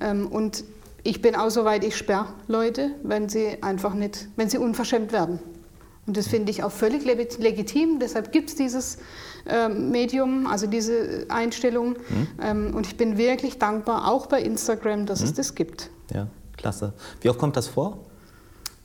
Ähm, 0.02 0.28
und 0.28 0.64
ich 1.04 1.22
bin 1.22 1.36
auch 1.36 1.50
so 1.50 1.66
weit, 1.66 1.84
ich 1.84 1.96
sperre 1.98 2.28
Leute, 2.48 2.92
wenn 3.04 3.28
sie 3.30 3.58
einfach 3.62 3.94
nicht, 3.94 4.28
wenn 4.36 4.50
sie 4.50 4.58
unverschämt 4.58 5.12
werden. 5.12 5.40
Und 6.06 6.18
das 6.18 6.28
finde 6.28 6.52
ich 6.52 6.64
auch 6.64 6.72
völlig 6.72 7.06
legitim. 7.06 8.00
Deshalb 8.00 8.32
gibt 8.32 8.50
es 8.50 8.56
dieses 8.56 8.98
ähm, 9.48 9.92
Medium, 9.92 10.48
also 10.48 10.68
diese 10.68 11.26
Einstellung. 11.30 11.92
Mhm. 11.92 12.28
Ähm, 12.42 12.76
und 12.76 12.86
ich 12.86 12.98
bin 12.98 13.18
wirklich 13.18 13.58
dankbar, 13.60 14.12
auch 14.12 14.28
bei 14.28 14.42
Instagram, 14.42 15.06
dass 15.06 15.22
es 15.22 15.34
das 15.34 15.56
gibt. 15.56 15.90
Ja, 16.14 16.28
klasse. 16.58 16.94
Wie 17.22 17.30
oft 17.30 17.40
kommt 17.40 17.56
das 17.56 17.68
vor? 17.68 18.00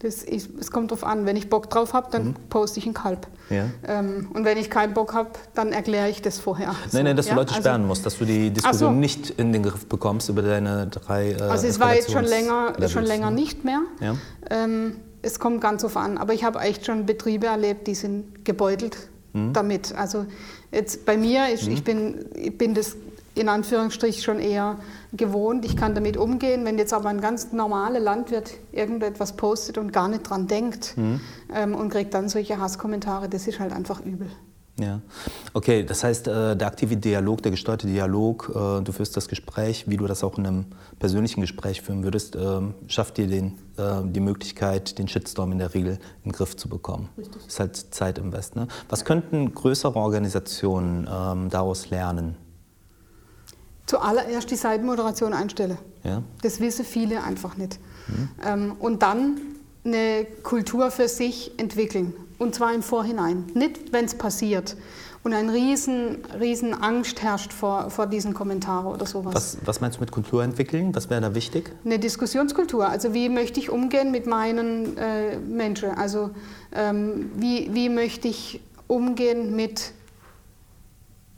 Ist, 0.06 0.48
es 0.58 0.70
kommt 0.70 0.90
darauf 0.90 1.04
an, 1.04 1.26
wenn 1.26 1.36
ich 1.36 1.50
Bock 1.50 1.68
drauf 1.68 1.92
habe, 1.92 2.08
dann 2.10 2.34
poste 2.48 2.78
ich 2.78 2.86
einen 2.86 2.94
Kalb. 2.94 3.26
Ja. 3.50 3.64
Ähm, 3.86 4.28
und 4.32 4.44
wenn 4.44 4.56
ich 4.58 4.70
keinen 4.70 4.94
Bock 4.94 5.14
habe, 5.14 5.30
dann 5.54 5.72
erkläre 5.72 6.08
ich 6.08 6.22
das 6.22 6.38
vorher. 6.38 6.74
Nein, 6.92 7.04
nein, 7.04 7.16
dass 7.16 7.26
du 7.26 7.30
ja, 7.30 7.36
Leute 7.36 7.50
also- 7.50 7.60
sperren 7.62 7.86
musst, 7.86 8.06
dass 8.06 8.18
du 8.18 8.24
die 8.24 8.50
Diskussion 8.50 8.94
so. 8.94 9.00
nicht 9.00 9.30
in 9.30 9.52
den 9.52 9.62
Griff 9.62 9.86
bekommst 9.86 10.28
über 10.28 10.42
deine 10.42 10.86
drei 10.86 11.32
äh, 11.32 11.40
Also 11.42 11.66
es 11.66 11.78
war 11.80 11.94
jetzt 11.94 12.10
schon 12.10 12.24
länger, 12.24 12.70
Eskalationslevels, 12.70 12.92
schon 12.92 13.04
länger 13.04 13.30
ne? 13.30 13.36
nicht 13.36 13.64
mehr. 13.64 13.82
Ja. 14.00 14.16
Ähm, 14.50 14.96
es 15.22 15.38
kommt 15.38 15.60
ganz 15.60 15.82
drauf 15.82 15.96
an. 15.96 16.18
Aber 16.18 16.32
ich 16.34 16.44
habe 16.44 16.60
echt 16.60 16.86
schon 16.86 17.04
Betriebe 17.06 17.46
erlebt, 17.46 17.86
die 17.86 17.94
sind 17.94 18.44
gebeutelt 18.44 18.96
Mhm. 19.32 19.52
damit. 19.52 19.94
Also 19.94 20.26
jetzt 20.72 21.04
bei 21.04 21.16
mir, 21.16 21.48
ist, 21.52 21.66
ich, 21.68 21.84
bin, 21.84 22.24
ich 22.34 22.56
bin 22.56 22.74
das 22.74 22.96
in 23.36 23.48
Anführungsstrich 23.48 24.22
schon 24.22 24.40
eher 24.40 24.76
gewohnt. 25.12 25.64
Ich 25.64 25.76
kann 25.76 25.94
damit 25.94 26.16
umgehen. 26.16 26.64
Wenn 26.64 26.78
jetzt 26.78 26.92
aber 26.92 27.08
ein 27.10 27.20
ganz 27.20 27.52
normaler 27.52 28.00
Landwirt 28.00 28.52
irgendetwas 28.72 29.36
postet 29.36 29.78
und 29.78 29.92
gar 29.92 30.08
nicht 30.08 30.28
dran 30.28 30.46
denkt 30.46 30.94
Mhm. 30.96 31.20
ähm, 31.54 31.74
und 31.74 31.90
kriegt 31.90 32.14
dann 32.14 32.28
solche 32.28 32.58
Hasskommentare, 32.58 33.28
das 33.28 33.46
ist 33.46 33.60
halt 33.60 33.72
einfach 33.72 34.00
übel. 34.00 34.28
Ja. 34.78 35.00
Okay, 35.54 35.84
das 35.84 36.04
heißt, 36.04 36.28
äh, 36.28 36.54
der 36.54 36.66
aktive 36.66 36.98
Dialog, 36.98 37.42
der 37.42 37.50
gesteuerte 37.50 37.86
Dialog, 37.86 38.50
äh, 38.54 38.82
du 38.82 38.92
führst 38.92 39.16
das 39.16 39.26
Gespräch, 39.26 39.88
wie 39.88 39.96
du 39.96 40.06
das 40.06 40.22
auch 40.22 40.36
in 40.36 40.46
einem 40.46 40.64
persönlichen 40.98 41.40
Gespräch 41.40 41.80
führen 41.80 42.04
würdest, 42.04 42.36
ähm, 42.36 42.74
schafft 42.86 43.16
dir 43.16 43.26
den, 43.26 43.58
äh, 43.78 44.02
die 44.04 44.20
Möglichkeit, 44.20 44.98
den 44.98 45.08
Shitstorm 45.08 45.52
in 45.52 45.58
der 45.60 45.72
Regel 45.72 45.92
in 46.24 46.30
den 46.30 46.32
Griff 46.32 46.56
zu 46.56 46.68
bekommen. 46.68 47.08
Richtig. 47.16 47.36
Das 47.36 47.46
ist 47.46 47.60
halt 47.60 47.76
Zeitinvest. 47.76 48.56
Ne? 48.56 48.68
Was 48.90 49.06
könnten 49.06 49.54
größere 49.54 49.96
Organisationen 49.96 51.08
ähm, 51.10 51.48
daraus 51.48 51.88
lernen? 51.88 52.36
Zuallererst 53.86 54.50
die 54.50 54.56
Seitenmoderation 54.56 55.32
einstellen. 55.32 55.78
Ja? 56.04 56.22
Das 56.42 56.60
wissen 56.60 56.84
viele 56.84 57.22
einfach 57.22 57.56
nicht. 57.56 57.78
Mhm. 58.08 58.28
Ähm, 58.44 58.72
und 58.78 59.02
dann 59.02 59.40
eine 59.84 60.26
Kultur 60.42 60.90
für 60.90 61.08
sich 61.08 61.52
entwickeln. 61.58 62.12
Und 62.38 62.54
zwar 62.54 62.74
im 62.74 62.82
Vorhinein, 62.82 63.44
nicht 63.54 63.92
wenn 63.92 64.04
es 64.04 64.14
passiert. 64.14 64.76
Und 65.22 65.32
eine 65.32 65.52
riesen, 65.52 66.18
riesen 66.38 66.72
Angst 66.72 67.20
herrscht 67.20 67.52
vor, 67.52 67.90
vor 67.90 68.06
diesen 68.06 68.32
Kommentaren 68.32 68.86
oder 68.86 69.06
sowas. 69.06 69.34
Was, 69.34 69.58
was 69.64 69.80
meinst 69.80 69.96
du 69.96 70.02
mit 70.02 70.12
Kultur 70.12 70.44
entwickeln? 70.44 70.94
Was 70.94 71.10
wäre 71.10 71.20
da 71.20 71.34
wichtig? 71.34 71.72
Eine 71.84 71.98
Diskussionskultur. 71.98 72.88
Also 72.88 73.12
wie 73.12 73.28
möchte 73.28 73.58
ich 73.58 73.70
umgehen 73.70 74.12
mit 74.12 74.26
meinen 74.26 74.96
äh, 74.96 75.36
Menschen? 75.38 75.90
Also 75.90 76.30
ähm, 76.72 77.30
wie, 77.36 77.70
wie 77.72 77.88
möchte 77.88 78.28
ich 78.28 78.60
umgehen 78.86 79.56
mit 79.56 79.92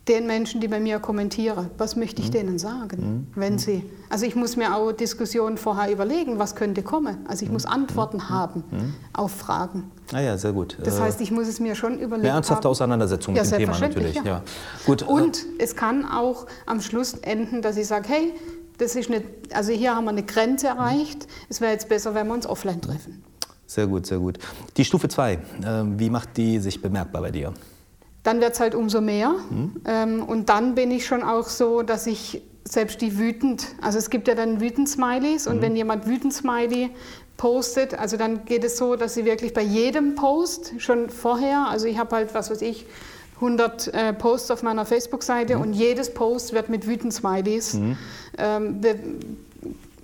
den 0.09 0.27
Menschen, 0.27 0.59
die 0.59 0.67
bei 0.67 0.79
mir 0.79 0.99
kommentieren? 0.99 1.69
Was 1.77 1.95
möchte 1.95 2.21
ich 2.21 2.31
denen 2.31 2.57
sagen, 2.59 3.27
wenn 3.35 3.57
sie... 3.59 3.83
Also 4.09 4.25
ich 4.25 4.35
muss 4.35 4.57
mir 4.57 4.75
auch 4.75 4.91
Diskussionen 4.91 5.57
vorher 5.57 5.91
überlegen, 5.91 6.39
was 6.39 6.55
könnte 6.55 6.81
kommen. 6.81 7.17
Also 7.27 7.45
ich 7.45 7.51
muss 7.51 7.65
Antworten 7.65 8.29
haben 8.29 8.63
auf 9.13 9.31
Fragen. 9.31 9.91
Ah 10.11 10.19
ja, 10.19 10.37
sehr 10.37 10.51
gut. 10.51 10.77
Das 10.83 10.97
Äh, 10.97 11.01
heißt, 11.03 11.21
ich 11.21 11.31
muss 11.31 11.47
es 11.47 11.59
mir 11.59 11.75
schon 11.75 11.93
überlegen. 11.99 12.27
eine 12.27 12.35
ernsthafte 12.37 12.67
Auseinandersetzung 12.67 13.35
Ja, 13.35 13.43
mit 13.43 13.51
dem 13.51 13.57
Thema 13.59 13.79
natürlich. 13.79 14.15
ja. 14.15 14.23
Ja. 14.25 14.41
Gut, 14.87 15.03
äh, 15.03 15.05
Und 15.05 15.45
es 15.59 15.75
kann 15.75 16.03
auch 16.03 16.47
am 16.65 16.81
Schluss 16.81 17.13
enden, 17.13 17.61
dass 17.61 17.77
ich 17.77 17.85
sage, 17.87 18.09
hey, 18.09 18.33
das 18.79 18.95
ist 18.95 19.09
nicht, 19.09 19.23
also 19.53 19.71
hier 19.71 19.95
haben 19.95 20.05
wir 20.05 20.11
eine 20.11 20.23
Grenze 20.23 20.67
erreicht. 20.67 21.27
Es 21.49 21.61
wäre 21.61 21.71
jetzt 21.73 21.87
besser, 21.89 22.15
wenn 22.15 22.25
wir 22.27 22.33
uns 22.33 22.47
offline 22.47 22.81
treffen. 22.81 23.23
Sehr 23.67 23.85
gut, 23.85 24.07
sehr 24.07 24.17
gut. 24.17 24.39
Die 24.77 24.83
Stufe 24.85 25.07
2, 25.09 25.33
äh, 25.33 25.39
wie 25.97 26.09
macht 26.09 26.35
die 26.37 26.57
sich 26.59 26.81
bemerkbar 26.81 27.21
bei 27.21 27.29
dir? 27.29 27.53
Dann 28.29 28.41
wird 28.41 28.53
es 28.53 28.59
halt 28.59 28.75
umso 28.75 29.01
mehr. 29.01 29.33
Ähm, 29.85 30.21
und 30.21 30.49
dann 30.49 30.75
bin 30.75 30.91
ich 30.91 31.07
schon 31.07 31.23
auch 31.23 31.47
so, 31.47 31.81
dass 31.81 32.05
ich 32.05 32.43
selbst 32.63 33.01
die 33.01 33.17
wütend, 33.17 33.65
also 33.81 33.97
es 33.97 34.11
gibt 34.11 34.27
ja 34.27 34.35
dann 34.35 34.61
wütend 34.61 34.87
Smileys 34.87 35.47
und 35.47 35.63
wenn 35.63 35.75
jemand 35.75 36.05
wütend 36.05 36.31
Smiley 36.31 36.91
postet, 37.37 37.97
also 37.97 38.17
dann 38.17 38.45
geht 38.45 38.63
es 38.63 38.77
so, 38.77 38.95
dass 38.95 39.15
sie 39.15 39.25
wirklich 39.25 39.51
bei 39.55 39.63
jedem 39.63 40.13
Post 40.13 40.73
schon 40.77 41.09
vorher, 41.09 41.65
also 41.69 41.87
ich 41.87 41.97
habe 41.97 42.15
halt, 42.15 42.35
was 42.35 42.51
weiß 42.51 42.61
ich, 42.61 42.85
100 43.37 43.87
äh, 43.95 44.13
Posts 44.13 44.51
auf 44.51 44.61
meiner 44.61 44.85
Facebook-Seite 44.85 45.57
und 45.57 45.73
jedes 45.73 46.13
Post 46.13 46.53
wird 46.53 46.69
mit 46.69 46.85
wütend 46.85 47.11
Smileys 47.11 47.79
ähm, 48.37 48.79
be- 48.81 48.99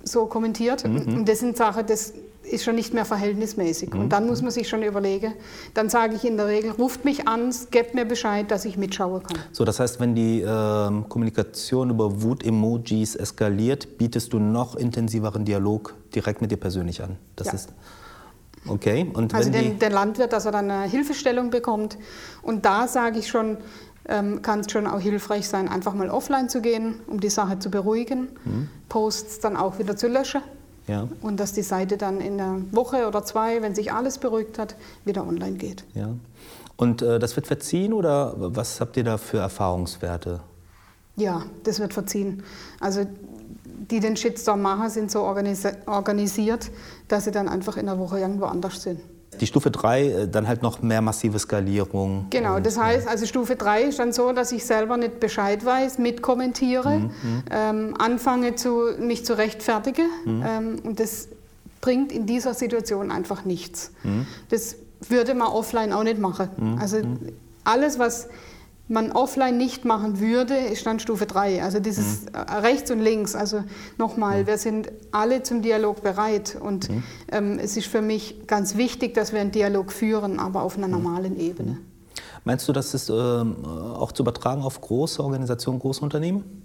so 0.02 0.26
kommentiert. 0.26 0.82
Und 1.18 1.28
das 1.28 1.38
sind 1.38 1.56
Sachen, 1.56 1.86
das 1.86 2.12
ist 2.50 2.64
schon 2.64 2.74
nicht 2.76 2.94
mehr 2.94 3.04
verhältnismäßig. 3.04 3.94
Und 3.94 4.10
dann 4.10 4.26
muss 4.26 4.42
man 4.42 4.50
sich 4.50 4.68
schon 4.68 4.82
überlegen, 4.82 5.34
dann 5.74 5.88
sage 5.88 6.14
ich 6.14 6.24
in 6.24 6.36
der 6.36 6.46
Regel, 6.46 6.70
ruft 6.72 7.04
mich 7.04 7.26
an, 7.28 7.52
gebt 7.70 7.94
mir 7.94 8.04
Bescheid, 8.04 8.50
dass 8.50 8.64
ich 8.64 8.76
mitschauen 8.76 9.22
kann. 9.22 9.38
So, 9.52 9.64
das 9.64 9.80
heißt, 9.80 9.98
wenn 10.00 10.14
die 10.14 10.40
ähm, 10.46 11.08
Kommunikation 11.08 11.90
über 11.90 12.22
Wut-Emojis 12.22 13.16
eskaliert, 13.16 13.98
bietest 13.98 14.32
du 14.32 14.38
noch 14.38 14.76
intensiveren 14.76 15.44
Dialog 15.44 15.94
direkt 16.14 16.40
mit 16.40 16.50
dir 16.50 16.56
persönlich 16.58 17.02
an. 17.02 17.16
Das 17.36 17.48
Ja. 17.48 17.52
ist 17.54 17.72
okay. 18.68 19.10
Und 19.12 19.34
Also 19.34 19.50
den, 19.50 19.78
der 19.78 19.90
Landwirt, 19.90 20.32
dass 20.32 20.46
er 20.46 20.52
dann 20.52 20.70
eine 20.70 20.88
Hilfestellung 20.88 21.50
bekommt. 21.50 21.98
Und 22.42 22.64
da 22.64 22.88
sage 22.88 23.18
ich 23.18 23.28
schon, 23.28 23.58
ähm, 24.08 24.40
kann 24.42 24.60
es 24.60 24.70
schon 24.70 24.86
auch 24.86 25.00
hilfreich 25.00 25.48
sein, 25.48 25.68
einfach 25.68 25.92
mal 25.94 26.10
offline 26.10 26.48
zu 26.48 26.60
gehen, 26.60 27.00
um 27.08 27.18
die 27.20 27.30
Sache 27.30 27.58
zu 27.58 27.70
beruhigen, 27.70 28.28
Mhm. 28.44 28.68
Posts 28.88 29.40
dann 29.40 29.56
auch 29.56 29.78
wieder 29.80 29.96
zu 29.96 30.06
löschen. 30.06 30.42
Ja, 30.86 31.08
Und 31.20 31.40
dass 31.40 31.52
die 31.52 31.62
Seite 31.62 31.96
dann 31.96 32.20
in 32.20 32.40
einer 32.40 32.60
Woche 32.70 33.08
oder 33.08 33.24
zwei, 33.24 33.62
wenn 33.62 33.74
sich 33.74 33.92
alles 33.92 34.18
beruhigt 34.18 34.58
hat, 34.58 34.76
wieder 35.04 35.26
online 35.26 35.56
geht. 35.56 35.84
ja. 35.94 36.10
Und 36.78 37.00
äh, 37.00 37.18
das 37.18 37.36
wird 37.36 37.46
verziehen 37.46 37.94
oder 37.94 38.34
was 38.36 38.80
habt 38.82 38.98
ihr 38.98 39.04
da 39.04 39.16
für 39.16 39.38
Erfahrungswerte? 39.38 40.40
Ja, 41.16 41.44
das 41.64 41.80
wird 41.80 41.94
verziehen. 41.94 42.42
Also 42.80 43.06
die 43.90 44.00
den 44.00 44.16
Shitstorm 44.16 44.62
machen, 44.62 44.90
sind 44.90 45.10
so 45.10 45.22
organisi 45.22 45.68
organisiert, 45.86 46.70
dass 47.08 47.24
sie 47.24 47.30
dann 47.30 47.48
einfach 47.48 47.76
in 47.76 47.86
der 47.86 47.98
Woche 47.98 48.18
irgendwo 48.18 48.44
anders 48.44 48.82
sind. 48.82 49.00
Die 49.40 49.46
Stufe 49.46 49.70
3, 49.70 50.02
äh, 50.02 50.28
dann 50.28 50.48
halt 50.48 50.62
noch 50.62 50.82
mehr 50.82 51.00
massive 51.02 51.38
Skalierung. 51.38 52.26
Genau, 52.30 52.60
das 52.60 52.78
heißt, 52.78 53.06
also 53.08 53.26
Stufe 53.26 53.56
3 53.56 53.82
ist 53.82 53.98
dann 53.98 54.12
so, 54.12 54.32
dass 54.32 54.52
ich 54.52 54.64
selber 54.64 54.96
nicht 54.96 55.20
Bescheid 55.20 55.64
weiß, 55.64 55.98
mitkommentiere, 55.98 57.10
ähm, 57.50 57.94
anfange, 57.98 58.54
zu, 58.54 58.92
mich 58.98 59.24
zu 59.24 59.36
rechtfertigen. 59.36 60.06
Ähm, 60.26 60.76
und 60.82 61.00
das 61.00 61.28
bringt 61.80 62.12
in 62.12 62.26
dieser 62.26 62.54
Situation 62.54 63.10
einfach 63.10 63.44
nichts. 63.44 63.92
Das 64.48 64.76
würde 65.08 65.34
man 65.34 65.48
offline 65.48 65.92
auch 65.92 66.02
nicht 66.02 66.18
machen. 66.18 66.78
Also 66.80 66.98
alles, 67.64 67.98
was 67.98 68.28
man 68.88 69.12
offline 69.12 69.56
nicht 69.56 69.84
machen 69.84 70.20
würde, 70.20 70.56
ist 70.56 70.86
dann 70.86 71.00
Stufe 71.00 71.26
3. 71.26 71.62
Also 71.62 71.80
dieses 71.80 72.26
äh, 72.26 72.38
rechts 72.38 72.90
und 72.90 73.00
links. 73.00 73.34
Also 73.34 73.64
nochmal, 73.98 74.46
wir 74.46 74.58
sind 74.58 74.92
alle 75.10 75.42
zum 75.42 75.62
Dialog 75.62 76.02
bereit. 76.02 76.56
Und 76.60 76.88
ähm, 77.32 77.58
es 77.58 77.76
ist 77.76 77.88
für 77.88 78.02
mich 78.02 78.46
ganz 78.46 78.76
wichtig, 78.76 79.14
dass 79.14 79.32
wir 79.32 79.40
einen 79.40 79.50
Dialog 79.50 79.92
führen, 79.92 80.38
aber 80.38 80.62
auf 80.62 80.76
einer 80.76 80.88
normalen 80.88 81.38
Ebene. 81.38 81.78
Meinst 82.44 82.68
du, 82.68 82.72
das 82.72 82.94
ist 82.94 83.08
ähm, 83.08 83.64
auch 83.64 84.12
zu 84.12 84.22
übertragen 84.22 84.62
auf 84.62 84.80
große 84.80 85.22
Organisationen, 85.22 85.80
große 85.80 86.00
Unternehmen? 86.00 86.62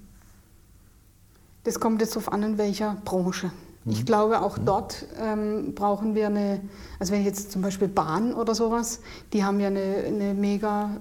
Das 1.64 1.80
kommt 1.80 2.02
jetzt 2.02 2.16
darauf 2.16 2.32
an, 2.32 2.44
in 2.44 2.58
welcher 2.58 2.98
Branche. 3.04 3.52
Ich 3.86 4.06
glaube, 4.06 4.42
auch 4.42 4.60
dort 4.60 5.08
ähm, 5.20 5.74
brauchen 5.74 6.14
wir 6.14 6.28
eine, 6.28 6.62
also 7.00 7.14
wenn 7.14 7.22
ich 7.22 7.26
jetzt 7.26 7.52
zum 7.52 7.64
Beispiel 7.64 7.88
Bahn 7.88 8.32
oder 8.36 8.54
sowas, 8.54 9.00
die 9.34 9.44
haben 9.44 9.60
ja 9.60 9.68
eine, 9.68 10.04
eine 10.06 10.36
mega 10.36 10.98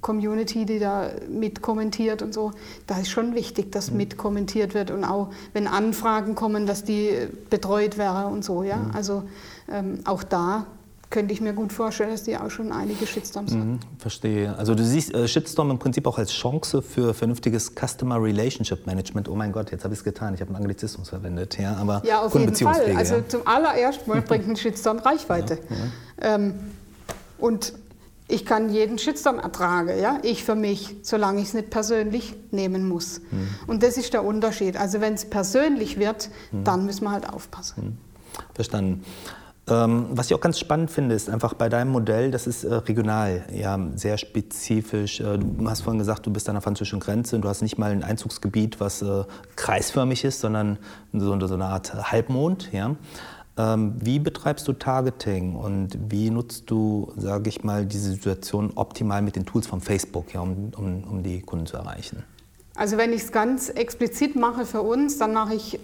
Community, 0.00 0.64
die 0.64 0.78
da 0.78 1.10
mitkommentiert 1.28 2.22
und 2.22 2.32
so. 2.32 2.52
Da 2.86 2.98
ist 2.98 3.10
schon 3.10 3.34
wichtig, 3.34 3.72
dass 3.72 3.90
mitkommentiert 3.90 4.74
wird 4.74 4.90
und 4.90 5.04
auch, 5.04 5.30
wenn 5.52 5.66
Anfragen 5.66 6.34
kommen, 6.34 6.66
dass 6.66 6.84
die 6.84 7.28
betreut 7.50 7.98
wäre 7.98 8.26
und 8.28 8.44
so. 8.44 8.62
Ja? 8.62 8.90
Also 8.94 9.24
ähm, 9.70 10.00
auch 10.04 10.22
da 10.22 10.66
könnte 11.10 11.34
ich 11.34 11.40
mir 11.40 11.52
gut 11.52 11.72
vorstellen, 11.72 12.10
dass 12.10 12.22
die 12.22 12.36
auch 12.36 12.50
schon 12.50 12.70
einige 12.70 13.04
Shitstorms 13.04 13.52
haben. 13.52 13.72
Mhm, 13.72 13.78
verstehe. 13.98 14.56
Also 14.56 14.76
du 14.76 14.84
siehst 14.84 15.12
äh, 15.12 15.26
Shitstorm 15.26 15.72
im 15.72 15.78
Prinzip 15.78 16.06
auch 16.06 16.18
als 16.18 16.32
Chance 16.32 16.82
für 16.82 17.12
vernünftiges 17.14 17.72
Customer 17.74 18.22
Relationship 18.22 18.86
Management. 18.86 19.28
Oh 19.28 19.34
mein 19.34 19.50
Gott, 19.50 19.72
jetzt 19.72 19.82
habe 19.82 19.92
ich 19.92 20.00
es 20.00 20.04
getan. 20.04 20.34
Ich 20.34 20.40
habe 20.40 20.50
einen 20.50 20.62
Anglizismus 20.62 21.08
verwendet. 21.08 21.58
Ja, 21.58 21.76
aber 21.76 22.00
Ja, 22.06 22.22
auf 22.22 22.34
jeden 22.34 22.54
Fall. 22.54 22.94
Also 22.96 23.16
ja. 23.16 23.28
zum 23.28 23.44
allerersten 23.44 24.08
Mal 24.08 24.22
bringt 24.22 24.48
ein 24.48 24.56
Shitstorm 24.56 24.98
Reichweite. 25.04 25.58
Ähm, 26.22 26.54
und 27.38 27.72
ich 28.30 28.44
kann 28.46 28.70
jeden 28.70 28.98
Shitstorm 28.98 29.38
ertragen, 29.38 29.98
ja? 30.00 30.18
ich 30.22 30.44
für 30.44 30.54
mich, 30.54 30.96
solange 31.02 31.40
ich 31.40 31.48
es 31.48 31.54
nicht 31.54 31.70
persönlich 31.70 32.34
nehmen 32.50 32.88
muss. 32.88 33.20
Mhm. 33.30 33.48
Und 33.66 33.82
das 33.82 33.96
ist 33.96 34.12
der 34.12 34.24
Unterschied. 34.24 34.76
Also 34.76 35.00
wenn 35.00 35.14
es 35.14 35.24
persönlich 35.24 35.98
wird, 35.98 36.30
Mhm. 36.52 36.64
dann 36.64 36.86
müssen 36.86 37.04
wir 37.04 37.12
halt 37.12 37.28
aufpassen. 37.28 37.98
Verstanden. 38.54 39.04
Ähm, 39.68 40.06
was 40.10 40.26
ich 40.26 40.34
auch 40.34 40.40
ganz 40.40 40.58
spannend 40.58 40.90
finde, 40.90 41.14
ist 41.14 41.28
einfach 41.30 41.54
bei 41.54 41.68
deinem 41.68 41.92
Modell, 41.92 42.30
das 42.30 42.46
ist 42.46 42.64
äh, 42.64 42.74
regional, 42.74 43.44
ja, 43.54 43.78
sehr 43.94 44.18
spezifisch. 44.18 45.20
Äh, 45.20 45.38
du 45.38 45.68
hast 45.68 45.82
vorhin 45.82 45.98
gesagt, 45.98 46.26
du 46.26 46.32
bist 46.32 46.48
an 46.48 46.54
der 46.56 46.62
französischen 46.62 46.98
Grenze 46.98 47.36
und 47.36 47.42
du 47.42 47.48
hast 47.48 47.62
nicht 47.62 47.78
mal 47.78 47.92
ein 47.92 48.02
Einzugsgebiet, 48.02 48.80
was 48.80 49.02
äh, 49.02 49.24
kreisförmig 49.56 50.24
ist, 50.24 50.40
sondern 50.40 50.78
so, 51.12 51.46
so 51.46 51.54
eine 51.54 51.66
Art 51.66 52.10
Halbmond. 52.10 52.70
Ja. 52.72 52.96
Ähm, 53.60 53.94
wie 54.00 54.18
betreibst 54.18 54.66
du 54.68 54.72
Targeting 54.72 55.54
und 55.54 55.98
wie 56.08 56.30
nutzt 56.30 56.70
du, 56.70 57.12
sage 57.16 57.48
ich 57.50 57.62
mal, 57.62 57.84
diese 57.84 58.10
Situation 58.10 58.72
optimal 58.74 59.20
mit 59.22 59.36
den 59.36 59.44
Tools 59.44 59.66
von 59.66 59.80
Facebook, 59.80 60.32
ja, 60.32 60.40
um, 60.40 60.72
um, 60.76 61.04
um 61.04 61.22
die 61.22 61.40
Kunden 61.42 61.66
zu 61.66 61.76
erreichen? 61.76 62.22
Also 62.74 62.96
wenn 62.96 63.12
ich 63.12 63.22
es 63.22 63.32
ganz 63.32 63.68
explizit 63.68 64.36
mache 64.36 64.64
für 64.64 64.80
uns, 64.80 65.18
dann 65.18 65.34
mache 65.34 65.54
ich 65.54 65.78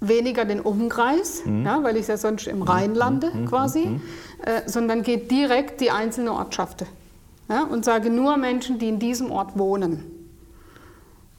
weniger 0.00 0.44
den 0.44 0.60
Umkreis, 0.60 1.42
mhm. 1.46 1.64
ja, 1.64 1.82
weil 1.82 1.96
ich 1.96 2.06
ja 2.08 2.18
sonst 2.18 2.46
im 2.48 2.60
Rhein 2.62 2.90
mhm. 2.90 2.96
lande 2.96 3.30
mhm. 3.32 3.46
quasi, 3.46 3.86
mhm. 3.86 4.02
äh, 4.44 4.68
sondern 4.68 5.02
geht 5.02 5.30
direkt 5.30 5.80
die 5.80 5.90
einzelnen 5.90 6.28
Ortschaften 6.28 6.86
ja, 7.48 7.62
und 7.62 7.84
sage 7.84 8.10
nur 8.10 8.36
Menschen, 8.36 8.78
die 8.78 8.88
in 8.88 8.98
diesem 8.98 9.30
Ort 9.30 9.58
wohnen. 9.58 10.04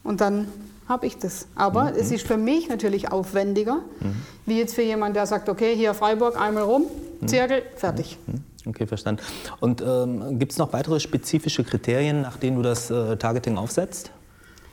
Und 0.04 0.22
dann 0.22 0.48
habe 0.88 1.06
ich 1.06 1.18
das. 1.18 1.48
Aber 1.56 1.86
mhm. 1.86 1.98
es 1.98 2.12
ist 2.12 2.26
für 2.26 2.38
mich 2.38 2.70
natürlich 2.70 3.12
aufwendiger, 3.12 3.78
mhm. 4.00 4.16
wie 4.46 4.58
jetzt 4.58 4.76
für 4.76 4.84
jemanden, 4.84 5.16
der 5.16 5.26
sagt, 5.26 5.50
okay, 5.50 5.76
hier 5.76 5.94
Freiburg 5.94 6.40
einmal 6.40 6.64
rum, 6.64 6.86
Zirkel, 7.26 7.64
fertig. 7.76 8.18
Okay, 8.66 8.86
verstanden. 8.86 9.22
Und 9.60 9.82
ähm, 9.82 10.40
gibt 10.40 10.52
es 10.52 10.58
noch 10.58 10.74
weitere 10.74 11.00
spezifische 11.00 11.64
Kriterien, 11.64 12.22
nach 12.22 12.38
denen 12.38 12.58
du 12.58 12.64
das 12.64 12.92
äh, 12.92 13.16
Targeting 13.18 13.58
aufsetzt? 13.58 14.12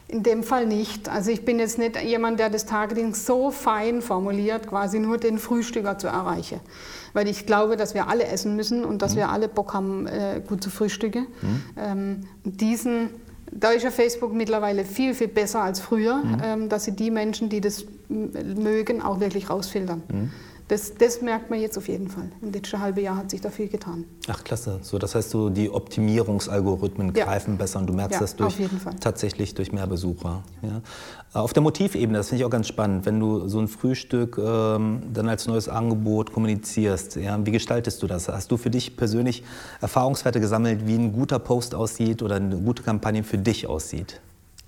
In 0.07 0.23
dem 0.23 0.43
Fall 0.43 0.67
nicht. 0.67 1.09
Also 1.09 1.31
ich 1.31 1.45
bin 1.45 1.59
jetzt 1.59 1.79
nicht 1.79 2.01
jemand, 2.03 2.39
der 2.39 2.51
das 2.51 2.67
Targeting 2.67 3.15
so 3.15 3.51
fein 3.51 4.03
formuliert, 4.03 4.67
quasi 4.67 4.99
nur 4.99 5.17
den 5.17 5.39
Frühstücker 5.39 5.97
zu 5.97 6.09
erreichen. 6.09 6.61
Weil 7.15 7.29
ich 7.29 7.47
glaube, 7.47 7.77
dass 7.77 7.95
wir 7.95 8.09
alle 8.09 8.27
essen 8.27 8.55
müssen 8.57 8.85
und 8.85 9.01
dass 9.01 9.15
mhm. 9.15 9.19
wir 9.19 9.29
alle 9.31 9.49
Bock 9.49 9.73
haben, 9.73 10.07
äh, 10.07 10.43
gut 10.47 10.63
zu 10.63 10.71
frühstücken. 10.71 11.27
Mhm. 11.41 11.63
Ähm, 11.77 12.21
diesen, 12.45 13.11
da 13.51 13.71
ist 13.71 13.83
ja 13.83 13.91
Facebook 13.91 14.33
mittlerweile 14.33 14.85
viel, 14.85 15.15
viel 15.15 15.29
besser 15.29 15.63
als 15.63 15.81
früher, 15.81 16.17
mhm. 16.17 16.43
ähm, 16.43 16.69
dass 16.69 16.85
sie 16.85 16.93
die 16.93 17.11
Menschen, 17.11 17.49
die 17.49 17.61
das 17.61 17.85
mögen, 18.09 19.03
auch 19.03 19.21
wirklich 19.21 19.51
rausfiltern. 19.51 20.03
Mhm. 20.09 20.31
Das, 20.69 20.95
das, 20.95 21.21
merkt 21.21 21.51
man 21.51 21.61
jetzt 21.61 21.77
auf 21.77 21.89
jeden 21.89 22.09
Fall. 22.09 22.31
Im 22.41 22.51
letzten 22.51 22.81
halben 22.81 23.01
Jahr 23.01 23.17
hat 23.17 23.31
sich 23.31 23.43
da 23.43 23.51
viel 23.51 23.69
getan. 23.69 24.05
Ach, 24.29 24.43
klasse. 24.43 24.79
So, 24.81 24.99
das 24.99 25.15
heißt, 25.15 25.29
so 25.29 25.51
die 25.51 25.69
Optimierungsalgorithmen 25.69 27.15
ja. 27.15 27.27
greifen 27.27 27.59
besser 27.59 27.81
und 27.81 27.87
du 27.87 27.93
merkst 27.93 28.15
ja, 28.15 28.21
das 28.21 28.35
durch, 28.35 28.57
tatsächlich 28.99 29.55
durch 29.55 29.73
mehr 29.73 29.87
Besucher. 29.87 30.43
Ja. 30.63 30.81
Auf 31.35 31.53
der 31.53 31.63
Motivebene, 31.63 32.17
das 32.17 32.29
finde 32.29 32.43
ich 32.43 32.47
auch 32.47 32.51
ganz 32.51 32.67
spannend, 32.67 33.05
wenn 33.05 33.21
du 33.21 33.47
so 33.47 33.59
ein 33.59 33.69
Frühstück 33.69 34.39
ähm, 34.39 35.03
dann 35.13 35.29
als 35.29 35.47
neues 35.47 35.69
Angebot 35.69 36.33
kommunizierst. 36.33 37.17
Wie 37.17 37.51
gestaltest 37.51 38.03
du 38.03 38.07
das? 38.07 38.29
Hast 38.29 38.51
du 38.51 38.57
für 38.57 38.71
dich 38.71 38.97
persönlich 38.97 39.45
Erfahrungswerte 39.83 40.41
gesammelt, 40.41 40.87
wie 40.87 40.95
ein 40.95 41.13
guter 41.13 41.39
Post 41.41 41.75
aussieht 41.75 42.23
oder 42.23 42.37
eine 42.37 42.57
gute 42.57 42.83
Kampagne 42.83 43.23
für 43.23 43.37
dich 43.37 43.67
aussieht? 43.67 44.21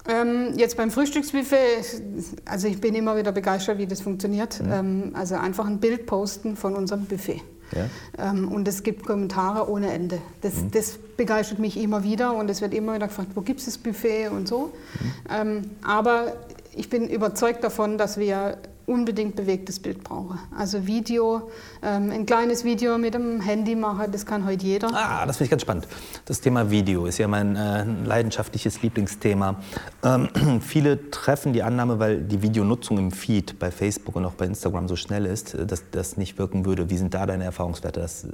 Ähm, 0.08 0.52
jetzt 0.56 0.76
beim 0.76 0.90
Frühstücksbuffet, 0.90 2.02
also 2.44 2.68
ich 2.68 2.80
bin 2.80 2.94
immer 2.94 3.16
wieder 3.16 3.32
begeistert, 3.32 3.78
wie 3.78 3.86
das 3.86 4.00
funktioniert. 4.00 4.60
Mhm. 4.60 4.72
Ähm, 4.72 5.10
also 5.14 5.34
einfach 5.36 5.66
ein 5.66 5.80
Bild 5.80 6.06
posten 6.06 6.56
von 6.56 6.74
unserem 6.74 7.06
Buffet. 7.06 7.42
Ja. 7.72 8.30
Ähm, 8.30 8.48
und 8.52 8.68
es 8.68 8.82
gibt 8.82 9.04
Kommentare 9.04 9.68
ohne 9.68 9.92
Ende. 9.92 10.18
Das, 10.40 10.54
mhm. 10.54 10.70
das, 10.70 10.98
begeistert 11.16 11.58
mich 11.58 11.78
immer 11.78 12.04
wieder 12.04 12.36
und 12.36 12.50
es 12.50 12.60
wird 12.60 12.74
immer 12.74 12.94
wieder 12.94 13.08
gefragt, 13.08 13.30
wo 13.34 13.40
gibt 13.40 13.60
es 13.60 13.64
das 13.64 13.78
Buffet 13.78 14.28
und 14.28 14.46
so. 14.46 14.66
Mhm. 14.66 15.12
Ähm, 15.30 15.62
aber 15.82 16.34
ich 16.74 16.90
bin 16.90 17.08
überzeugt 17.08 17.64
davon, 17.64 17.96
dass 17.96 18.18
wir 18.18 18.58
unbedingt 18.86 19.36
bewegtes 19.36 19.80
Bild 19.80 20.04
brauche. 20.04 20.38
Also 20.56 20.86
Video, 20.86 21.50
ähm, 21.82 22.10
ein 22.10 22.24
kleines 22.26 22.64
Video 22.64 22.98
mit 22.98 23.14
dem 23.14 23.40
Handy 23.40 23.74
machen, 23.74 24.10
das 24.12 24.24
kann 24.24 24.46
heute 24.46 24.64
jeder. 24.64 24.88
Ah, 24.92 25.26
das 25.26 25.36
finde 25.36 25.46
ich 25.46 25.50
ganz 25.50 25.62
spannend. 25.62 25.88
Das 26.24 26.40
Thema 26.40 26.70
Video 26.70 27.06
ist 27.06 27.18
ja 27.18 27.28
mein 27.28 27.56
äh, 27.56 27.84
leidenschaftliches 27.84 28.82
Lieblingsthema. 28.82 29.56
Ähm, 30.04 30.28
viele 30.60 31.10
treffen 31.10 31.52
die 31.52 31.62
Annahme, 31.62 31.98
weil 31.98 32.22
die 32.22 32.42
Videonutzung 32.42 32.98
im 32.98 33.10
Feed 33.10 33.58
bei 33.58 33.70
Facebook 33.70 34.16
und 34.16 34.24
auch 34.24 34.34
bei 34.34 34.46
Instagram 34.46 34.88
so 34.88 34.96
schnell 34.96 35.26
ist, 35.26 35.54
äh, 35.54 35.66
dass 35.66 35.82
das 35.90 36.16
nicht 36.16 36.38
wirken 36.38 36.64
würde. 36.64 36.88
Wie 36.88 36.96
sind 36.96 37.12
da 37.12 37.26
deine 37.26 37.44
Erfahrungswerte? 37.44 38.00
Das 38.00 38.24
äh, 38.24 38.28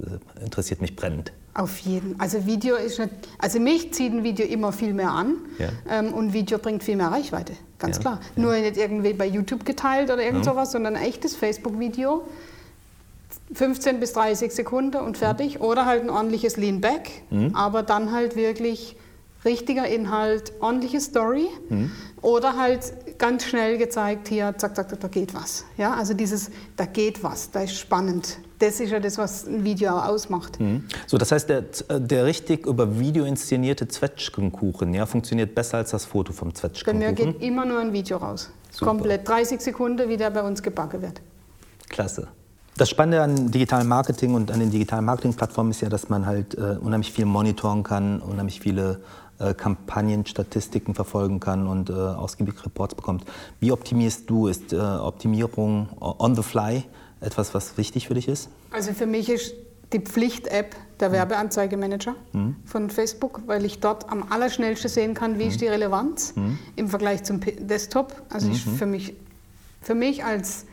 interessiert 0.44 0.80
mich 0.80 0.96
brennend. 0.96 1.32
Auf 1.54 1.78
jeden. 1.80 2.18
Also 2.18 2.46
Video 2.46 2.76
ist 2.76 2.98
nicht, 2.98 3.10
also 3.38 3.60
mich 3.60 3.92
zieht 3.92 4.12
ein 4.12 4.24
Video 4.24 4.46
immer 4.46 4.72
viel 4.72 4.94
mehr 4.94 5.10
an 5.10 5.34
ja. 5.58 5.68
ähm, 5.88 6.14
und 6.14 6.32
Video 6.32 6.56
bringt 6.58 6.82
viel 6.82 6.96
mehr 6.96 7.08
Reichweite, 7.08 7.52
ganz 7.82 7.96
ja. 7.96 8.00
klar. 8.00 8.20
Ja. 8.36 8.42
Nur 8.42 8.54
nicht 8.54 8.78
irgendwie 8.78 9.12
bei 9.12 9.26
YouTube 9.26 9.66
geteilt 9.66 10.10
oder 10.10 10.22
irgend 10.22 10.44
sowas, 10.44 10.72
sondern 10.72 10.96
ein 10.96 11.02
echtes 11.02 11.36
Facebook-Video. 11.36 12.22
15 13.54 14.00
bis 14.00 14.14
30 14.14 14.52
Sekunden 14.52 14.96
und 15.02 15.18
fertig. 15.18 15.58
Mhm. 15.58 15.64
Oder 15.64 15.84
halt 15.84 16.02
ein 16.02 16.10
ordentliches 16.10 16.56
Lean-Back, 16.56 17.10
mhm. 17.30 17.54
aber 17.54 17.82
dann 17.82 18.12
halt 18.12 18.36
wirklich 18.36 18.96
richtiger 19.44 19.86
Inhalt, 19.86 20.52
ordentliche 20.60 21.00
Story. 21.00 21.48
Mhm. 21.68 21.90
Oder 22.22 22.56
halt 22.56 23.18
ganz 23.18 23.44
schnell 23.44 23.78
gezeigt, 23.78 24.28
hier, 24.28 24.54
zack, 24.56 24.76
zack, 24.76 24.98
da 24.98 25.08
geht 25.08 25.34
was. 25.34 25.64
Ja, 25.76 25.94
also 25.94 26.14
dieses, 26.14 26.50
da 26.76 26.86
geht 26.86 27.22
was, 27.22 27.50
da 27.50 27.62
ist 27.62 27.76
spannend. 27.76 28.38
Das 28.62 28.78
ist 28.78 28.92
ja 28.92 29.00
das, 29.00 29.18
was 29.18 29.44
ein 29.44 29.64
Video 29.64 29.90
auch 29.90 30.04
ausmacht. 30.06 30.60
Mhm. 30.60 30.84
So, 31.08 31.18
das 31.18 31.32
heißt, 31.32 31.48
der, 31.48 31.64
der 31.98 32.24
richtig 32.24 32.64
über 32.64 32.96
Video 32.96 33.24
inszenierte 33.24 33.88
Zwetschgenkuchen 33.88 34.94
ja, 34.94 35.04
funktioniert 35.04 35.52
besser 35.52 35.78
als 35.78 35.90
das 35.90 36.04
Foto 36.04 36.32
vom 36.32 36.54
Zwetschgenkuchen? 36.54 37.00
Bei 37.00 37.24
mir 37.24 37.32
geht 37.32 37.42
immer 37.42 37.64
nur 37.64 37.80
ein 37.80 37.92
Video 37.92 38.18
raus. 38.18 38.50
Super. 38.70 38.86
Komplett 38.86 39.26
30 39.26 39.60
Sekunden, 39.60 40.08
wie 40.08 40.16
der 40.16 40.30
bei 40.30 40.44
uns 40.44 40.62
gebacken 40.62 41.02
wird. 41.02 41.20
Klasse. 41.88 42.28
Das 42.76 42.88
Spannende 42.88 43.20
an 43.20 43.50
digitalen 43.50 43.88
Marketing 43.88 44.34
und 44.34 44.52
an 44.52 44.60
den 44.60 44.70
digitalen 44.70 45.06
Marketingplattformen 45.06 45.72
ist 45.72 45.80
ja, 45.80 45.88
dass 45.88 46.08
man 46.08 46.24
halt 46.24 46.54
äh, 46.54 46.76
unheimlich 46.80 47.10
viel 47.10 47.24
monitoren 47.24 47.82
kann, 47.82 48.20
unheimlich 48.20 48.60
viele 48.60 49.00
äh, 49.40 49.54
Kampagnen, 49.54 50.24
Statistiken 50.24 50.94
verfolgen 50.94 51.40
kann 51.40 51.66
und 51.66 51.90
äh, 51.90 51.94
ausgiebig 51.94 52.64
Reports 52.64 52.94
bekommt. 52.94 53.24
Wie 53.58 53.72
optimierst 53.72 54.30
du? 54.30 54.46
Ist 54.46 54.72
äh, 54.72 54.76
Optimierung 54.76 55.88
on 55.98 56.36
the 56.36 56.42
fly 56.42 56.84
etwas, 57.22 57.54
was 57.54 57.78
wichtig 57.78 58.08
für 58.08 58.14
dich 58.14 58.28
ist? 58.28 58.48
Also 58.70 58.92
für 58.92 59.06
mich 59.06 59.28
ist 59.28 59.54
die 59.92 60.00
Pflicht-App 60.00 60.74
der 61.00 61.08
mhm. 61.08 61.12
Werbeanzeigemanager 61.14 62.14
mhm. 62.32 62.56
von 62.64 62.90
Facebook, 62.90 63.42
weil 63.46 63.64
ich 63.64 63.80
dort 63.80 64.08
am 64.10 64.24
allerschnellsten 64.30 64.90
sehen 64.90 65.14
kann, 65.14 65.38
wie 65.38 65.44
mhm. 65.44 65.50
ist 65.50 65.60
die 65.60 65.68
Relevanz 65.68 66.34
mhm. 66.36 66.58
im 66.76 66.88
Vergleich 66.88 67.22
zum 67.24 67.40
Desktop. 67.40 68.22
Also 68.30 68.50
ist 68.50 68.66
mhm. 68.66 68.76
für 68.76 68.86
mich, 68.86 69.14
für 69.80 69.94
mich 69.94 70.24
als 70.24 70.66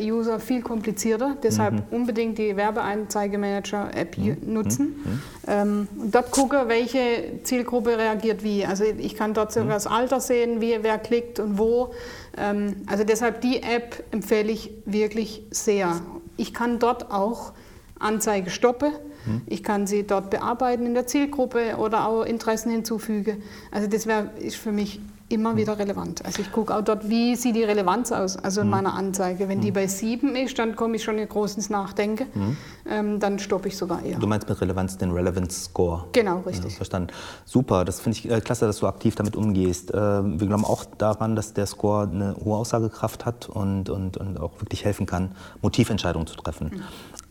User 0.00 0.38
viel 0.38 0.62
komplizierter. 0.62 1.36
Deshalb 1.42 1.74
mhm. 1.74 1.82
unbedingt 1.90 2.38
die 2.38 2.56
Werbeanzeigemanager-App 2.56 4.18
mhm. 4.18 4.36
nutzen. 4.44 4.86
Mhm. 4.86 5.22
Ähm, 5.46 5.88
und 5.96 6.14
dort 6.14 6.30
gucke, 6.30 6.64
welche 6.66 7.40
Zielgruppe 7.42 7.96
reagiert 7.96 8.42
wie. 8.42 8.66
Also 8.66 8.84
ich 8.84 9.16
kann 9.16 9.34
dort 9.34 9.52
sogar 9.52 9.66
mhm. 9.66 9.72
das 9.72 9.86
Alter 9.86 10.20
sehen, 10.20 10.60
wie, 10.60 10.78
wer 10.82 10.98
klickt 10.98 11.38
und 11.40 11.58
wo. 11.58 11.94
Ähm, 12.36 12.76
also 12.86 13.04
deshalb 13.04 13.40
die 13.40 13.62
App 13.62 14.02
empfehle 14.10 14.52
ich 14.52 14.70
wirklich 14.84 15.42
sehr. 15.50 16.00
Ich 16.36 16.52
kann 16.52 16.78
dort 16.78 17.10
auch 17.10 17.52
Anzeige 17.98 18.50
stoppen. 18.50 18.92
Mhm. 19.24 19.42
Ich 19.46 19.62
kann 19.62 19.86
sie 19.86 20.06
dort 20.06 20.30
bearbeiten 20.30 20.86
in 20.86 20.94
der 20.94 21.06
Zielgruppe 21.06 21.76
oder 21.78 22.06
auch 22.06 22.24
Interessen 22.24 22.70
hinzufügen. 22.70 23.42
Also 23.70 23.86
das 23.86 24.06
wäre 24.06 24.30
ist 24.38 24.56
für 24.56 24.72
mich 24.72 25.00
immer 25.32 25.56
wieder 25.56 25.78
relevant. 25.78 26.24
Also 26.24 26.42
ich 26.42 26.52
gucke 26.52 26.74
auch 26.74 26.82
dort, 26.82 27.08
wie 27.08 27.36
sieht 27.36 27.56
die 27.56 27.64
Relevanz 27.64 28.12
aus, 28.12 28.36
also 28.36 28.60
in 28.60 28.66
mhm. 28.66 28.70
meiner 28.70 28.94
Anzeige. 28.94 29.48
Wenn 29.48 29.60
die 29.60 29.70
mhm. 29.70 29.74
bei 29.74 29.86
sieben 29.86 30.36
ist, 30.36 30.58
dann 30.58 30.76
komme 30.76 30.96
ich 30.96 31.04
schon 31.04 31.18
in 31.18 31.28
großes 31.28 31.70
Nachdenken, 31.70 32.26
mhm. 32.34 32.56
ähm, 32.88 33.20
dann 33.20 33.38
stoppe 33.38 33.68
ich 33.68 33.76
sogar 33.76 34.02
eher. 34.02 34.18
Du 34.18 34.26
meinst 34.26 34.48
mit 34.48 34.60
Relevanz 34.60 34.98
den 34.98 35.10
Relevance 35.10 35.64
Score? 35.64 36.04
Genau, 36.12 36.40
richtig. 36.40 36.72
Ja, 36.72 36.76
verstanden. 36.76 37.12
Super, 37.44 37.84
das 37.84 38.00
finde 38.00 38.18
ich 38.18 38.30
äh, 38.30 38.40
klasse, 38.40 38.66
dass 38.66 38.78
du 38.78 38.86
aktiv 38.86 39.14
damit 39.14 39.36
umgehst. 39.36 39.92
Äh, 39.92 39.96
wir 39.96 40.46
glauben 40.46 40.64
auch 40.64 40.84
daran, 40.84 41.36
dass 41.36 41.54
der 41.54 41.66
Score 41.66 42.08
eine 42.08 42.36
hohe 42.44 42.56
Aussagekraft 42.56 43.24
hat 43.24 43.48
und, 43.48 43.90
und, 43.90 44.16
und 44.16 44.38
auch 44.38 44.60
wirklich 44.60 44.84
helfen 44.84 45.06
kann, 45.06 45.32
Motiventscheidungen 45.62 46.26
zu 46.26 46.36
treffen. 46.36 46.70
Mhm. 46.72 46.82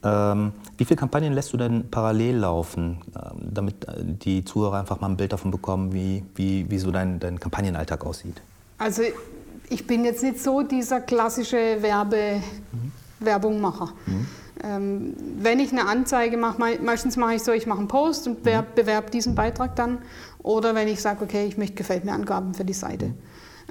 Ähm, 0.04 0.54
wie 0.78 0.86
viele 0.86 0.98
Kampagnen 0.98 1.34
lässt 1.34 1.54
du 1.54 1.58
denn 1.58 1.90
parallel 1.92 2.38
laufen, 2.38 2.98
ähm, 3.16 3.50
damit 3.54 3.88
äh, 3.88 4.04
die 4.04 4.44
Zuhörer 4.44 4.80
einfach 4.80 5.00
mal 5.00 5.10
ein 5.10 5.18
Bild 5.18 5.32
davon 5.32 5.52
bekommen, 5.52 5.94
wie, 5.94 6.24
wie, 6.36 6.70
wie 6.70 6.78
so 6.80 6.92
dein, 6.92 7.20
dein 7.20 7.40
Kampagnenalltag 7.40 8.04
aussieht? 8.06 8.42
Also 8.80 9.04
ich 9.70 9.86
bin 9.86 10.04
jetzt 10.04 10.24
nicht 10.24 10.40
so 10.40 10.64
dieser 10.64 11.02
klassische 11.02 11.82
Werbe, 11.82 12.42
mhm. 12.72 12.92
Werbungmacher. 13.20 13.90
Mhm. 14.08 14.28
Ähm, 14.64 15.14
wenn 15.40 15.60
ich 15.60 15.72
eine 15.72 15.88
Anzeige 15.88 16.36
mache, 16.38 16.80
meistens 16.82 17.16
mache 17.16 17.36
ich 17.36 17.44
so, 17.44 17.52
ich 17.52 17.68
mache 17.68 17.80
einen 17.80 17.88
Post 17.88 18.28
und 18.28 18.44
mhm. 18.44 18.64
bewerbe 18.74 19.12
diesen 19.12 19.36
Beitrag 19.36 19.76
dann. 19.76 20.00
Oder 20.40 20.74
wenn 20.74 20.88
ich 20.88 21.00
sage, 21.00 21.24
okay, 21.24 21.46
ich 21.46 21.58
möchte 21.58 21.76
gefällt 21.76 22.06
mir 22.06 22.14
Angaben 22.14 22.56
für 22.56 22.66
die 22.66 22.74
Seite. 22.74 23.08
Mhm. 23.08 23.14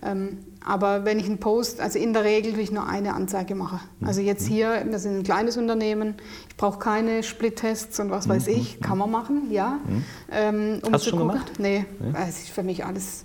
Ähm, 0.03 0.39
aber 0.65 1.05
wenn 1.05 1.19
ich 1.19 1.27
einen 1.27 1.39
Post, 1.39 1.81
also 1.81 1.99
in 1.99 2.13
der 2.13 2.25
Regel 2.25 2.55
will 2.55 2.61
ich 2.63 2.71
nur 2.71 2.87
eine 2.87 3.15
Anzeige 3.15 3.55
machen. 3.55 3.81
Also 4.03 4.21
jetzt 4.21 4.45
mhm. 4.45 4.55
hier, 4.55 4.85
wir 4.87 4.99
sind 4.99 5.17
ein 5.17 5.23
kleines 5.23 5.57
Unternehmen, 5.57 6.15
ich 6.49 6.57
brauche 6.57 6.79
keine 6.79 7.23
Split-Tests 7.23 7.99
und 8.01 8.11
was 8.11 8.29
weiß 8.29 8.47
mhm. 8.47 8.53
ich, 8.53 8.81
kann 8.81 8.99
man 8.99 9.11
machen, 9.11 9.51
ja. 9.51 9.79
Ähm, 10.31 10.81
um 10.85 10.93
Hast 10.93 11.07
du 11.07 11.11
schon 11.11 11.19
gucken. 11.19 11.35
gemacht? 11.35 11.53
Nee, 11.59 11.87
nee, 11.99 12.13
das 12.13 12.41
ist 12.41 12.51
für 12.51 12.63
mich 12.63 12.85
alles, 12.85 13.25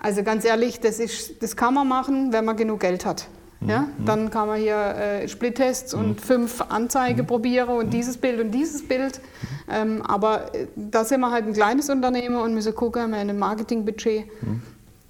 also 0.00 0.22
ganz 0.22 0.44
ehrlich, 0.44 0.80
das, 0.80 0.98
ist, 0.98 1.42
das 1.42 1.56
kann 1.56 1.74
man 1.74 1.88
machen, 1.88 2.32
wenn 2.32 2.44
man 2.44 2.56
genug 2.56 2.80
Geld 2.80 3.06
hat. 3.06 3.28
Ja, 3.66 3.88
dann 4.04 4.30
kann 4.30 4.46
man 4.46 4.60
hier 4.60 4.76
äh, 4.76 5.26
Splittests 5.26 5.92
und 5.92 6.20
fünf 6.20 6.60
Anzeige 6.68 7.24
probieren 7.24 7.70
und 7.70 7.92
dieses 7.92 8.16
Bild 8.16 8.40
und 8.40 8.52
dieses 8.52 8.86
Bild. 8.86 9.20
Ähm, 9.68 10.00
aber 10.02 10.54
äh, 10.54 10.68
da 10.76 11.04
sind 11.04 11.20
wir 11.20 11.32
halt 11.32 11.44
ein 11.46 11.54
kleines 11.54 11.90
Unternehmen 11.90 12.36
und 12.36 12.54
müssen 12.54 12.72
gucken, 12.72 13.02
haben 13.02 13.10
wir 13.10 13.18
ein 13.18 13.36
Marketingbudget. 13.36 14.26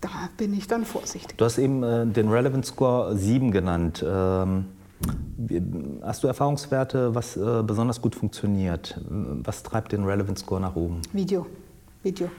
Da 0.00 0.28
bin 0.36 0.54
ich 0.54 0.68
dann 0.68 0.84
vorsichtig. 0.84 1.36
Du 1.36 1.44
hast 1.44 1.58
eben 1.58 1.82
äh, 1.82 2.06
den 2.06 2.28
Relevance 2.28 2.72
Score 2.72 3.16
7 3.16 3.50
genannt. 3.50 4.04
Ähm, 4.06 4.66
hast 6.02 6.22
du 6.22 6.28
Erfahrungswerte, 6.28 7.14
was 7.14 7.36
äh, 7.36 7.62
besonders 7.64 8.00
gut 8.00 8.14
funktioniert? 8.14 9.00
Was 9.08 9.62
treibt 9.62 9.92
den 9.92 10.04
Relevance 10.04 10.44
Score 10.44 10.60
nach 10.60 10.76
oben? 10.76 11.02
Video. 11.12 11.46
Video. 12.02 12.30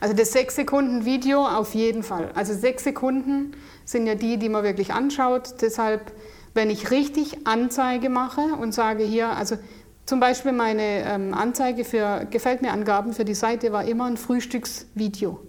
Also 0.00 0.14
das 0.14 0.32
6 0.32 0.56
Sekunden 0.56 1.04
Video 1.06 1.46
auf 1.46 1.74
jeden 1.74 2.02
Fall. 2.02 2.30
Also 2.34 2.52
6 2.52 2.84
Sekunden 2.84 3.52
sind 3.86 4.06
ja 4.06 4.14
die, 4.14 4.36
die 4.36 4.50
man 4.50 4.62
wirklich 4.62 4.92
anschaut. 4.92 5.54
Deshalb, 5.62 6.12
wenn 6.52 6.68
ich 6.68 6.90
richtig 6.90 7.46
Anzeige 7.46 8.10
mache 8.10 8.42
und 8.60 8.74
sage 8.74 9.04
hier, 9.04 9.30
also 9.30 9.56
zum 10.04 10.20
Beispiel 10.20 10.52
meine 10.52 11.04
ähm, 11.04 11.34
Anzeige 11.34 11.84
für 11.84 12.26
Gefällt 12.30 12.62
mir 12.62 12.72
Angaben 12.72 13.12
für 13.14 13.24
die 13.24 13.34
Seite 13.34 13.72
war 13.72 13.84
immer 13.84 14.04
ein 14.04 14.16
Frühstücksvideo. 14.18 15.40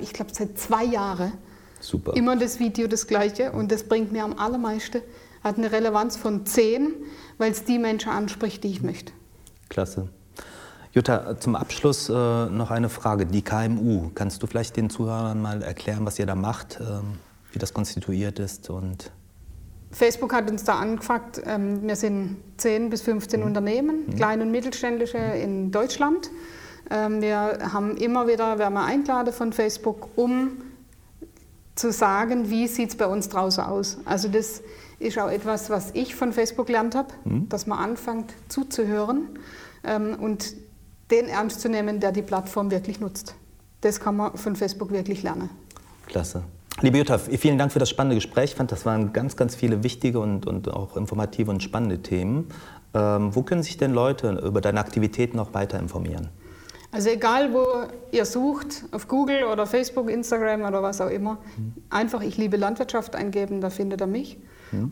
Ich 0.00 0.12
glaube, 0.12 0.30
seit 0.32 0.58
zwei 0.58 0.84
Jahren 0.84 1.32
Super. 1.80 2.14
immer 2.14 2.36
das 2.36 2.58
Video 2.58 2.86
das 2.86 3.06
gleiche 3.06 3.52
und 3.52 3.70
das 3.70 3.84
bringt 3.84 4.12
mir 4.12 4.24
am 4.24 4.38
allermeisten, 4.38 5.02
hat 5.42 5.58
eine 5.58 5.70
Relevanz 5.70 6.16
von 6.16 6.46
10, 6.46 6.94
weil 7.38 7.52
es 7.52 7.64
die 7.64 7.78
Menschen 7.78 8.10
anspricht, 8.10 8.64
die 8.64 8.68
ich 8.68 8.82
möchte. 8.82 9.12
Klasse. 9.68 10.08
Jutta, 10.92 11.38
zum 11.40 11.56
Abschluss 11.56 12.08
äh, 12.08 12.12
noch 12.12 12.70
eine 12.70 12.88
Frage. 12.88 13.26
Die 13.26 13.42
KMU, 13.42 14.10
kannst 14.14 14.42
du 14.42 14.46
vielleicht 14.46 14.76
den 14.76 14.90
Zuhörern 14.90 15.42
mal 15.42 15.62
erklären, 15.62 16.06
was 16.06 16.18
ihr 16.18 16.26
da 16.26 16.36
macht, 16.36 16.78
ähm, 16.80 17.18
wie 17.52 17.58
das 17.58 17.74
konstituiert 17.74 18.38
ist 18.38 18.70
und 18.70 19.10
Facebook 19.94 20.32
hat 20.34 20.50
uns 20.50 20.64
da 20.64 20.78
angefragt, 20.78 21.40
ähm, 21.46 21.86
wir 21.86 21.96
sind 21.96 22.38
10 22.56 22.90
bis 22.90 23.02
15 23.02 23.42
Unternehmen, 23.42 24.14
kleine 24.16 24.42
und 24.42 24.50
mittelständische 24.50 25.18
in 25.18 25.70
Deutschland. 25.70 26.30
Ähm, 26.90 27.22
wir 27.22 27.58
haben 27.72 27.96
immer 27.96 28.26
wieder, 28.26 28.58
werden 28.58 28.74
wir 28.74 28.84
eingeladen 28.84 29.32
von 29.32 29.52
Facebook, 29.52 30.08
um 30.16 30.62
zu 31.74 31.90
sagen, 31.92 32.50
wie 32.50 32.68
sieht 32.68 32.90
es 32.90 32.96
bei 32.96 33.06
uns 33.06 33.28
draußen 33.28 33.64
aus. 33.64 33.98
Also 34.04 34.28
das 34.28 34.62
ist 34.98 35.18
auch 35.18 35.30
etwas, 35.30 35.70
was 35.70 35.90
ich 35.92 36.14
von 36.14 36.32
Facebook 36.32 36.66
gelernt 36.66 36.94
habe, 36.94 37.08
dass 37.48 37.66
man 37.66 37.78
anfängt 37.78 38.32
zuzuhören 38.48 39.30
ähm, 39.82 40.16
und 40.20 40.54
den 41.10 41.26
ernst 41.26 41.60
zu 41.60 41.68
nehmen, 41.68 42.00
der 42.00 42.12
die 42.12 42.22
Plattform 42.22 42.70
wirklich 42.70 43.00
nutzt. 43.00 43.34
Das 43.80 44.00
kann 44.00 44.16
man 44.16 44.36
von 44.36 44.56
Facebook 44.56 44.90
wirklich 44.90 45.22
lernen. 45.22 45.50
Klasse. 46.06 46.44
Liebe 46.80 46.98
Jutta, 46.98 47.18
vielen 47.18 47.58
Dank 47.58 47.72
für 47.72 47.78
das 47.78 47.90
spannende 47.90 48.16
Gespräch. 48.16 48.50
Ich 48.50 48.56
fand, 48.56 48.72
das 48.72 48.84
waren 48.84 49.12
ganz, 49.12 49.36
ganz 49.36 49.54
viele 49.54 49.82
wichtige 49.84 50.18
und, 50.18 50.46
und 50.46 50.72
auch 50.72 50.96
informative 50.96 51.50
und 51.50 51.62
spannende 51.62 52.02
Themen. 52.02 52.48
Ähm, 52.94 53.34
wo 53.34 53.42
können 53.42 53.62
sich 53.62 53.76
denn 53.76 53.92
Leute 53.92 54.30
über 54.44 54.60
deine 54.60 54.80
Aktivitäten 54.80 55.36
noch 55.36 55.54
weiter 55.54 55.78
informieren? 55.78 56.30
Also 56.94 57.10
egal, 57.10 57.52
wo 57.52 57.66
ihr 58.12 58.24
sucht, 58.24 58.84
auf 58.92 59.08
Google 59.08 59.44
oder 59.52 59.66
Facebook, 59.66 60.08
Instagram 60.08 60.62
oder 60.62 60.80
was 60.80 61.00
auch 61.00 61.10
immer, 61.10 61.38
einfach 61.90 62.22
ich 62.22 62.36
liebe 62.36 62.56
Landwirtschaft 62.56 63.16
eingeben, 63.16 63.60
da 63.60 63.68
findet 63.68 64.00
ihr 64.00 64.06
mich. 64.06 64.38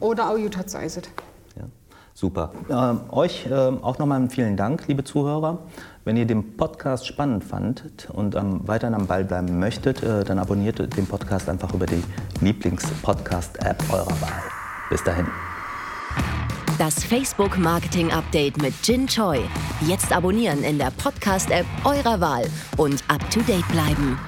Oder 0.00 0.28
auch 0.30 0.36
Jutta 0.36 0.66
Zeiset. 0.66 1.08
Ja, 1.56 1.64
super. 2.12 2.52
Ähm, 2.68 3.00
euch 3.10 3.46
ähm, 3.50 3.82
auch 3.82 3.98
nochmal 3.98 4.28
vielen 4.30 4.56
Dank, 4.56 4.88
liebe 4.88 5.04
Zuhörer. 5.04 5.58
Wenn 6.04 6.16
ihr 6.16 6.26
den 6.26 6.56
Podcast 6.56 7.06
spannend 7.06 7.44
fandet 7.44 8.08
und 8.12 8.34
ähm, 8.34 8.62
weiterhin 8.64 8.94
am 8.94 9.06
Ball 9.06 9.24
bleiben 9.24 9.60
möchtet, 9.60 10.02
äh, 10.02 10.24
dann 10.24 10.40
abonniert 10.40 10.78
den 10.96 11.06
Podcast 11.06 11.48
einfach 11.48 11.72
über 11.72 11.86
die 11.86 12.02
Lieblings-Podcast-App 12.40 13.82
eurer 13.92 14.20
Wahl. 14.20 14.42
Bis 14.90 15.04
dahin. 15.04 15.26
Das 16.78 17.04
Facebook 17.04 17.58
Marketing 17.58 18.10
Update 18.12 18.60
mit 18.60 18.72
Jin 18.82 19.06
Choi. 19.06 19.40
Jetzt 19.86 20.12
abonnieren 20.12 20.62
in 20.64 20.78
der 20.78 20.90
Podcast-App 20.90 21.66
eurer 21.84 22.20
Wahl 22.20 22.44
und 22.76 23.02
up 23.08 23.28
to 23.30 23.40
date 23.40 23.66
bleiben. 23.68 24.18